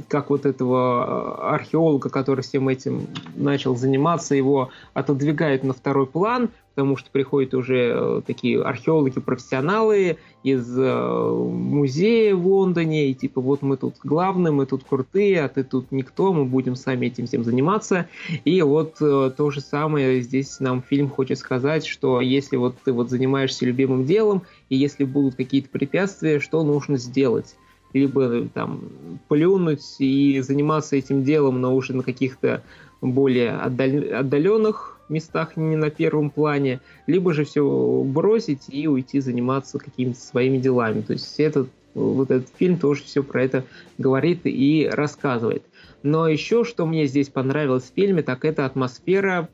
как 0.08 0.30
вот 0.30 0.46
этого 0.46 1.52
археолога, 1.54 2.08
который 2.08 2.40
всем 2.40 2.68
этим 2.68 3.06
начал 3.36 3.76
заниматься, 3.76 4.34
его 4.34 4.70
отодвигают 4.94 5.62
на 5.62 5.74
второй 5.74 6.06
план, 6.06 6.48
потому 6.74 6.96
что 6.96 7.08
приходят 7.10 7.54
уже 7.54 7.92
э, 7.94 8.22
такие 8.26 8.60
археологи-профессионалы 8.60 10.16
из 10.42 10.76
э, 10.76 11.28
музея 11.30 12.34
в 12.34 12.46
Лондоне, 12.46 13.10
и 13.10 13.14
типа 13.14 13.40
вот 13.40 13.62
мы 13.62 13.76
тут 13.76 13.94
главные, 14.02 14.50
мы 14.50 14.66
тут 14.66 14.82
крутые, 14.82 15.44
а 15.44 15.48
ты 15.48 15.62
тут 15.62 15.92
никто, 15.92 16.32
мы 16.32 16.44
будем 16.44 16.74
сами 16.74 17.06
этим 17.06 17.26
всем 17.26 17.44
заниматься. 17.44 18.08
И 18.44 18.60
вот 18.62 18.96
э, 19.00 19.30
то 19.36 19.50
же 19.50 19.60
самое 19.60 20.20
здесь 20.20 20.58
нам 20.58 20.82
фильм 20.82 21.08
хочет 21.08 21.38
сказать, 21.38 21.86
что 21.86 22.20
если 22.20 22.56
вот 22.56 22.74
ты 22.84 22.92
вот 22.92 23.08
занимаешься 23.08 23.64
любимым 23.64 24.04
делом, 24.04 24.42
и 24.68 24.76
если 24.76 25.04
будут 25.04 25.36
какие-то 25.36 25.68
препятствия, 25.68 26.40
что 26.40 26.64
нужно 26.64 26.96
сделать? 26.96 27.56
либо 27.92 28.48
там 28.48 28.80
плюнуть 29.28 30.00
и 30.00 30.40
заниматься 30.40 30.96
этим 30.96 31.22
делом, 31.22 31.60
но 31.60 31.76
уже 31.76 31.94
на 31.94 32.02
каких-то 32.02 32.64
более 33.00 33.52
отдаленных 33.52 34.93
местах 35.08 35.56
не 35.56 35.76
на 35.76 35.90
первом 35.90 36.30
плане, 36.30 36.80
либо 37.06 37.32
же 37.32 37.44
все 37.44 38.02
бросить 38.04 38.64
и 38.68 38.88
уйти 38.88 39.20
заниматься 39.20 39.78
какими-то 39.78 40.20
своими 40.20 40.58
делами. 40.58 41.00
То 41.00 41.12
есть 41.12 41.38
этот, 41.38 41.68
вот 41.94 42.30
этот 42.30 42.48
фильм 42.56 42.78
тоже 42.78 43.04
все 43.04 43.22
про 43.22 43.42
это 43.42 43.64
говорит 43.98 44.40
и 44.44 44.88
рассказывает. 44.90 45.64
Но 46.02 46.28
еще, 46.28 46.64
что 46.64 46.86
мне 46.86 47.06
здесь 47.06 47.28
понравилось 47.28 47.84
в 47.84 47.94
фильме, 47.94 48.22
так 48.22 48.44
это 48.44 48.66
атмосфера 48.66 49.48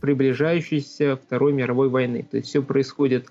приближающейся 0.00 1.16
Второй 1.16 1.52
мировой 1.52 1.88
войны. 1.88 2.26
То 2.28 2.38
есть 2.38 2.48
все 2.48 2.62
происходит 2.62 3.28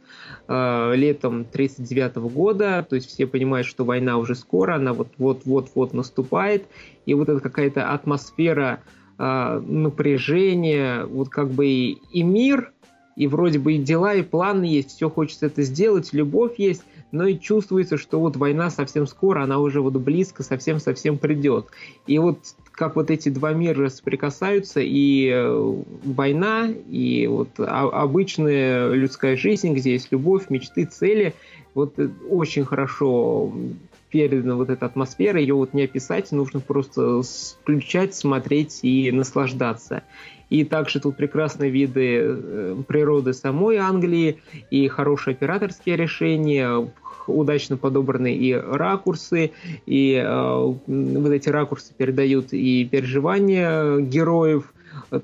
э, 0.47 0.93
летом 0.95 1.41
1939 1.51 2.31
года, 2.31 2.85
то 2.87 2.95
есть 2.95 3.09
все 3.09 3.27
понимают, 3.27 3.67
что 3.67 3.83
война 3.85 4.17
уже 4.17 4.35
скоро, 4.35 4.75
она 4.75 4.93
вот-вот-вот-вот 4.93 5.93
наступает, 5.93 6.65
и 7.05 7.13
вот 7.13 7.27
эта 7.27 7.39
какая-то 7.39 7.91
атмосфера 7.91 8.81
э, 8.83 8.98
напряжение, 9.19 11.05
вот 11.05 11.29
как 11.29 11.51
бы 11.51 11.67
и, 11.67 11.97
и 12.11 12.23
мир, 12.23 12.71
и 13.19 13.27
вроде 13.27 13.59
бы 13.59 13.73
и 13.73 13.77
дела, 13.77 14.13
и 14.13 14.21
планы 14.21 14.63
есть, 14.63 14.91
все 14.91 15.09
хочется 15.09 15.47
это 15.47 15.61
сделать, 15.63 16.13
любовь 16.13 16.53
есть, 16.57 16.83
но 17.11 17.27
и 17.27 17.37
чувствуется, 17.37 17.97
что 17.97 18.19
вот 18.19 18.37
война 18.37 18.69
совсем 18.69 19.05
скоро, 19.07 19.43
она 19.43 19.59
уже 19.59 19.81
вот 19.81 19.93
близко 19.93 20.41
совсем-совсем 20.41 21.17
придет. 21.17 21.67
И 22.07 22.17
вот 22.17 22.39
как 22.71 22.95
вот 22.95 23.11
эти 23.11 23.27
два 23.27 23.51
мира 23.51 23.89
соприкасаются, 23.89 24.79
и 24.79 25.29
э, 25.33 25.81
война, 26.05 26.69
и 26.69 27.27
вот 27.27 27.49
обычная 27.57 28.93
людская 28.93 29.35
жизнь, 29.35 29.73
где 29.73 29.91
есть 29.91 30.11
любовь, 30.11 30.49
мечты, 30.49 30.85
цели, 30.85 31.33
вот 31.73 31.99
э, 31.99 32.09
очень 32.29 32.63
хорошо 32.63 33.51
передана 34.09 34.55
вот 34.55 34.69
эта 34.69 34.85
атмосфера, 34.85 35.39
ее 35.39 35.53
вот 35.53 35.73
не 35.73 35.83
описать, 35.83 36.31
нужно 36.31 36.59
просто 36.59 37.21
включать, 37.61 38.15
смотреть 38.15 38.79
и 38.83 39.11
наслаждаться. 39.11 40.03
И 40.49 40.63
также 40.63 40.99
тут 40.99 41.15
прекрасные 41.15 41.69
виды 41.69 42.19
э, 42.21 42.75
природы 42.87 43.33
самой 43.33 43.77
Англии 43.77 44.41
и 44.71 44.87
хорошие 44.87 45.33
операторские 45.33 45.95
решения, 45.95 46.91
удачно 47.27 47.77
подобраны 47.77 48.35
и 48.35 48.53
ракурсы, 48.53 49.51
и 49.85 50.15
э, 50.15 50.55
вот 50.65 51.31
эти 51.31 51.49
ракурсы 51.49 51.93
передают 51.95 52.53
и 52.53 52.85
переживания 52.85 53.99
героев. 53.99 54.73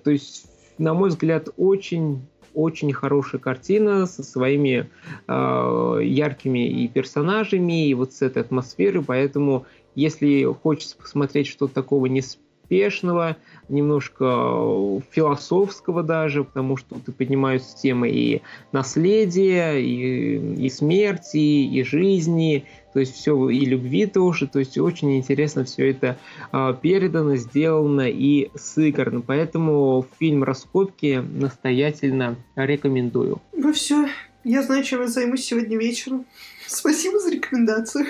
То 0.04 0.12
есть, 0.12 0.46
на 0.78 0.94
мой 0.94 1.10
взгляд, 1.10 1.50
очень 1.58 2.22
очень 2.56 2.94
хорошая 2.94 3.40
картина 3.42 4.06
со 4.06 4.24
своими 4.24 4.90
э, 5.28 6.00
яркими 6.04 6.68
и 6.68 6.88
персонажами, 6.88 7.88
и 7.88 7.94
вот 7.94 8.14
с 8.14 8.22
этой 8.22 8.42
атмосферой, 8.42 9.04
поэтому 9.04 9.66
если 9.96 10.44
хочется 10.44 10.98
посмотреть 10.98 11.48
что-то 11.48 11.74
такого 11.74 12.08
неспешного, 12.08 13.38
немножко 13.70 15.02
философского 15.12 16.04
даже, 16.04 16.44
потому 16.44 16.78
что 16.78 16.96
тут 16.96 17.16
поднимаются 17.16 17.78
темы 17.78 18.10
и 18.10 18.42
наследия, 18.72 19.74
и, 19.76 20.66
и 20.66 20.70
смерти, 20.70 21.38
и 21.38 21.84
жизни, 21.84 22.66
то 22.96 23.02
есть 23.02 23.14
все 23.14 23.50
и 23.50 23.66
любви 23.66 24.06
тоже, 24.06 24.48
то 24.48 24.58
есть 24.58 24.78
очень 24.78 25.18
интересно 25.18 25.66
все 25.66 25.92
это 25.92 26.18
э, 26.54 26.74
передано, 26.82 27.36
сделано 27.36 28.10
и 28.10 28.50
сыграно. 28.56 29.20
Поэтому 29.20 30.08
фильм 30.18 30.46
«Раскопки» 30.46 31.22
настоятельно 31.22 32.38
рекомендую. 32.56 33.42
Ну 33.52 33.74
все, 33.74 34.08
я 34.46 34.64
знаю, 34.64 34.86
чем 34.86 35.02
я 35.02 35.08
займусь 35.08 35.44
сегодня 35.44 35.78
вечером. 35.78 36.26
Спасибо 36.68 37.20
за 37.20 37.32
рекомендацию. 37.32 38.06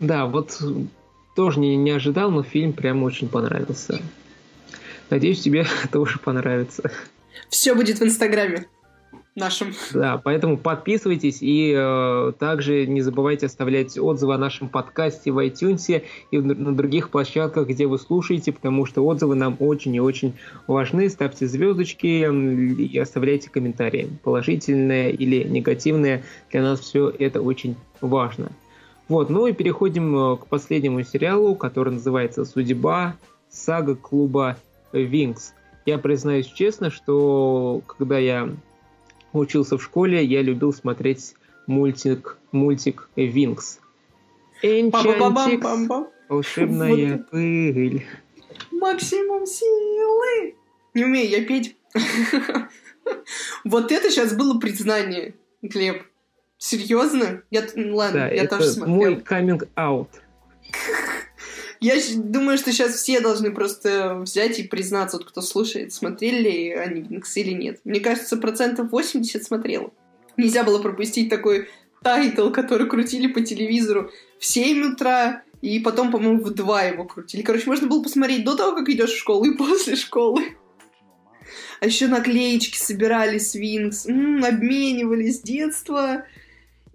Да, 0.00 0.26
вот 0.26 0.60
тоже 1.36 1.60
не, 1.60 1.76
не 1.76 1.92
ожидал, 1.92 2.32
но 2.32 2.42
фильм 2.42 2.72
прям 2.72 3.04
очень 3.04 3.28
понравился. 3.28 4.02
Надеюсь, 5.10 5.42
тебе 5.42 5.64
тоже 5.92 6.18
понравится. 6.18 6.90
Все 7.50 7.72
будет 7.76 8.00
в 8.00 8.02
Инстаграме 8.02 8.66
нашем. 9.36 9.74
Да, 9.92 10.20
поэтому 10.22 10.56
подписывайтесь 10.56 11.38
и 11.42 11.72
э, 11.76 12.32
также 12.38 12.86
не 12.86 13.02
забывайте 13.02 13.46
оставлять 13.46 13.96
отзывы 13.98 14.34
о 14.34 14.38
нашем 14.38 14.68
подкасте 14.68 15.30
в 15.30 15.38
iTunes 15.46 16.02
и 16.30 16.38
на 16.38 16.74
других 16.74 17.10
площадках, 17.10 17.68
где 17.68 17.86
вы 17.86 17.98
слушаете, 17.98 18.52
потому 18.52 18.86
что 18.86 19.06
отзывы 19.06 19.34
нам 19.34 19.56
очень 19.60 19.94
и 19.94 20.00
очень 20.00 20.34
важны. 20.66 21.08
Ставьте 21.10 21.46
звездочки 21.46 22.06
и 22.06 22.98
оставляйте 22.98 23.50
комментарии, 23.50 24.08
положительные 24.24 25.12
или 25.12 25.44
негативные. 25.44 26.24
Для 26.50 26.62
нас 26.62 26.80
все 26.80 27.10
это 27.10 27.42
очень 27.42 27.76
важно. 28.00 28.50
Вот, 29.08 29.30
ну 29.30 29.46
и 29.46 29.52
переходим 29.52 30.16
э, 30.16 30.36
к 30.38 30.46
последнему 30.46 31.04
сериалу, 31.04 31.54
который 31.54 31.92
называется 31.92 32.44
«Судьба. 32.44 33.14
Сага 33.50 33.94
клуба 33.94 34.56
Винкс». 34.92 35.52
Я 35.84 35.98
признаюсь 35.98 36.46
честно, 36.46 36.90
что 36.90 37.80
когда 37.86 38.18
я 38.18 38.50
учился 39.38 39.78
в 39.78 39.82
школе, 39.82 40.24
я 40.24 40.42
любил 40.42 40.72
смотреть 40.72 41.34
мультик, 41.66 42.38
мультик 42.52 43.08
Винкс. 43.16 43.80
Энчантикс, 44.62 46.08
волшебная 46.28 47.16
вот. 47.18 47.30
пыль. 47.30 48.06
Максимум 48.70 49.46
силы. 49.46 50.54
Не 50.94 51.04
умею 51.04 51.28
я 51.28 51.44
петь. 51.44 51.76
Вот 53.64 53.92
это 53.92 54.10
сейчас 54.10 54.34
было 54.34 54.58
признание, 54.58 55.34
Глеб. 55.62 56.02
Серьезно? 56.58 57.42
Я, 57.50 57.62
ладно, 57.76 58.20
да, 58.20 58.28
я 58.28 58.44
это 58.44 58.58
тоже 58.58 58.70
смотрел. 58.70 58.96
мой 58.96 59.14
coming 59.16 59.68
out. 59.76 60.08
Я 61.80 61.94
думаю, 62.16 62.58
что 62.58 62.72
сейчас 62.72 62.94
все 62.94 63.20
должны 63.20 63.52
просто 63.52 64.16
взять 64.16 64.58
и 64.58 64.62
признаться, 64.62 65.18
вот 65.18 65.26
кто 65.26 65.42
слушает, 65.42 65.92
смотрели 65.92 66.40
ли 66.40 66.72
они 66.72 67.02
Винкс 67.02 67.36
или 67.36 67.52
нет. 67.52 67.80
Мне 67.84 68.00
кажется, 68.00 68.36
процентов 68.36 68.90
80 68.90 69.44
смотрел. 69.44 69.92
Нельзя 70.36 70.64
было 70.64 70.80
пропустить 70.80 71.28
такой 71.28 71.68
title, 72.02 72.50
который 72.50 72.88
крутили 72.88 73.26
по 73.26 73.40
телевизору 73.40 74.10
в 74.38 74.46
7 74.46 74.92
утра, 74.92 75.42
и 75.62 75.80
потом, 75.80 76.10
по-моему, 76.10 76.42
в 76.42 76.50
2 76.50 76.82
его 76.84 77.04
крутили. 77.04 77.42
Короче, 77.42 77.66
можно 77.66 77.88
было 77.88 78.02
посмотреть 78.02 78.44
до 78.44 78.56
того, 78.56 78.76
как 78.76 78.88
идешь 78.88 79.12
в 79.12 79.18
школу, 79.18 79.44
и 79.44 79.56
после 79.58 79.96
школы. 79.96 80.56
А 81.80 81.86
еще 81.86 82.06
наклеечки 82.06 82.76
собирали 82.76 83.38
с 83.38 83.54
Винкс, 83.54 84.06
обменивались 84.06 85.38
с 85.38 85.42
детства. 85.42 86.24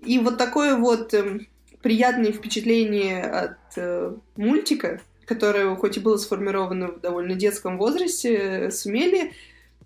И 0.03 0.17
вот 0.17 0.37
такое 0.37 0.75
вот 0.75 1.13
э, 1.13 1.41
приятное 1.81 2.31
впечатление 2.31 3.23
от 3.23 3.57
э, 3.75 4.13
мультика, 4.35 5.01
которое 5.25 5.75
хоть 5.75 5.97
и 5.97 5.99
было 5.99 6.17
сформировано 6.17 6.89
в 6.89 7.01
довольно 7.01 7.35
детском 7.35 7.77
возрасте, 7.77 8.69
сумели 8.71 9.33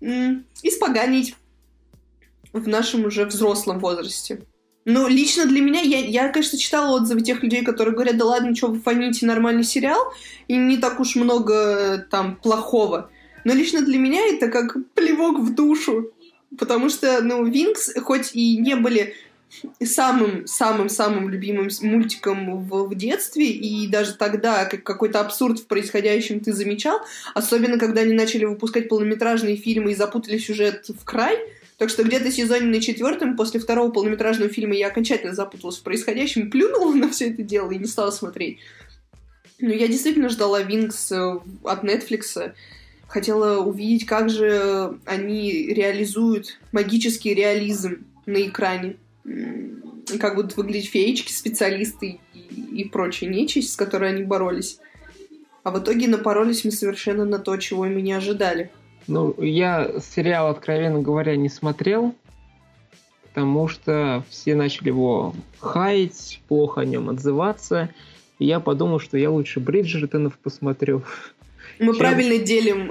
э, 0.00 0.06
испоганить 0.62 1.36
в 2.52 2.68
нашем 2.68 3.04
уже 3.04 3.24
взрослом 3.24 3.78
возрасте. 3.78 4.42
Ну, 4.84 5.08
лично 5.08 5.46
для 5.46 5.60
меня, 5.60 5.80
я, 5.80 5.98
я, 5.98 6.28
конечно, 6.28 6.56
читала 6.56 6.96
отзывы 6.96 7.20
тех 7.20 7.42
людей, 7.42 7.64
которые 7.64 7.92
говорят, 7.92 8.16
да 8.18 8.24
ладно, 8.24 8.54
что 8.54 8.68
вы 8.68 8.80
фоните, 8.80 9.26
нормальный 9.26 9.64
сериал, 9.64 10.00
и 10.46 10.56
не 10.56 10.76
так 10.76 11.00
уж 11.00 11.16
много 11.16 11.54
э, 11.54 11.98
там 11.98 12.36
плохого. 12.36 13.10
Но 13.44 13.52
лично 13.52 13.82
для 13.82 13.98
меня 13.98 14.24
это 14.26 14.48
как 14.48 14.76
плевок 14.94 15.40
в 15.40 15.54
душу. 15.54 16.12
Потому 16.56 16.88
что, 16.88 17.20
ну, 17.22 17.44
Винкс, 17.44 17.94
хоть 18.02 18.34
и 18.34 18.56
не 18.58 18.76
были 18.76 19.14
самым-самым-самым 19.82 21.28
любимым 21.28 21.68
мультиком 21.82 22.64
в, 22.64 22.88
в 22.88 22.94
детстве, 22.94 23.46
и 23.46 23.86
даже 23.88 24.14
тогда 24.14 24.64
как 24.66 24.82
какой-то 24.82 25.20
абсурд 25.20 25.60
в 25.60 25.66
происходящем 25.66 26.40
ты 26.40 26.52
замечал, 26.52 27.00
особенно 27.34 27.78
когда 27.78 28.02
они 28.02 28.12
начали 28.12 28.44
выпускать 28.44 28.88
полнометражные 28.88 29.56
фильмы 29.56 29.92
и 29.92 29.94
запутали 29.94 30.38
сюжет 30.38 30.88
в 30.88 31.04
край, 31.04 31.38
так 31.78 31.90
что 31.90 32.04
где-то 32.04 32.30
сезоне 32.30 32.66
на 32.66 32.80
четвертом, 32.80 33.36
после 33.36 33.60
второго 33.60 33.90
полнометражного 33.90 34.50
фильма, 34.50 34.74
я 34.74 34.88
окончательно 34.88 35.34
запуталась 35.34 35.76
в 35.76 35.82
происходящем, 35.82 36.50
плюнула 36.50 36.94
на 36.94 37.10
все 37.10 37.30
это 37.30 37.42
дело 37.42 37.70
и 37.70 37.78
не 37.78 37.86
стала 37.86 38.10
смотреть. 38.10 38.58
Но 39.58 39.72
я 39.72 39.88
действительно 39.88 40.28
ждала 40.28 40.62
Винкс 40.62 41.12
от 41.12 41.84
Netflix, 41.84 42.52
хотела 43.08 43.62
увидеть, 43.62 44.06
как 44.06 44.30
же 44.30 44.98
они 45.04 45.66
реализуют 45.68 46.58
магический 46.72 47.34
реализм 47.34 48.06
на 48.26 48.42
экране 48.42 48.96
как 50.20 50.36
будут 50.36 50.56
выглядеть 50.56 50.90
феечки, 50.90 51.32
специалисты 51.32 52.20
и, 52.32 52.38
и 52.82 52.88
прочая 52.88 53.28
нечисть, 53.30 53.72
с 53.72 53.76
которой 53.76 54.10
они 54.10 54.22
боролись. 54.22 54.78
А 55.64 55.70
в 55.70 55.80
итоге 55.80 56.06
напоролись 56.06 56.64
мы 56.64 56.70
совершенно 56.70 57.24
на 57.24 57.38
то, 57.38 57.56
чего 57.56 57.84
мы 57.84 58.00
не 58.00 58.12
ожидали. 58.12 58.70
Ну, 59.08 59.34
я 59.42 59.94
сериал, 60.00 60.48
откровенно 60.48 61.00
говоря, 61.00 61.36
не 61.36 61.48
смотрел, 61.48 62.14
потому 63.28 63.68
что 63.68 64.24
все 64.28 64.54
начали 64.54 64.88
его 64.88 65.34
хаять, 65.58 66.40
плохо 66.48 66.82
о 66.82 66.84
нем 66.84 67.10
отзываться. 67.10 67.90
И 68.38 68.46
я 68.46 68.60
подумал, 68.60 69.00
что 69.00 69.16
я 69.16 69.30
лучше 69.30 69.60
Бриджертонов 69.60 70.38
посмотрю. 70.38 71.02
Мы 71.78 71.92
чем... 71.92 71.98
правильно 71.98 72.44
делим 72.44 72.90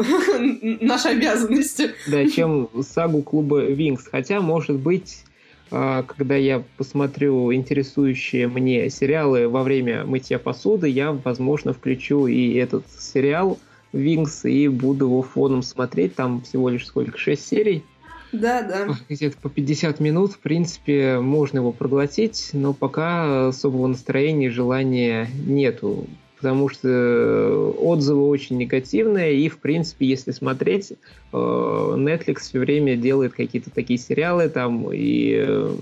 наши 0.82 1.10
обязанности. 1.10 1.92
Да, 2.08 2.28
чем 2.30 2.70
сагу 2.82 3.22
клуба 3.22 3.62
Винкс. 3.66 4.08
Хотя, 4.08 4.42
может 4.42 4.78
быть, 4.78 5.24
когда 5.70 6.36
я 6.36 6.64
посмотрю 6.78 7.54
интересующие 7.54 8.48
мне 8.48 8.90
сериалы 8.90 9.48
во 9.48 9.64
время 9.64 10.06
мытья 10.06 10.40
посуды, 10.40 10.88
я, 10.90 11.12
возможно, 11.12 11.74
включу 11.74 12.28
и 12.28 12.54
этот 12.54 12.86
сериал 12.92 13.60
Винкс 13.94 14.46
и 14.46 14.68
буду 14.68 15.06
его 15.06 15.22
фоном 15.22 15.62
смотреть. 15.62 16.16
Там 16.16 16.42
всего 16.42 16.70
лишь 16.70 16.86
сколько? 16.86 17.18
Шесть 17.18 17.48
серий? 17.48 17.84
Да, 18.32 18.62
да. 18.64 18.88
Где-то 19.08 19.38
по 19.38 19.50
50 19.50 20.00
минут, 20.02 20.34
в 20.34 20.40
принципе, 20.40 21.20
можно 21.20 21.60
его 21.60 21.72
проглотить, 21.72 22.50
но 22.52 22.74
пока 22.74 23.48
особого 23.48 23.88
настроения 23.88 24.48
и 24.48 24.50
желания 24.50 25.30
нету 25.46 26.08
потому 26.38 26.70
что 26.70 26.88
э, 26.88 27.74
отзывы 27.80 28.28
очень 28.28 28.58
негативные, 28.58 29.38
и, 29.40 29.50
в 29.50 29.60
принципе, 29.60 30.06
если 30.06 30.32
смотреть, 30.32 30.92
э, 30.92 30.96
Netflix 31.36 32.40
все 32.40 32.60
время 32.60 32.96
делает 32.96 33.34
какие-то 33.34 33.70
такие 33.72 33.98
сериалы, 33.98 34.50
там 34.50 34.90
и 34.92 35.36
э, 35.38 35.76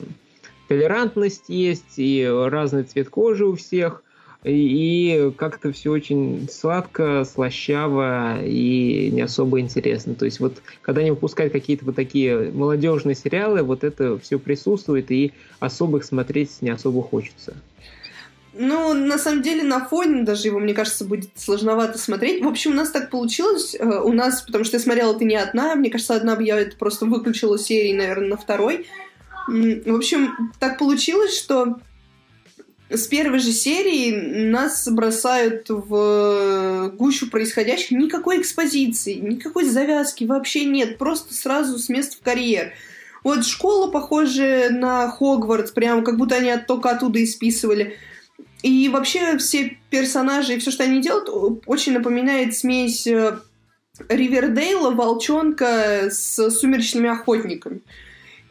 толерантность 0.68 1.50
есть, 1.50 1.98
и 1.98 2.26
разный 2.26 2.84
цвет 2.84 3.10
кожи 3.10 3.46
у 3.46 3.56
всех, 3.56 4.04
и, 4.44 5.32
как-то 5.38 5.72
все 5.72 5.92
очень 5.92 6.50
сладко, 6.52 7.24
слащаво 7.24 8.44
и 8.44 9.10
не 9.12 9.22
особо 9.22 9.60
интересно. 9.62 10.16
То 10.16 10.26
есть 10.26 10.40
вот 10.40 10.62
когда 10.82 11.02
они 11.02 11.12
выпускают 11.12 11.54
какие-то 11.54 11.86
вот 11.86 11.96
такие 11.96 12.52
молодежные 12.52 13.16
сериалы, 13.16 13.64
вот 13.64 13.84
это 13.84 14.20
все 14.20 14.40
присутствует, 14.40 15.12
и 15.12 15.32
особо 15.60 16.00
их 16.00 16.04
смотреть 16.04 16.62
не 16.62 16.72
особо 16.72 17.02
хочется. 17.02 17.56
Ну, 18.56 18.94
на 18.94 19.18
самом 19.18 19.42
деле, 19.42 19.64
на 19.64 19.84
фоне 19.84 20.24
даже 20.24 20.48
его, 20.48 20.60
мне 20.60 20.76
кажется, 20.76 21.06
будет 21.06 21.30
сложновато 21.36 21.98
смотреть. 21.98 22.44
В 22.44 22.48
общем, 22.48 22.72
у 22.72 22.76
нас 22.76 22.92
так 22.92 23.10
получилось. 23.10 23.76
Э, 23.78 24.02
у 24.02 24.14
нас, 24.14 24.42
потому 24.44 24.64
что 24.64 24.78
я 24.78 24.84
смотрела 24.84 25.16
это 25.16 25.26
не 25.26 25.36
одна. 25.36 25.76
Мне 25.76 25.90
кажется, 25.90 26.16
одна 26.16 26.36
бы 26.36 26.44
я 26.44 26.60
это 26.60 26.78
просто 26.78 27.06
выключила 27.06 27.58
серии, 27.58 27.94
наверное, 27.94 28.30
на 28.30 28.38
второй. 28.38 28.88
В 29.48 29.96
общем, 29.96 30.52
так 30.60 30.78
получилось, 30.78 31.38
что 31.38 31.80
с 32.90 33.08
первой 33.08 33.40
же 33.40 33.52
серии 33.52 34.46
нас 34.50 34.88
бросают 34.88 35.66
в 35.70 36.92
гущу 36.96 37.30
происходящих. 37.30 37.92
Никакой 37.92 38.40
экспозиции, 38.40 39.16
никакой 39.16 39.66
завязки 39.66 40.26
вообще 40.26 40.66
нет. 40.66 41.00
Просто 41.00 41.34
сразу 41.34 41.80
с 41.80 41.90
места 41.90 42.18
в 42.18 42.24
карьер. 42.24 42.74
Вот 43.24 43.46
школа 43.46 43.90
похожая 43.90 44.70
на 44.70 45.10
Хогвартс, 45.10 45.72
прям 45.72 46.04
как 46.04 46.18
будто 46.18 46.36
они 46.36 46.52
только 46.68 46.92
оттуда 46.92 47.20
и 47.20 47.26
списывали. 47.26 47.98
И 48.64 48.88
вообще 48.88 49.38
все 49.38 49.78
персонажи 49.90 50.54
и 50.54 50.60
все, 50.60 50.72
что 50.72 50.84
они 50.84 51.02
делают, 51.02 51.30
очень 51.66 51.92
напоминает 51.92 52.56
смесь 52.56 53.06
э, 53.06 53.38
Ривердейла, 54.08 54.92
Волчонка 54.92 56.10
с 56.10 56.50
Сумеречными 56.50 57.10
Охотниками. 57.10 57.82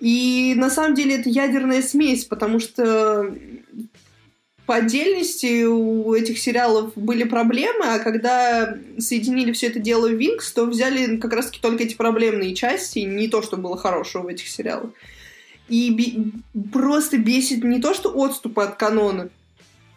И 0.00 0.54
на 0.56 0.68
самом 0.68 0.94
деле 0.94 1.16
это 1.16 1.30
ядерная 1.30 1.80
смесь, 1.80 2.26
потому 2.26 2.60
что 2.60 3.34
по 4.66 4.76
отдельности 4.76 5.64
у 5.64 6.12
этих 6.12 6.38
сериалов 6.38 6.92
были 6.94 7.24
проблемы, 7.24 7.84
а 7.86 7.98
когда 7.98 8.76
соединили 8.98 9.52
все 9.52 9.68
это 9.68 9.78
дело 9.78 10.08
в 10.08 10.12
Винкс, 10.12 10.52
то 10.52 10.66
взяли 10.66 11.16
как 11.16 11.32
раз-таки 11.32 11.60
только 11.60 11.84
эти 11.84 11.94
проблемные 11.94 12.54
части, 12.54 12.98
не 12.98 13.28
то, 13.28 13.40
что 13.40 13.56
было 13.56 13.78
хорошего 13.78 14.24
в 14.24 14.28
этих 14.28 14.48
сериалах. 14.48 14.90
И 15.68 16.32
просто 16.70 17.16
бесит 17.16 17.64
не 17.64 17.80
то, 17.80 17.94
что 17.94 18.10
отступы 18.14 18.62
от 18.62 18.76
канона, 18.76 19.30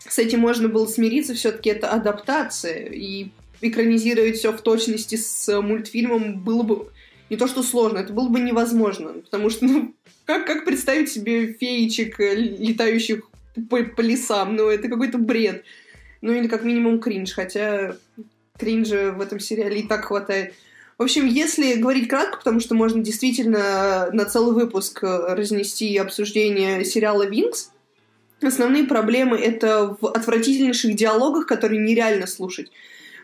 с 0.07 0.19
этим 0.19 0.39
можно 0.39 0.69
было 0.69 0.85
смириться, 0.85 1.33
все-таки 1.33 1.69
это 1.69 1.89
адаптация, 1.89 2.85
и 2.85 3.29
экранизировать 3.61 4.37
все 4.37 4.51
в 4.51 4.61
точности 4.61 5.15
с 5.15 5.61
мультфильмом 5.61 6.39
было 6.43 6.63
бы 6.63 6.87
не 7.29 7.37
то 7.37 7.47
что 7.47 7.63
сложно, 7.63 7.99
это 7.99 8.13
было 8.13 8.29
бы 8.29 8.39
невозможно, 8.39 9.13
потому 9.13 9.49
что, 9.49 9.65
ну, 9.65 9.95
как, 10.25 10.45
как 10.45 10.65
представить 10.65 11.11
себе 11.11 11.53
феечек, 11.53 12.19
э, 12.19 12.35
летающих 12.35 13.23
по, 13.69 13.83
по 13.83 14.01
лесам? 14.01 14.55
Ну, 14.55 14.69
это 14.69 14.87
какой-то 14.89 15.17
бред. 15.17 15.63
Ну, 16.21 16.33
или 16.33 16.47
как 16.47 16.63
минимум 16.63 16.99
кринж, 16.99 17.33
хотя 17.33 17.95
кринжа 18.57 19.11
в 19.11 19.21
этом 19.21 19.39
сериале 19.39 19.81
и 19.81 19.87
так 19.87 20.05
хватает. 20.05 20.53
В 20.97 21.03
общем, 21.03 21.27
если 21.27 21.75
говорить 21.75 22.07
кратко, 22.07 22.37
потому 22.37 22.59
что 22.59 22.73
можно 22.73 23.03
действительно 23.03 24.09
на 24.11 24.25
целый 24.25 24.55
выпуск 24.55 25.03
э, 25.03 25.35
разнести 25.35 25.95
обсуждение 25.97 26.85
сериала 26.85 27.27
«Винкс», 27.27 27.71
основные 28.47 28.83
проблемы— 28.83 29.37
это 29.39 29.97
в 29.99 30.07
отвратительнейших 30.07 30.95
диалогах, 30.95 31.45
которые 31.45 31.81
нереально 31.81 32.27
слушать. 32.27 32.71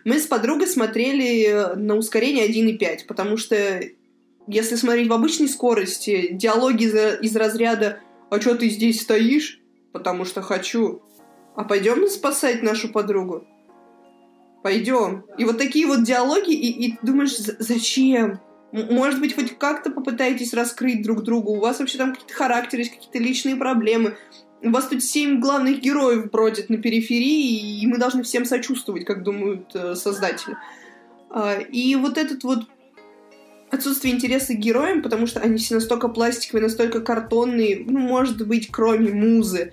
Мы 0.03 0.19
с 0.19 0.25
подругой 0.25 0.67
смотрели 0.67 1.45
э, 1.45 1.75
на 1.75 1.95
ускорение 1.95 2.47
1.5, 2.47 3.05
потому 3.07 3.37
что 3.37 3.81
если 4.47 4.75
смотреть 4.75 5.07
в 5.07 5.13
обычной 5.13 5.47
скорости, 5.47 6.29
диалоги 6.31 6.85
из, 6.85 7.21
из 7.21 7.35
разряда 7.35 7.99
«А 8.29 8.41
что 8.41 8.55
ты 8.55 8.69
здесь 8.69 9.01
стоишь?» 9.01 9.59
«Потому 9.91 10.25
что 10.25 10.41
хочу». 10.41 11.01
«А 11.55 11.63
пойдем 11.63 12.07
спасать 12.07 12.63
нашу 12.63 12.89
подругу?» 12.89 13.45
«Пойдем». 14.63 15.25
И 15.37 15.45
вот 15.45 15.57
такие 15.57 15.85
вот 15.85 16.03
диалоги, 16.03 16.53
и, 16.53 16.87
и 16.87 16.97
думаешь, 17.01 17.35
зачем? 17.37 18.39
Может 18.71 19.19
быть, 19.19 19.35
хоть 19.35 19.57
как-то 19.57 19.91
попытаетесь 19.91 20.53
раскрыть 20.53 21.03
друг 21.03 21.23
друга. 21.23 21.49
У 21.49 21.59
вас 21.59 21.79
вообще 21.79 21.97
там 21.97 22.13
какие-то 22.13 22.33
характеры, 22.33 22.85
какие-то 22.85 23.19
личные 23.19 23.57
проблемы. 23.57 24.15
У 24.63 24.69
вас 24.69 24.87
тут 24.87 25.03
семь 25.03 25.39
главных 25.39 25.79
героев 25.79 26.29
бродят 26.29 26.69
на 26.69 26.77
периферии, 26.77 27.81
и 27.81 27.87
мы 27.87 27.97
должны 27.97 28.21
всем 28.23 28.45
сочувствовать, 28.45 29.05
как 29.05 29.23
думают 29.23 29.71
э, 29.73 29.95
создатели. 29.95 30.55
А, 31.31 31.55
и 31.55 31.95
вот 31.95 32.17
этот 32.17 32.43
вот 32.43 32.59
отсутствие 33.71 34.13
интереса 34.13 34.53
к 34.53 34.57
героям, 34.57 35.01
потому 35.01 35.25
что 35.25 35.39
они 35.39 35.57
все 35.57 35.75
настолько 35.75 36.09
пластиковые, 36.09 36.63
настолько 36.63 37.01
картонные, 37.01 37.83
ну, 37.87 37.99
может 37.99 38.45
быть, 38.45 38.69
кроме 38.71 39.11
музы. 39.11 39.71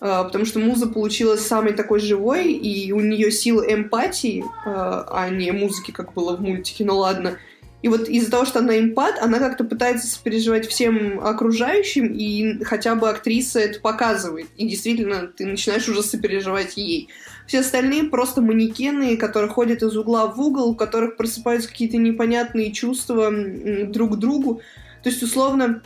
А, 0.00 0.24
потому 0.24 0.44
что 0.44 0.58
муза 0.58 0.88
получилась 0.88 1.46
самой 1.46 1.72
такой 1.72 2.00
живой, 2.00 2.52
и 2.52 2.92
у 2.92 3.00
нее 3.00 3.30
сила 3.30 3.62
эмпатии, 3.62 4.44
а, 4.64 5.06
а 5.10 5.30
не 5.30 5.52
музыки, 5.52 5.90
как 5.90 6.14
было 6.14 6.36
в 6.36 6.42
мультике, 6.42 6.84
ну 6.84 6.96
ладно. 6.96 7.38
И 7.86 7.88
вот 7.88 8.08
из-за 8.08 8.32
того, 8.32 8.44
что 8.44 8.58
она 8.58 8.76
импат, 8.80 9.16
она 9.20 9.38
как-то 9.38 9.62
пытается 9.62 10.08
сопереживать 10.08 10.66
всем 10.66 11.20
окружающим, 11.20 12.08
и 12.08 12.64
хотя 12.64 12.96
бы 12.96 13.08
актриса 13.08 13.60
это 13.60 13.78
показывает. 13.78 14.48
И 14.56 14.66
действительно, 14.66 15.28
ты 15.28 15.46
начинаешь 15.46 15.88
уже 15.88 16.02
сопереживать 16.02 16.76
ей. 16.76 17.10
Все 17.46 17.60
остальные 17.60 18.10
просто 18.10 18.40
манекены, 18.40 19.16
которые 19.16 19.50
ходят 19.50 19.84
из 19.84 19.96
угла 19.96 20.26
в 20.26 20.40
угол, 20.40 20.70
у 20.70 20.74
которых 20.74 21.16
просыпаются 21.16 21.68
какие-то 21.68 21.96
непонятные 21.96 22.72
чувства 22.72 23.30
друг 23.30 24.14
к 24.14 24.16
другу. 24.16 24.62
То 25.04 25.10
есть, 25.10 25.22
условно, 25.22 25.80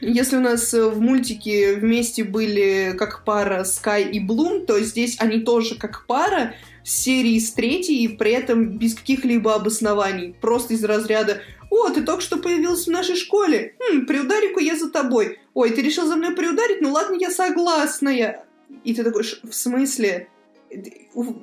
если 0.00 0.36
у 0.36 0.40
нас 0.40 0.72
в 0.72 1.00
мультике 1.00 1.74
вместе 1.74 2.22
были 2.22 2.94
как 2.96 3.24
пара 3.24 3.64
Скай 3.64 4.04
и 4.04 4.20
Блум, 4.20 4.66
то 4.66 4.78
здесь 4.78 5.16
они 5.18 5.40
тоже 5.40 5.74
как 5.74 6.06
пара, 6.06 6.54
серии 6.84 7.38
с 7.38 7.52
третьей, 7.52 8.04
и 8.04 8.08
при 8.08 8.32
этом 8.32 8.78
без 8.78 8.94
каких-либо 8.94 9.54
обоснований. 9.54 10.34
Просто 10.40 10.74
из 10.74 10.84
разряда 10.84 11.40
«О, 11.70 11.88
ты 11.90 12.02
только 12.02 12.22
что 12.22 12.36
появился 12.36 12.90
в 12.90 12.92
нашей 12.92 13.16
школе! 13.16 13.74
Хм, 13.78 14.06
приударю-ка 14.06 14.60
я 14.60 14.76
за 14.76 14.90
тобой! 14.90 15.38
Ой, 15.54 15.70
ты 15.70 15.82
решил 15.82 16.06
за 16.06 16.16
мной 16.16 16.34
приударить? 16.34 16.80
Ну 16.80 16.92
ладно, 16.92 17.16
я 17.16 17.30
согласная!» 17.30 18.44
И 18.84 18.94
ты 18.94 19.04
такой 19.04 19.22
«В 19.22 19.52
смысле?» 19.52 20.28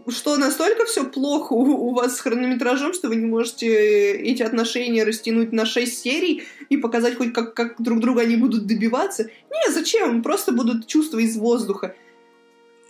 что 0.07 0.37
настолько 0.37 0.85
все 0.85 1.03
плохо 1.03 1.53
у 1.53 1.93
вас 1.93 2.15
с 2.15 2.21
хронометражом, 2.21 2.93
что 2.93 3.09
вы 3.09 3.17
не 3.17 3.25
можете 3.25 3.67
эти 4.13 4.41
отношения 4.41 5.03
растянуть 5.03 5.51
на 5.51 5.65
6 5.65 6.01
серий 6.01 6.43
и 6.69 6.77
показать 6.77 7.17
хоть 7.17 7.33
как, 7.33 7.53
как 7.53 7.81
друг 7.81 7.99
друга 7.99 8.21
они 8.21 8.37
будут 8.37 8.65
добиваться? 8.65 9.25
Не, 9.25 9.73
зачем? 9.73 10.23
Просто 10.23 10.53
будут 10.53 10.87
чувства 10.87 11.19
из 11.19 11.35
воздуха. 11.35 11.95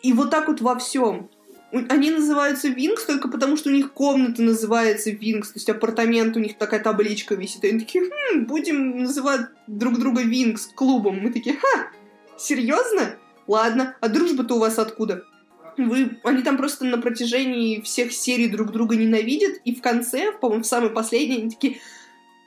И 0.04 0.14
вот 0.14 0.30
так 0.30 0.48
вот 0.48 0.62
во 0.62 0.78
всем. 0.78 1.30
Они 1.72 2.12
называются 2.12 2.70
Винкс 2.70 3.06
только 3.06 3.28
потому, 3.28 3.58
что 3.58 3.70
у 3.70 3.74
них 3.74 3.92
комната 3.92 4.42
называется 4.42 5.12
Винкс, 5.12 5.50
то 5.50 5.58
есть 5.58 5.70
апартамент, 5.70 6.38
у 6.38 6.40
них 6.40 6.58
такая 6.58 6.82
табличка 6.82 7.36
висит. 7.36 7.64
И 7.66 7.70
они 7.70 7.80
такие, 7.80 8.06
хм, 8.06 8.46
будем 8.46 9.00
называть 9.00 9.48
друг 9.68 10.00
друга 10.00 10.22
Винкс 10.22 10.68
клубом. 10.68 11.20
Мы 11.20 11.32
такие, 11.32 11.58
ха, 11.58 11.90
серьезно? 12.38 13.16
Ладно, 13.48 13.96
а 14.00 14.08
дружба-то 14.08 14.56
у 14.56 14.60
вас 14.60 14.80
откуда? 14.80 15.26
Вы, 15.78 16.18
они 16.24 16.42
там 16.42 16.58
просто 16.58 16.86
на 16.86 17.00
протяжении 17.00 17.82
всех 17.82 18.12
серий 18.14 18.48
друг 18.48 18.72
друга 18.72 18.96
ненавидят, 18.96 19.58
и 19.64 19.76
в 19.76 19.82
конце, 19.82 20.32
по-моему, 20.32 20.64
в 20.64 20.68
самой 20.68 20.90
последней, 20.90 21.38
они 21.38 21.50
такие, 21.52 21.78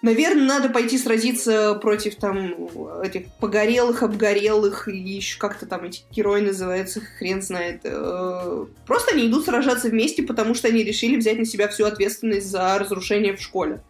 Наверное, 0.02 0.46
надо 0.46 0.70
пойти 0.70 0.96
сразиться 0.96 1.74
против 1.74 2.14
там 2.16 2.68
этих 3.02 3.26
погорелых, 3.38 4.02
обгорелых, 4.02 4.88
и 4.88 4.96
еще 4.96 5.38
как-то 5.38 5.66
там 5.66 5.84
эти 5.84 6.04
герои 6.10 6.40
называются, 6.40 7.02
хрен 7.02 7.42
знает. 7.42 7.80
Э, 7.84 8.64
просто 8.86 9.12
они 9.12 9.28
идут 9.28 9.44
сражаться 9.44 9.88
вместе, 9.88 10.22
потому 10.22 10.54
что 10.54 10.68
они 10.68 10.82
решили 10.82 11.16
взять 11.16 11.38
на 11.38 11.44
себя 11.44 11.68
всю 11.68 11.84
ответственность 11.84 12.46
за 12.46 12.78
разрушение 12.78 13.36
в 13.36 13.42
школе. 13.42 13.82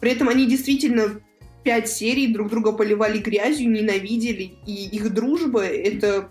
При 0.00 0.12
этом 0.12 0.30
они 0.30 0.46
действительно 0.46 1.20
пять 1.64 1.90
серий 1.90 2.32
друг 2.32 2.48
друга 2.48 2.72
поливали 2.72 3.18
грязью, 3.18 3.70
ненавидели, 3.70 4.54
и 4.66 4.88
их 4.88 5.12
дружба— 5.12 5.62
это 5.64 6.30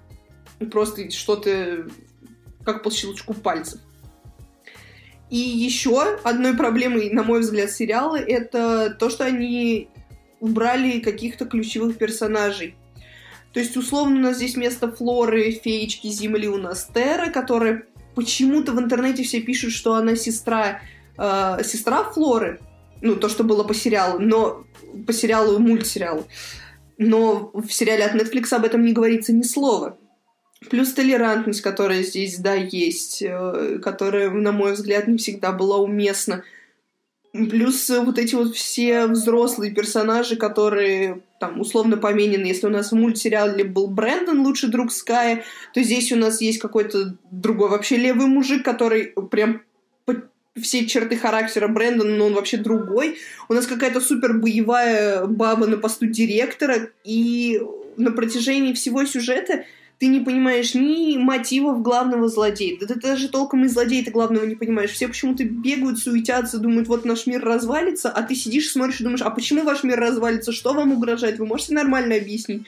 просто 0.72 1.12
что-то 1.12 1.88
как 2.66 2.82
по 2.82 2.90
щелчку 2.90 3.36
пальцев. 3.36 3.80
И 5.32 5.38
еще 5.38 6.18
одной 6.24 6.56
проблемой, 6.58 7.10
на 7.10 7.24
мой 7.24 7.40
взгляд, 7.40 7.72
сериала 7.72 8.18
это 8.18 8.94
то, 9.00 9.10
что 9.10 9.24
они 9.24 9.88
убрали 10.42 11.00
каких-то 11.00 11.46
ключевых 11.46 11.98
персонажей. 11.98 12.76
То 13.54 13.62
есть, 13.62 13.78
условно, 13.78 14.18
у 14.18 14.24
нас 14.24 14.36
здесь 14.36 14.56
вместо 14.56 14.92
Флоры, 14.92 15.52
феечки 15.52 16.08
Земли 16.08 16.50
у 16.50 16.58
нас 16.58 16.90
Тера, 16.94 17.32
которая 17.32 17.86
почему-то 18.14 18.74
в 18.74 18.80
интернете 18.80 19.24
все 19.24 19.40
пишут, 19.40 19.72
что 19.72 19.94
она 19.94 20.18
сестра, 20.18 20.82
э, 21.18 21.64
сестра 21.64 22.04
Флоры. 22.04 22.60
Ну, 23.02 23.16
то, 23.16 23.30
что 23.30 23.46
было 23.46 23.64
по 23.64 23.74
сериалу, 23.74 24.20
но 24.20 24.66
по 25.08 25.14
сериалу, 25.14 25.60
мультсериалу. 25.60 26.26
Но 26.98 27.52
в 27.54 27.72
сериале 27.72 28.04
от 28.04 28.16
Netflix 28.16 28.54
об 28.54 28.66
этом 28.66 28.84
не 28.84 28.92
говорится 28.92 29.32
ни 29.32 29.44
слова. 29.44 29.98
Плюс 30.70 30.94
толерантность, 30.94 31.62
которая 31.62 32.04
здесь, 32.04 32.38
да, 32.38 32.54
есть, 32.54 33.24
э, 33.24 33.80
которая, 33.82 34.30
на 34.30 34.52
мой 34.52 34.74
взгляд, 34.74 35.08
не 35.08 35.18
всегда 35.18 35.52
была 35.52 35.78
уместна. 35.78 36.44
Плюс 37.34 37.90
вот 37.90 38.20
эти 38.20 38.36
вот 38.36 38.56
все 38.56 39.08
взрослые 39.08 39.74
персонажи, 39.74 40.36
которые 40.36 41.22
там 41.40 41.60
условно 41.60 41.98
поменены. 41.98 42.46
Если 42.46 42.68
у 42.68 42.70
нас 42.70 42.92
в 42.92 42.96
мультсериале 42.96 43.64
был 43.64 43.88
Брэндон, 43.88 44.42
лучший 44.42 44.70
друг 44.70 44.92
Ская, 44.92 45.44
то 45.74 45.82
здесь 45.82 46.12
у 46.12 46.18
нас 46.18 46.42
есть 46.42 46.60
какой-то 46.60 47.16
другой 47.32 47.70
вообще 47.70 47.98
левый 47.98 48.28
мужик, 48.28 48.64
который 48.64 49.14
прям 49.32 49.62
все 50.62 50.86
черты 50.86 51.16
характера 51.18 51.68
Брэндона, 51.68 52.16
но 52.16 52.26
он 52.26 52.34
вообще 52.34 52.58
другой. 52.58 53.18
У 53.48 53.54
нас 53.54 53.66
какая-то 53.66 54.02
супер 54.02 54.34
боевая 54.34 55.26
баба 55.26 55.66
на 55.66 55.78
посту 55.78 56.08
директора, 56.08 56.90
и 57.04 57.62
на 57.98 58.12
протяжении 58.12 58.74
всего 58.74 59.06
сюжета 59.06 59.64
ты 60.02 60.08
не 60.08 60.20
понимаешь 60.20 60.74
ни 60.74 61.16
мотивов 61.18 61.84
главного 61.84 62.28
злодея. 62.28 62.76
Да 62.80 62.88
ты 62.88 62.96
даже 62.96 63.30
толком 63.30 63.66
и 63.66 63.68
злодея 63.68 64.04
ты 64.04 64.10
главного 64.10 64.46
не 64.46 64.56
понимаешь. 64.56 64.90
Все 64.90 65.08
почему-то 65.08 65.44
бегают, 65.44 66.00
суетятся, 66.00 66.58
думают, 66.58 66.88
вот 66.88 67.06
наш 67.06 67.28
мир 67.28 67.40
развалится, 67.44 68.10
а 68.10 68.24
ты 68.24 68.34
сидишь, 68.34 68.72
смотришь 68.72 69.00
и 69.00 69.04
думаешь, 69.04 69.22
а 69.22 69.30
почему 69.30 69.62
ваш 69.62 69.84
мир 69.84 70.00
развалится, 70.00 70.54
что 70.54 70.74
вам 70.74 70.92
угрожает, 70.92 71.38
вы 71.38 71.46
можете 71.46 71.76
нормально 71.76 72.16
объяснить? 72.16 72.64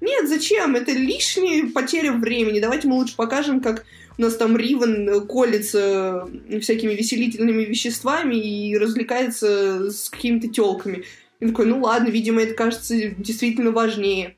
Нет, 0.00 0.30
зачем? 0.30 0.76
Это 0.76 0.92
лишняя 0.92 1.66
потеря 1.66 2.12
времени. 2.12 2.58
Давайте 2.58 2.88
мы 2.88 2.94
лучше 2.94 3.16
покажем, 3.16 3.60
как 3.60 3.84
у 4.16 4.22
нас 4.22 4.36
там 4.36 4.56
Ривен 4.56 5.26
колется 5.26 6.26
всякими 6.62 6.94
веселительными 6.94 7.64
веществами 7.64 8.36
и 8.36 8.78
развлекается 8.78 9.90
с 9.90 10.08
какими-то 10.08 10.48
телками. 10.48 11.04
И 11.40 11.48
такой, 11.48 11.66
ну 11.66 11.82
ладно, 11.82 12.08
видимо, 12.08 12.40
это 12.40 12.54
кажется 12.54 12.96
действительно 13.18 13.72
важнее. 13.72 14.36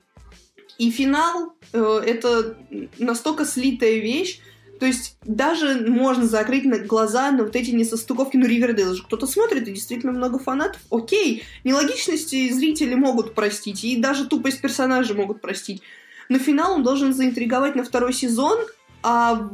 И 0.81 0.91
финал 0.91 1.53
э, 1.75 2.03
это 2.07 2.57
настолько 2.99 3.45
слитая 3.45 3.99
вещь, 3.99 4.41
то 4.79 4.87
есть 4.87 5.19
даже 5.23 5.87
можно 5.87 6.27
закрыть 6.27 6.65
глаза 6.87 7.31
на 7.33 7.43
вот 7.45 7.55
эти 7.55 7.71
несостыковки, 7.71 8.39
ну, 8.39 8.47
Ривердейл 8.47 8.95
же 8.95 9.03
кто-то 9.03 9.27
смотрит, 9.27 9.69
и 9.69 9.73
действительно 9.73 10.13
много 10.13 10.39
фанатов. 10.39 10.81
Окей, 10.91 11.43
нелогичности 11.65 12.51
зрители 12.51 12.95
могут 12.95 13.35
простить, 13.35 13.85
и 13.85 13.97
даже 13.97 14.27
тупость 14.27 14.63
персонажа 14.63 15.13
могут 15.13 15.43
простить. 15.43 15.83
Но 16.31 16.39
финал 16.39 16.77
он 16.77 16.83
должен 16.83 17.13
заинтриговать 17.13 17.77
на 17.77 17.85
второй 17.85 18.15
сезон, 18.15 18.59
а 19.03 19.51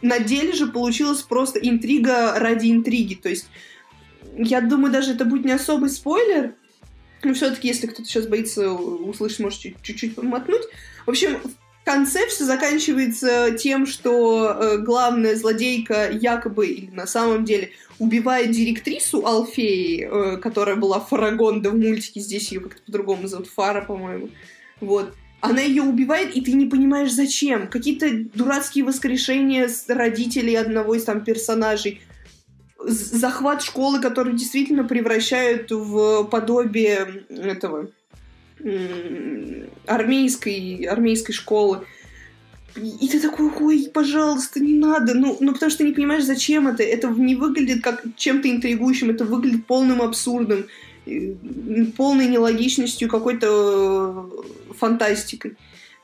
на 0.00 0.18
деле 0.20 0.54
же 0.54 0.68
получилась 0.68 1.20
просто 1.20 1.58
интрига 1.58 2.38
ради 2.38 2.72
интриги. 2.72 3.12
То 3.14 3.28
есть, 3.28 3.50
я 4.38 4.62
думаю, 4.62 4.90
даже 4.90 5.12
это 5.12 5.26
будет 5.26 5.44
не 5.44 5.52
особый 5.52 5.90
спойлер, 5.90 6.54
ну, 7.28 7.34
все-таки, 7.34 7.68
если 7.68 7.86
кто-то 7.86 8.08
сейчас 8.08 8.26
боится 8.26 8.70
услышать, 8.70 9.40
может 9.40 9.60
чуть-чуть 9.60 10.14
помотнуть. 10.14 10.62
В 11.06 11.10
общем, 11.10 11.38
конце 11.86 12.26
все 12.26 12.44
заканчивается 12.44 13.52
тем, 13.52 13.86
что 13.86 14.50
э, 14.50 14.78
главная 14.78 15.36
злодейка 15.36 16.10
якобы 16.10 16.66
или 16.66 16.90
на 16.90 17.06
самом 17.06 17.44
деле 17.44 17.70
убивает 18.00 18.50
директрису 18.50 19.24
Алфеи, 19.24 20.02
э, 20.02 20.36
которая 20.38 20.74
была 20.74 20.98
Фарагонда 20.98 21.70
в 21.70 21.78
мультике, 21.78 22.20
здесь 22.20 22.50
ее 22.50 22.60
как-то 22.60 22.82
по-другому 22.82 23.28
зовут, 23.28 23.46
Фара, 23.46 23.82
по-моему. 23.82 24.30
Вот. 24.80 25.14
Она 25.40 25.60
ее 25.60 25.82
убивает, 25.82 26.34
и 26.34 26.40
ты 26.40 26.52
не 26.52 26.66
понимаешь, 26.66 27.12
зачем. 27.12 27.68
Какие-то 27.68 28.10
дурацкие 28.34 28.84
воскрешения 28.84 29.70
родителей 29.86 30.56
одного 30.56 30.96
из 30.96 31.04
там 31.04 31.22
персонажей. 31.22 32.00
Захват 32.88 33.62
школы, 33.62 34.00
который 34.00 34.34
действительно 34.34 34.84
превращают 34.84 35.70
в 35.70 36.24
подобие 36.24 37.24
этого 37.28 37.88
армейской, 39.86 40.84
армейской 40.84 41.34
школы. 41.34 41.86
И 42.76 43.08
ты 43.08 43.20
такой, 43.20 43.50
ой, 43.60 43.90
пожалуйста, 43.92 44.60
не 44.60 44.74
надо. 44.74 45.14
Ну, 45.14 45.36
ну, 45.40 45.52
потому 45.52 45.70
что 45.70 45.78
ты 45.78 45.84
не 45.84 45.94
понимаешь, 45.94 46.24
зачем 46.24 46.68
это. 46.68 46.82
Это 46.82 47.08
не 47.08 47.34
выглядит 47.34 47.82
как 47.82 48.04
чем-то 48.16 48.50
интригующим, 48.50 49.10
это 49.10 49.24
выглядит 49.24 49.66
полным 49.66 50.02
абсурдом, 50.02 50.66
полной 51.96 52.26
нелогичностью, 52.28 53.08
какой-то 53.08 54.30
э, 54.68 54.74
фантастикой. 54.74 55.56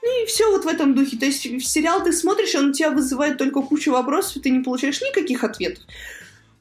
Ну 0.03 0.22
и 0.22 0.26
все 0.26 0.51
вот 0.51 0.64
в 0.64 0.68
этом 0.68 0.95
духе. 0.95 1.16
То 1.16 1.26
есть 1.26 1.43
сериал 1.43 2.03
ты 2.03 2.12
смотришь, 2.12 2.55
он 2.55 2.70
у 2.70 2.72
тебя 2.72 2.91
вызывает 2.91 3.39
только 3.39 3.61
кучу 3.61 3.93
вопросов, 3.93 4.37
и 4.37 4.41
ты 4.41 4.51
не 4.51 4.61
получаешь 4.61 5.01
никаких 5.01 5.45
ответов. 5.45 5.85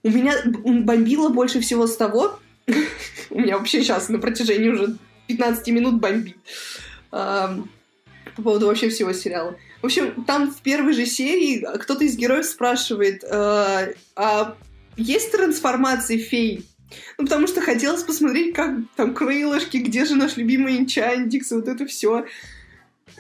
У 0.03 0.09
меня 0.09 0.33
бомбило 0.45 1.29
больше 1.29 1.59
всего 1.59 1.87
с 1.87 1.95
того, 1.95 2.39
у 3.29 3.39
меня 3.39 3.57
вообще 3.57 3.81
сейчас 3.81 4.09
на 4.09 4.19
протяжении 4.19 4.69
уже 4.69 4.97
15 5.27 5.67
минут 5.67 5.99
бомбит. 5.99 6.37
по 7.09 7.61
поводу 8.35 8.67
вообще 8.67 8.89
всего 8.89 9.13
сериала. 9.13 9.55
В 9.81 9.85
общем, 9.85 10.23
там 10.25 10.51
в 10.51 10.61
первой 10.61 10.93
же 10.93 11.05
серии 11.05 11.65
кто-то 11.79 12.03
из 12.03 12.15
героев 12.15 12.45
спрашивает, 12.45 13.23
э, 13.23 13.93
а 14.15 14.55
есть 14.95 15.31
трансформации 15.31 16.17
фей? 16.17 16.65
Ну, 17.17 17.25
потому 17.25 17.47
что 17.47 17.61
хотелось 17.61 18.03
посмотреть, 18.03 18.53
как 18.53 18.75
там 18.95 19.13
крылышки, 19.13 19.77
где 19.77 20.05
же 20.05 20.15
наш 20.15 20.37
любимый 20.37 20.77
Энчантикс, 20.77 21.51
вот 21.51 21.67
это 21.67 21.85
все. 21.87 22.25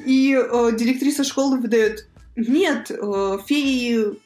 И 0.05 0.35
э, 0.35 0.71
директриса 0.77 1.23
школы 1.23 1.57
выдает, 1.57 2.07
нет, 2.35 2.91
э, 2.91 3.37
феи 3.47 4.19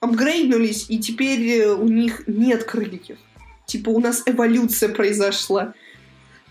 апгрейднулись, 0.00 0.86
и 0.88 0.98
теперь 0.98 1.66
у 1.66 1.86
них 1.86 2.24
нет 2.26 2.64
крыльев. 2.64 3.18
Типа 3.66 3.90
у 3.90 4.00
нас 4.00 4.22
эволюция 4.26 4.88
произошла. 4.88 5.74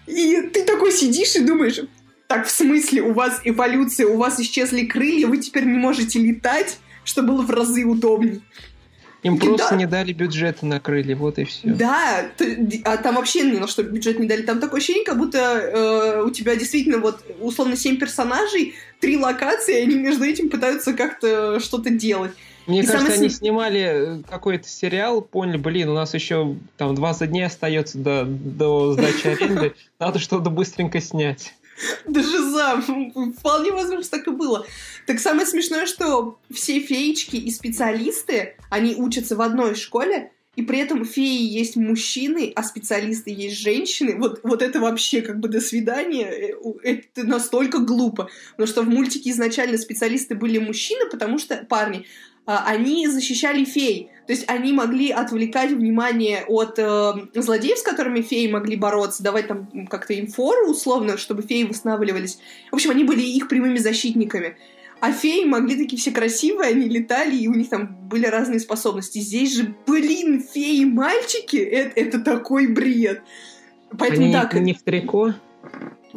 И 0.08 0.42
ты 0.54 0.64
такой 0.64 0.92
сидишь 0.92 1.36
и 1.36 1.44
думаешь, 1.44 1.82
так, 2.28 2.46
в 2.46 2.52
смысле, 2.52 3.02
у 3.02 3.14
вас 3.14 3.42
эволюция, 3.44 4.08
у 4.08 4.18
вас 4.18 4.40
исчезли 4.40 4.86
крылья, 4.86 5.28
вы 5.28 5.38
теперь 5.38 5.66
не 5.66 5.78
можете 5.78 6.20
летать, 6.20 6.78
что 7.04 7.24
было 7.24 7.42
в 7.42 7.50
разы 7.50 7.86
удобнее. 7.86 8.42
Им 9.24 9.36
и 9.36 9.40
просто 9.40 9.72
да. 9.72 9.76
не 9.76 9.86
дали 9.86 10.14
бюджета 10.14 10.66
на 10.66 10.80
крылья, 10.80 11.16
вот 11.16 11.40
и 11.40 11.44
все. 11.44 11.68
Да, 11.68 12.32
а 12.86 12.98
там 12.98 13.16
вообще 13.16 13.42
ни 13.42 13.58
на 13.58 13.68
что 13.68 13.84
бюджет 13.84 14.20
не 14.20 14.28
дали. 14.28 14.44
Там 14.44 14.60
такое 14.60 14.80
ощущение, 14.80 15.04
как 15.04 15.18
будто 15.18 15.40
э, 15.40 16.24
у 16.24 16.30
тебя 16.30 16.56
действительно 16.56 17.00
вот 17.00 17.20
условно 17.42 17.76
семь 17.76 17.98
персонажей, 17.98 18.76
три 19.00 19.18
локации, 19.18 19.80
и 19.80 19.82
они 19.82 19.96
между 19.96 20.24
этим 20.24 20.50
пытаются 20.50 20.94
как-то 20.94 21.60
что-то 21.60 21.90
делать. 21.90 22.32
Мне 22.70 22.82
и 22.84 22.86
кажется, 22.86 23.14
они 23.14 23.30
снимали 23.30 23.80
э, 23.82 24.22
какой-то 24.30 24.70
сериал, 24.70 25.22
поняли, 25.22 25.58
блин, 25.58 25.90
у 25.90 25.96
нас 25.96 26.14
еще 26.14 26.56
там 26.78 26.94
20 26.94 27.30
дней 27.30 27.48
остается 27.48 27.98
до, 27.98 28.26
до 28.26 28.94
сдачи 28.94 29.26
аренды, 29.26 29.74
надо 30.00 30.20
что-то 30.20 30.52
быстренько 30.52 31.02
снять. 31.02 31.56
Даже 32.06 32.50
за, 32.52 32.80
вполне 33.40 33.72
возможно, 33.72 34.04
так 34.04 34.28
и 34.28 34.32
было. 34.32 34.68
Так 35.08 35.20
самое 35.20 35.48
смешное, 35.48 35.88
что 35.88 36.38
все 36.54 36.80
феечки 36.80 37.38
и 37.38 37.50
специалисты, 37.50 38.56
они 38.70 38.96
учатся 38.96 39.36
в 39.36 39.42
одной 39.42 39.74
школе, 39.74 40.32
и 40.56 40.62
при 40.62 40.80
этом 40.80 41.06
феи 41.06 41.42
есть 41.42 41.78
мужчины, 41.78 42.52
а 42.54 42.64
специалисты 42.64 43.32
есть 43.32 43.58
женщины. 43.58 44.18
Вот, 44.18 44.42
вот 44.44 44.62
это 44.62 44.82
вообще 44.82 45.22
как 45.22 45.40
бы 45.40 45.48
до 45.48 45.62
свидания. 45.62 46.26
Э, 46.26 46.54
это 46.84 47.24
настолько 47.24 47.78
глупо. 47.78 48.30
Потому 48.52 48.68
что 48.68 48.82
в 48.82 48.90
мультике 48.90 49.30
изначально 49.30 49.78
специалисты 49.78 50.36
были 50.36 50.58
мужчины, 50.58 51.10
потому 51.10 51.38
что 51.38 51.66
парни, 51.70 52.06
они 52.46 53.08
защищали 53.08 53.64
фей. 53.64 54.10
То 54.28 54.34
есть 54.34 54.46
они 54.48 54.74
могли 54.74 55.10
отвлекать 55.10 55.72
внимание 55.72 56.44
от 56.48 56.78
э, 56.78 57.14
злодеев, 57.34 57.78
с 57.80 57.84
которыми 57.84 58.22
феи 58.22 58.50
могли 58.50 58.76
бороться, 58.76 59.24
давать 59.24 59.48
там 59.48 59.88
как-то 59.88 60.14
им 60.14 60.28
фору 60.28 60.70
условно, 60.70 61.18
чтобы 61.18 61.42
феи 61.42 61.64
восстанавливались. 61.64 62.40
В 62.72 62.76
общем, 62.76 62.92
они 62.92 63.04
были 63.04 63.22
их 63.22 63.48
прямыми 63.48 63.78
защитниками. 63.78 64.56
А 65.00 65.12
феи 65.14 65.46
могли 65.46 65.78
такие 65.78 65.98
все 65.98 66.12
красивые, 66.12 66.70
они 66.70 66.90
летали, 66.90 67.36
и 67.36 67.48
у 67.48 67.54
них 67.54 67.70
там 67.70 67.96
были 68.08 68.26
разные 68.26 68.60
способности. 68.60 69.20
Здесь 69.20 69.56
же, 69.56 69.74
блин, 69.88 70.44
феи-мальчики, 70.44 71.58
это, 71.58 72.00
это 72.00 72.20
такой 72.20 72.68
бред. 72.68 73.22
Поэтому 73.98 74.26
они 74.26 74.34
так. 74.34 74.54
Не 74.56 74.74
в 74.74 74.84
трико? 74.84 75.34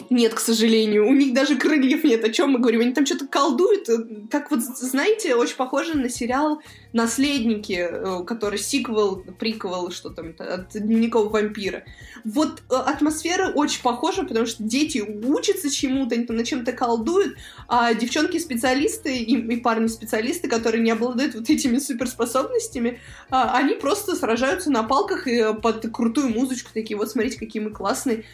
Нет, 0.08 0.32
к 0.32 0.40
сожалению. 0.40 1.06
У 1.06 1.12
них 1.12 1.34
даже 1.34 1.56
крыльев 1.56 2.02
нет. 2.04 2.24
О 2.24 2.30
чем 2.30 2.52
мы 2.52 2.60
говорим? 2.60 2.80
Они 2.80 2.92
там 2.92 3.04
что-то 3.04 3.26
колдуют. 3.26 3.88
Как 4.30 4.50
вот, 4.50 4.60
знаете, 4.60 5.34
очень 5.34 5.56
похоже 5.56 5.96
на 5.98 6.08
сериал 6.08 6.62
«Наследники», 6.94 7.88
э, 7.90 8.24
который 8.24 8.58
сиквел, 8.58 9.22
приквел, 9.38 9.90
что 9.90 10.08
там, 10.10 10.34
от 10.38 10.72
дневников 10.72 11.30
вампира. 11.30 11.84
Вот 12.24 12.62
э, 12.70 12.74
атмосфера 12.74 13.52
очень 13.52 13.82
похожа, 13.82 14.22
потому 14.22 14.46
что 14.46 14.62
дети 14.62 14.98
учатся 14.98 15.70
чему-то, 15.70 16.14
они 16.14 16.24
там 16.24 16.36
на 16.36 16.44
чем-то 16.44 16.72
колдуют, 16.72 17.36
а 17.68 17.92
девчонки-специалисты 17.92 19.18
и, 19.18 19.36
и 19.36 19.56
парни-специалисты, 19.60 20.48
которые 20.48 20.82
не 20.82 20.90
обладают 20.90 21.34
вот 21.34 21.50
этими 21.50 21.78
суперспособностями, 21.78 23.00
а, 23.28 23.56
они 23.56 23.74
просто 23.74 24.16
сражаются 24.16 24.70
на 24.70 24.84
палках 24.84 25.26
и 25.26 25.36
э, 25.36 25.54
под 25.54 25.90
крутую 25.92 26.30
музычку 26.30 26.70
такие, 26.72 26.96
вот 26.96 27.10
смотрите, 27.10 27.38
какие 27.38 27.62
мы 27.62 27.70
классные. 27.70 28.24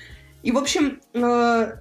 И, 0.43 0.53
в 0.53 0.59
общем, 0.59 1.01
э, 1.15 1.73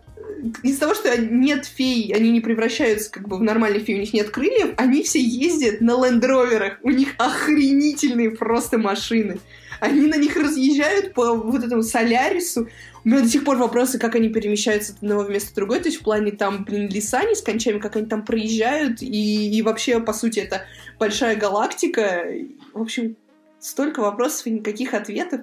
из-за 0.64 0.80
того, 0.80 0.94
что 0.94 1.16
нет 1.20 1.66
фей, 1.66 2.14
они 2.14 2.32
не 2.32 2.42
превращаются 2.42 3.12
как 3.12 3.28
бы 3.28 3.38
в 3.38 3.44
нормальных 3.44 3.84
фей, 3.84 3.98
у 3.98 4.00
них 4.00 4.14
нет 4.14 4.30
крыльев, 4.30 4.74
они 4.78 5.04
все 5.04 5.20
ездят 5.20 5.82
на 5.82 6.06
лендроверах. 6.06 6.80
У 6.84 6.90
них 6.90 7.10
охренительные 7.18 8.32
просто 8.32 8.78
машины. 8.78 9.40
Они 9.80 10.08
на 10.08 10.16
них 10.16 10.36
разъезжают 10.36 11.14
по 11.14 11.34
вот 11.34 11.64
этому 11.64 11.84
Солярису. 11.84 12.68
У 13.04 13.10
меня 13.10 13.22
до 13.22 13.30
сих 13.30 13.44
пор 13.44 13.58
вопросы, 13.58 14.00
как 14.00 14.16
они 14.16 14.30
перемещаются 14.30 14.94
от 14.94 14.98
одного 14.98 15.24
места 15.26 15.52
в 15.52 15.56
другое. 15.56 15.80
То 15.80 15.90
есть 15.90 16.00
в 16.00 16.04
плане 16.04 16.32
там, 16.32 16.64
блин, 16.64 16.90
леса 16.90 17.24
нескончаемые, 17.24 17.82
как 17.82 17.96
они 17.96 18.08
там 18.08 18.26
проезжают. 18.26 19.02
И, 19.02 19.58
и 19.58 19.62
вообще, 19.62 20.00
по 20.00 20.14
сути, 20.14 20.40
это 20.40 20.64
большая 20.98 21.36
галактика. 21.36 22.26
В 22.74 22.82
общем, 22.82 23.16
столько 23.60 24.02
вопросов 24.02 24.48
и 24.48 24.52
никаких 24.52 24.96
ответов. 24.96 25.42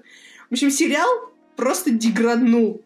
В 0.51 0.53
общем, 0.55 0.71
сериал 0.71 1.09
просто 1.57 1.91
деграднул 1.91 2.83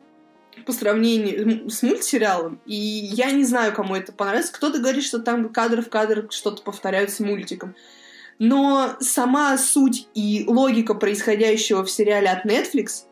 по 0.66 0.72
сравнению 0.72 1.70
с 1.70 1.82
мультсериалом, 1.82 2.60
и 2.66 2.74
я 2.74 3.30
не 3.30 3.44
знаю, 3.44 3.72
кому 3.72 3.94
это 3.94 4.12
понравится. 4.12 4.52
Кто-то 4.52 4.78
говорит, 4.78 5.04
что 5.04 5.18
там 5.18 5.48
кадр 5.48 5.82
в 5.82 5.88
кадр 5.88 6.28
что-то 6.30 6.62
повторяют 6.62 7.10
с 7.10 7.20
мультиком. 7.20 7.74
Но 8.38 8.96
сама 9.00 9.58
суть 9.58 10.08
и 10.14 10.44
логика 10.46 10.94
происходящего 10.94 11.84
в 11.84 11.90
сериале 11.90 12.28
от 12.28 12.46
Netflix, 12.46 13.04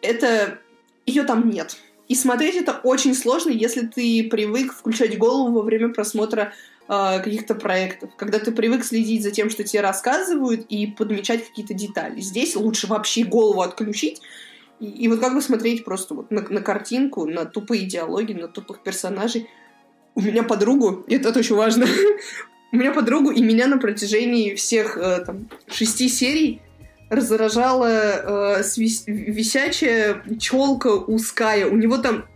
это... 0.00 0.58
ее 1.04 1.24
там 1.24 1.50
нет. 1.50 1.76
И 2.08 2.14
смотреть 2.14 2.56
это 2.56 2.80
очень 2.82 3.14
сложно, 3.14 3.50
если 3.50 3.82
ты 3.82 4.26
привык 4.30 4.72
включать 4.72 5.18
голову 5.18 5.52
во 5.52 5.62
время 5.62 5.90
просмотра 5.90 6.54
э, 6.88 7.20
каких-то 7.22 7.54
проектов, 7.54 8.10
когда 8.16 8.38
ты 8.38 8.50
привык 8.50 8.82
следить 8.84 9.22
за 9.22 9.30
тем, 9.30 9.50
что 9.50 9.62
тебе 9.62 9.82
рассказывают, 9.82 10.64
и 10.70 10.86
подмечать 10.86 11.46
какие-то 11.46 11.74
детали. 11.74 12.20
Здесь 12.20 12.56
лучше 12.56 12.86
вообще 12.86 13.24
голову 13.24 13.60
отключить 13.60 14.22
и, 14.80 14.86
и 14.86 15.08
вот 15.08 15.20
как 15.20 15.34
бы 15.34 15.40
смотреть 15.40 15.84
просто 15.84 16.14
вот 16.14 16.30
на, 16.30 16.42
на 16.42 16.60
картинку, 16.60 17.26
на 17.26 17.44
тупые 17.44 17.86
диалоги, 17.86 18.32
на 18.32 18.48
тупых 18.48 18.82
персонажей. 18.82 19.48
У 20.14 20.20
меня 20.20 20.42
подругу, 20.42 21.04
и 21.06 21.14
это 21.14 21.38
очень 21.38 21.54
важно, 21.54 21.86
у 22.72 22.76
меня 22.76 22.92
подругу 22.92 23.30
и 23.30 23.42
меня 23.42 23.66
на 23.66 23.78
протяжении 23.78 24.54
всех 24.54 24.96
э, 24.96 25.24
там, 25.24 25.48
шести 25.70 26.08
серий 26.08 26.60
раздражала 27.08 27.86
э, 27.86 28.62
свис- 28.62 29.04
висячая 29.06 30.22
челка 30.38 30.94
узкая. 30.94 31.66
У 31.66 31.76
него 31.76 31.98
там 31.98 32.26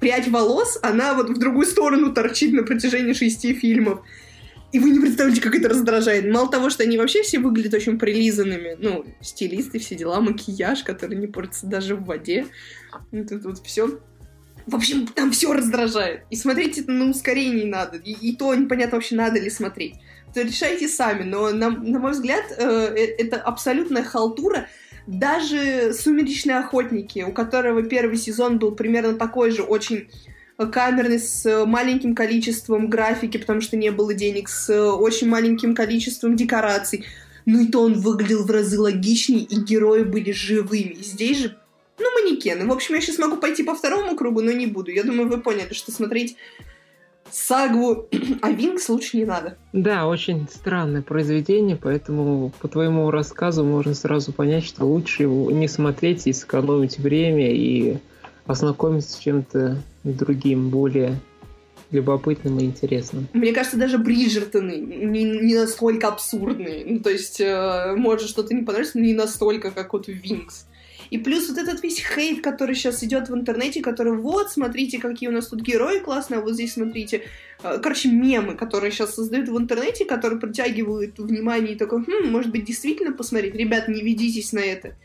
прядь 0.00 0.28
волос, 0.28 0.78
она 0.82 1.14
вот 1.14 1.30
в 1.30 1.38
другую 1.38 1.66
сторону 1.66 2.12
торчит 2.12 2.52
на 2.52 2.62
протяжении 2.62 3.12
шести 3.12 3.54
фильмов. 3.54 4.00
И 4.76 4.78
вы 4.78 4.90
не 4.90 5.00
представляете, 5.00 5.40
как 5.40 5.54
это 5.54 5.70
раздражает. 5.70 6.30
Мало 6.30 6.50
того, 6.50 6.68
что 6.68 6.82
они 6.82 6.98
вообще 6.98 7.22
все 7.22 7.38
выглядят 7.38 7.72
очень 7.72 7.98
прилизанными. 7.98 8.76
Ну, 8.78 9.06
стилисты, 9.22 9.78
все 9.78 9.94
дела, 9.94 10.20
макияж, 10.20 10.82
который 10.82 11.16
не 11.16 11.26
портится 11.26 11.66
даже 11.66 11.96
в 11.96 12.04
воде. 12.04 12.44
Вот 13.10 13.32
это 13.32 13.48
вот 13.48 13.64
все. 13.64 13.98
В 14.66 14.74
общем, 14.74 15.06
там 15.06 15.32
все 15.32 15.54
раздражает. 15.54 16.24
И 16.28 16.36
смотреть 16.36 16.76
это 16.76 16.92
на 16.92 17.08
ускорении 17.08 17.64
надо. 17.64 17.96
И, 17.96 18.12
и 18.12 18.36
то 18.36 18.54
непонятно 18.54 18.98
вообще, 18.98 19.14
надо 19.14 19.40
ли 19.40 19.48
смотреть. 19.48 19.94
То 20.34 20.42
решайте 20.42 20.88
сами. 20.88 21.22
Но, 21.22 21.52
на, 21.52 21.70
на 21.70 21.98
мой 21.98 22.12
взгляд, 22.12 22.44
э, 22.50 22.94
э 22.94 23.06
это 23.16 23.38
абсолютная 23.38 24.04
халтура. 24.04 24.68
Даже 25.06 25.94
«Сумеречные 25.94 26.58
охотники», 26.58 27.20
у 27.20 27.32
которого 27.32 27.82
первый 27.82 28.18
сезон 28.18 28.58
был 28.58 28.72
примерно 28.72 29.14
такой 29.14 29.52
же, 29.52 29.62
очень 29.62 30.10
камерный, 30.56 31.18
с 31.18 31.66
маленьким 31.66 32.14
количеством 32.14 32.88
графики, 32.88 33.36
потому 33.36 33.60
что 33.60 33.76
не 33.76 33.90
было 33.90 34.14
денег, 34.14 34.48
с 34.48 34.72
очень 34.72 35.28
маленьким 35.28 35.74
количеством 35.74 36.36
декораций. 36.36 37.04
Ну 37.44 37.60
и 37.60 37.66
то 37.66 37.82
он 37.82 37.94
выглядел 37.94 38.44
в 38.44 38.50
разы 38.50 38.80
логичнее, 38.80 39.44
и 39.44 39.60
герои 39.60 40.02
были 40.02 40.32
живыми. 40.32 40.96
Здесь 41.00 41.38
же, 41.38 41.56
ну, 41.98 42.06
манекены. 42.20 42.66
В 42.66 42.72
общем, 42.72 42.94
я 42.94 43.00
сейчас 43.00 43.18
могу 43.18 43.36
пойти 43.36 43.62
по 43.62 43.74
второму 43.74 44.16
кругу, 44.16 44.40
но 44.40 44.50
не 44.50 44.66
буду. 44.66 44.90
Я 44.90 45.04
думаю, 45.04 45.28
вы 45.28 45.40
поняли, 45.40 45.72
что 45.72 45.92
смотреть 45.92 46.36
сагу 47.30 48.08
а 48.42 48.50
Винкс 48.50 48.88
лучше 48.88 49.16
не 49.16 49.24
надо. 49.24 49.56
Да, 49.72 50.06
очень 50.06 50.46
странное 50.50 51.02
произведение, 51.02 51.76
поэтому 51.76 52.52
по 52.60 52.68
твоему 52.68 53.10
рассказу 53.10 53.64
можно 53.64 53.94
сразу 53.94 54.32
понять, 54.32 54.64
что 54.64 54.84
лучше 54.84 55.24
его 55.24 55.50
не 55.50 55.68
смотреть 55.68 56.26
и 56.26 56.32
сэкономить 56.32 56.98
время 56.98 57.52
и 57.52 57.98
ознакомиться 58.46 59.12
с 59.12 59.18
чем-то 59.18 59.82
другим, 60.04 60.70
более 60.70 61.18
любопытным 61.90 62.58
и 62.58 62.64
интересным. 62.64 63.28
Мне 63.32 63.52
кажется, 63.52 63.76
даже 63.76 63.98
Бриджертоны 63.98 64.72
не, 64.72 65.24
не 65.24 65.54
настолько 65.54 66.08
абсурдные. 66.08 66.84
Ну, 66.84 67.00
то 67.00 67.10
есть, 67.10 67.40
э, 67.40 67.94
может 67.96 68.28
что-то 68.28 68.54
не 68.54 68.62
понравится, 68.62 68.98
но 68.98 69.04
не 69.04 69.14
настолько, 69.14 69.70
как 69.70 69.92
вот 69.92 70.08
Винкс. 70.08 70.66
И 71.10 71.18
плюс 71.18 71.48
вот 71.48 71.58
этот 71.58 71.82
весь 71.82 72.00
хейт, 72.00 72.42
который 72.42 72.74
сейчас 72.74 73.04
идет 73.04 73.28
в 73.28 73.34
интернете, 73.34 73.80
который 73.80 74.16
вот, 74.16 74.50
смотрите, 74.50 74.98
какие 74.98 75.28
у 75.28 75.32
нас 75.32 75.46
тут 75.46 75.60
герои 75.60 76.00
классные, 76.00 76.38
а 76.38 76.42
вот 76.42 76.54
здесь 76.54 76.72
смотрите. 76.74 77.22
Э, 77.62 77.78
короче, 77.80 78.08
мемы, 78.08 78.54
которые 78.54 78.90
сейчас 78.90 79.14
создают 79.14 79.48
в 79.48 79.56
интернете, 79.56 80.04
которые 80.04 80.40
притягивают 80.40 81.18
внимание 81.18 81.74
и 81.74 81.78
такой, 81.78 82.04
хм, 82.04 82.28
может 82.30 82.50
быть, 82.50 82.64
действительно 82.64 83.12
посмотреть. 83.12 83.54
Ребят, 83.54 83.88
не 83.88 84.02
ведитесь 84.02 84.52
на 84.52 84.60
это. 84.60 84.96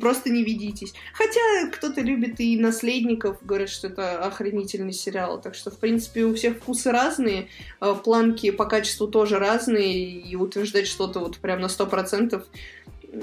Просто 0.00 0.30
не 0.30 0.44
ведитесь. 0.44 0.92
Хотя 1.14 1.70
кто-то 1.72 2.02
любит 2.02 2.40
и 2.40 2.58
наследников, 2.58 3.38
говорят, 3.42 3.70
что 3.70 3.86
это 3.86 4.18
охренительный 4.24 4.92
сериал. 4.92 5.40
Так 5.40 5.54
что, 5.54 5.70
в 5.70 5.78
принципе, 5.78 6.24
у 6.24 6.34
всех 6.34 6.58
вкусы 6.58 6.90
разные, 6.90 7.48
э, 7.80 7.94
планки 8.04 8.50
по 8.50 8.66
качеству 8.66 9.08
тоже 9.08 9.38
разные, 9.38 10.10
и 10.10 10.36
утверждать 10.36 10.86
что-то 10.86 11.20
вот 11.20 11.38
прям 11.38 11.60
на 11.60 11.68
сто 11.68 11.86
процентов 11.86 12.44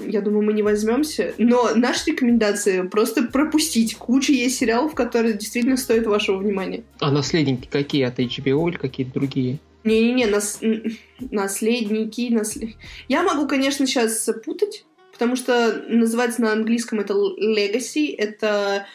я 0.06 0.20
думаю, 0.20 0.44
мы 0.44 0.52
не 0.52 0.62
возьмемся. 0.62 1.34
Но 1.38 1.70
наша 1.74 2.10
рекомендация 2.10 2.84
просто 2.84 3.22
пропустить. 3.22 3.94
Куча 3.96 4.32
есть 4.32 4.58
сериалов, 4.58 4.94
которые 4.94 5.34
действительно 5.34 5.76
стоят 5.76 6.06
вашего 6.06 6.38
внимания. 6.38 6.84
А 6.98 7.10
наследники 7.10 7.68
какие? 7.70 8.02
От 8.04 8.18
HBO 8.18 8.68
или 8.68 8.76
какие-то 8.76 9.14
другие? 9.14 9.58
Не-не-не, 9.84 10.26
нас... 10.26 10.60
наследники, 11.20 12.28
наслед... 12.32 12.70
Я 13.08 13.22
могу, 13.22 13.46
конечно, 13.46 13.86
сейчас 13.86 14.28
путать, 14.44 14.84
потому 15.16 15.36
что 15.36 15.82
называется 15.88 16.42
на 16.42 16.52
английском 16.52 17.00
это 17.00 17.14
Legacy, 17.14 18.14
это, 18.16 18.86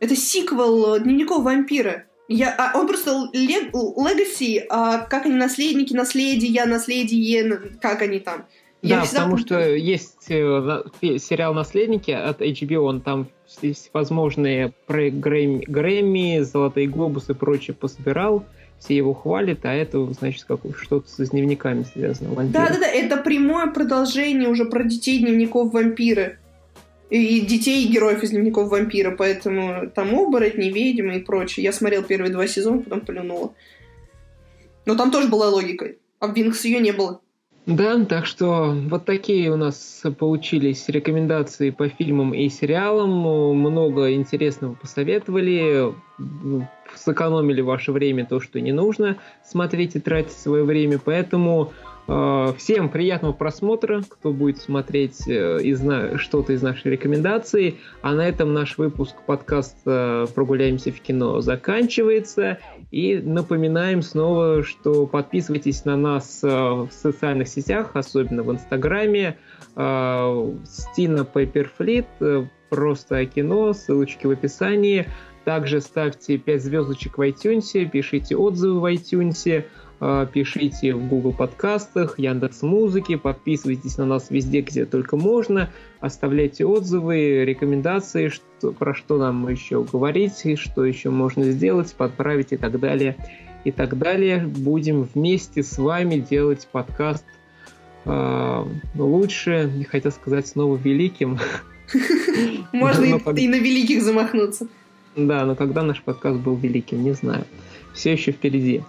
это 0.00 0.16
сиквел 0.16 0.98
Дневников 1.00 1.44
вампира. 1.44 2.04
Я, 2.26 2.54
а, 2.58 2.78
он 2.78 2.88
просто 2.88 3.30
Legacy, 3.32 4.60
а 4.68 4.98
как 4.98 5.26
они 5.26 5.36
наследники, 5.36 5.94
наследие, 5.94 6.64
наследие, 6.66 7.60
как 7.80 8.02
они 8.02 8.18
там. 8.18 8.46
Я 8.82 8.96
да, 8.96 9.04
всегда... 9.04 9.22
потому 9.22 9.38
что 9.38 9.60
есть 9.60 10.30
э, 10.30 10.82
сериал 11.00 11.52
«Наследники» 11.54 12.12
от 12.12 12.40
HBO, 12.40 12.80
он 12.80 13.00
там 13.00 13.28
есть 13.60 13.90
возможные 13.92 14.72
про 14.86 15.10
Грэмми, 15.10 15.64
Грэмми, 15.66 16.40
Золотые 16.40 16.86
глобусы 16.86 17.32
и 17.32 17.34
прочее 17.34 17.74
пособирал, 17.74 18.44
все 18.78 18.96
его 18.96 19.14
хвалят, 19.14 19.64
а 19.64 19.72
это, 19.72 20.04
значит, 20.12 20.44
как 20.44 20.60
что-то 20.76 21.08
с 21.08 21.30
дневниками 21.30 21.82
связано. 21.82 22.44
Да-да-да, 22.44 22.86
это 22.86 23.16
прямое 23.16 23.66
продолжение 23.68 24.48
уже 24.48 24.64
про 24.64 24.84
детей 24.84 25.18
дневников 25.18 25.72
вампира. 25.72 26.36
И 27.10 27.40
детей 27.40 27.84
и 27.84 27.88
героев 27.88 28.22
из 28.22 28.30
дневников 28.30 28.68
вампира, 28.68 29.16
поэтому 29.16 29.88
там 29.94 30.14
оборотни, 30.14 30.68
ведьмы 30.68 31.16
и 31.16 31.20
прочее. 31.20 31.64
Я 31.64 31.72
смотрел 31.72 32.02
первые 32.02 32.30
два 32.30 32.46
сезона, 32.46 32.82
потом 32.82 33.00
плюнула. 33.00 33.54
Но 34.84 34.94
там 34.94 35.10
тоже 35.10 35.28
была 35.28 35.48
логика, 35.48 35.92
а 36.20 36.26
в 36.26 36.34
Винкс 36.34 36.64
ее 36.64 36.80
не 36.80 36.92
было. 36.92 37.20
Да, 37.64 38.02
так 38.06 38.24
что 38.24 38.74
вот 38.88 39.04
такие 39.04 39.50
у 39.50 39.56
нас 39.56 40.02
получились 40.18 40.88
рекомендации 40.88 41.68
по 41.68 41.88
фильмам 41.88 42.32
и 42.32 42.48
сериалам. 42.48 43.10
Много 43.10 44.14
интересного 44.14 44.72
посоветовали. 44.72 45.92
Сэкономили 46.94 47.60
ваше 47.60 47.92
время 47.92 48.26
то, 48.26 48.40
что 48.40 48.60
не 48.60 48.72
нужно 48.72 49.16
смотреть 49.44 49.96
и 49.96 50.00
тратить 50.00 50.32
свое 50.32 50.64
время. 50.64 51.00
Поэтому 51.02 51.72
э, 52.06 52.52
всем 52.56 52.88
приятного 52.88 53.32
просмотра, 53.32 54.02
кто 54.08 54.32
будет 54.32 54.58
смотреть 54.58 55.28
э, 55.28 55.60
из 55.62 55.80
что-то 56.20 56.52
из 56.52 56.62
нашей 56.62 56.92
рекомендации. 56.92 57.76
А 58.02 58.14
на 58.14 58.26
этом 58.26 58.52
наш 58.52 58.78
выпуск 58.78 59.16
подкаста 59.26 60.26
«Прогуляемся 60.34 60.92
в 60.92 61.00
кино» 61.00 61.40
заканчивается. 61.40 62.58
И 62.90 63.16
напоминаем 63.16 64.02
снова, 64.02 64.62
что 64.62 65.06
подписывайтесь 65.06 65.84
на 65.84 65.96
нас 65.96 66.40
э, 66.42 66.48
в 66.48 66.88
социальных 66.90 67.48
сетях, 67.48 67.90
особенно 67.94 68.42
в 68.42 68.52
Инстаграме. 68.52 69.36
Стина 69.78 71.24
Пейперфлит, 71.24 72.06
э, 72.18 72.46
просто 72.68 73.24
кино, 73.26 73.72
ссылочки 73.72 74.26
в 74.26 74.30
описании. 74.30 75.06
Также 75.48 75.80
ставьте 75.80 76.36
5 76.36 76.62
звездочек 76.62 77.16
в 77.16 77.22
iTunes, 77.22 77.88
пишите 77.88 78.36
отзывы 78.36 78.80
в 78.80 78.84
iTunes, 78.84 79.64
э, 79.98 80.26
пишите 80.30 80.94
в 80.94 81.08
Google 81.08 81.32
подкастах, 81.32 82.18
Яндекс 82.18 82.60
Музыки, 82.60 83.16
подписывайтесь 83.16 83.96
на 83.96 84.04
нас 84.04 84.28
везде, 84.28 84.60
где 84.60 84.84
только 84.84 85.16
можно, 85.16 85.70
оставляйте 86.00 86.66
отзывы, 86.66 87.46
рекомендации, 87.46 88.28
что, 88.28 88.72
про 88.72 88.92
что 88.92 89.16
нам 89.16 89.48
еще 89.48 89.82
говорить, 89.82 90.44
что 90.58 90.84
еще 90.84 91.08
можно 91.08 91.44
сделать, 91.44 91.94
подправить 91.94 92.52
и 92.52 92.58
так 92.58 92.78
далее. 92.78 93.16
И 93.64 93.72
так 93.72 93.96
далее. 93.96 94.46
Будем 94.46 95.04
вместе 95.14 95.62
с 95.62 95.78
вами 95.78 96.16
делать 96.16 96.68
подкаст 96.70 97.24
э, 98.04 98.64
лучше, 98.96 99.72
не 99.74 99.84
хотел 99.84 100.12
сказать 100.12 100.46
снова 100.46 100.76
великим. 100.76 101.38
Можно 102.74 103.04
и 103.34 103.48
на 103.48 103.58
великих 103.58 104.02
замахнуться. 104.02 104.68
Да, 105.18 105.44
но 105.44 105.56
когда 105.56 105.82
наш 105.82 106.00
подкаст 106.00 106.38
был 106.38 106.54
великим, 106.54 107.02
не 107.02 107.12
знаю. 107.12 107.44
Все 107.92 108.12
еще 108.12 108.30
впереди. 108.30 108.84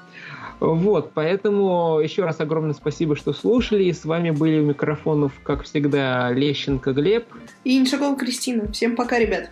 Вот, 0.59 1.11
поэтому 1.13 1.99
еще 2.03 2.23
раз 2.23 2.39
огромное 2.39 2.73
спасибо, 2.73 3.15
что 3.15 3.33
слушали. 3.33 3.91
С 3.91 4.05
вами 4.05 4.29
были 4.29 4.59
у 4.59 4.65
микрофонов, 4.65 5.31
как 5.41 5.63
всегда, 5.63 6.31
Лещенко 6.31 6.91
Глеб. 6.91 7.25
И 7.63 7.79
Иншакова 7.79 8.15
Кристина. 8.15 8.71
Всем 8.71 8.95
пока, 8.95 9.17
ребят. 9.17 9.49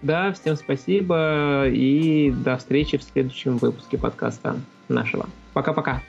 Да, 0.00 0.32
всем 0.32 0.56
спасибо 0.56 1.66
и 1.68 2.30
до 2.30 2.56
встречи 2.56 2.96
в 2.96 3.02
следующем 3.02 3.58
выпуске 3.58 3.98
подкаста 3.98 4.56
нашего. 4.88 5.28
Пока-пока. 5.52 6.00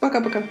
Пока-пока. 0.00 0.42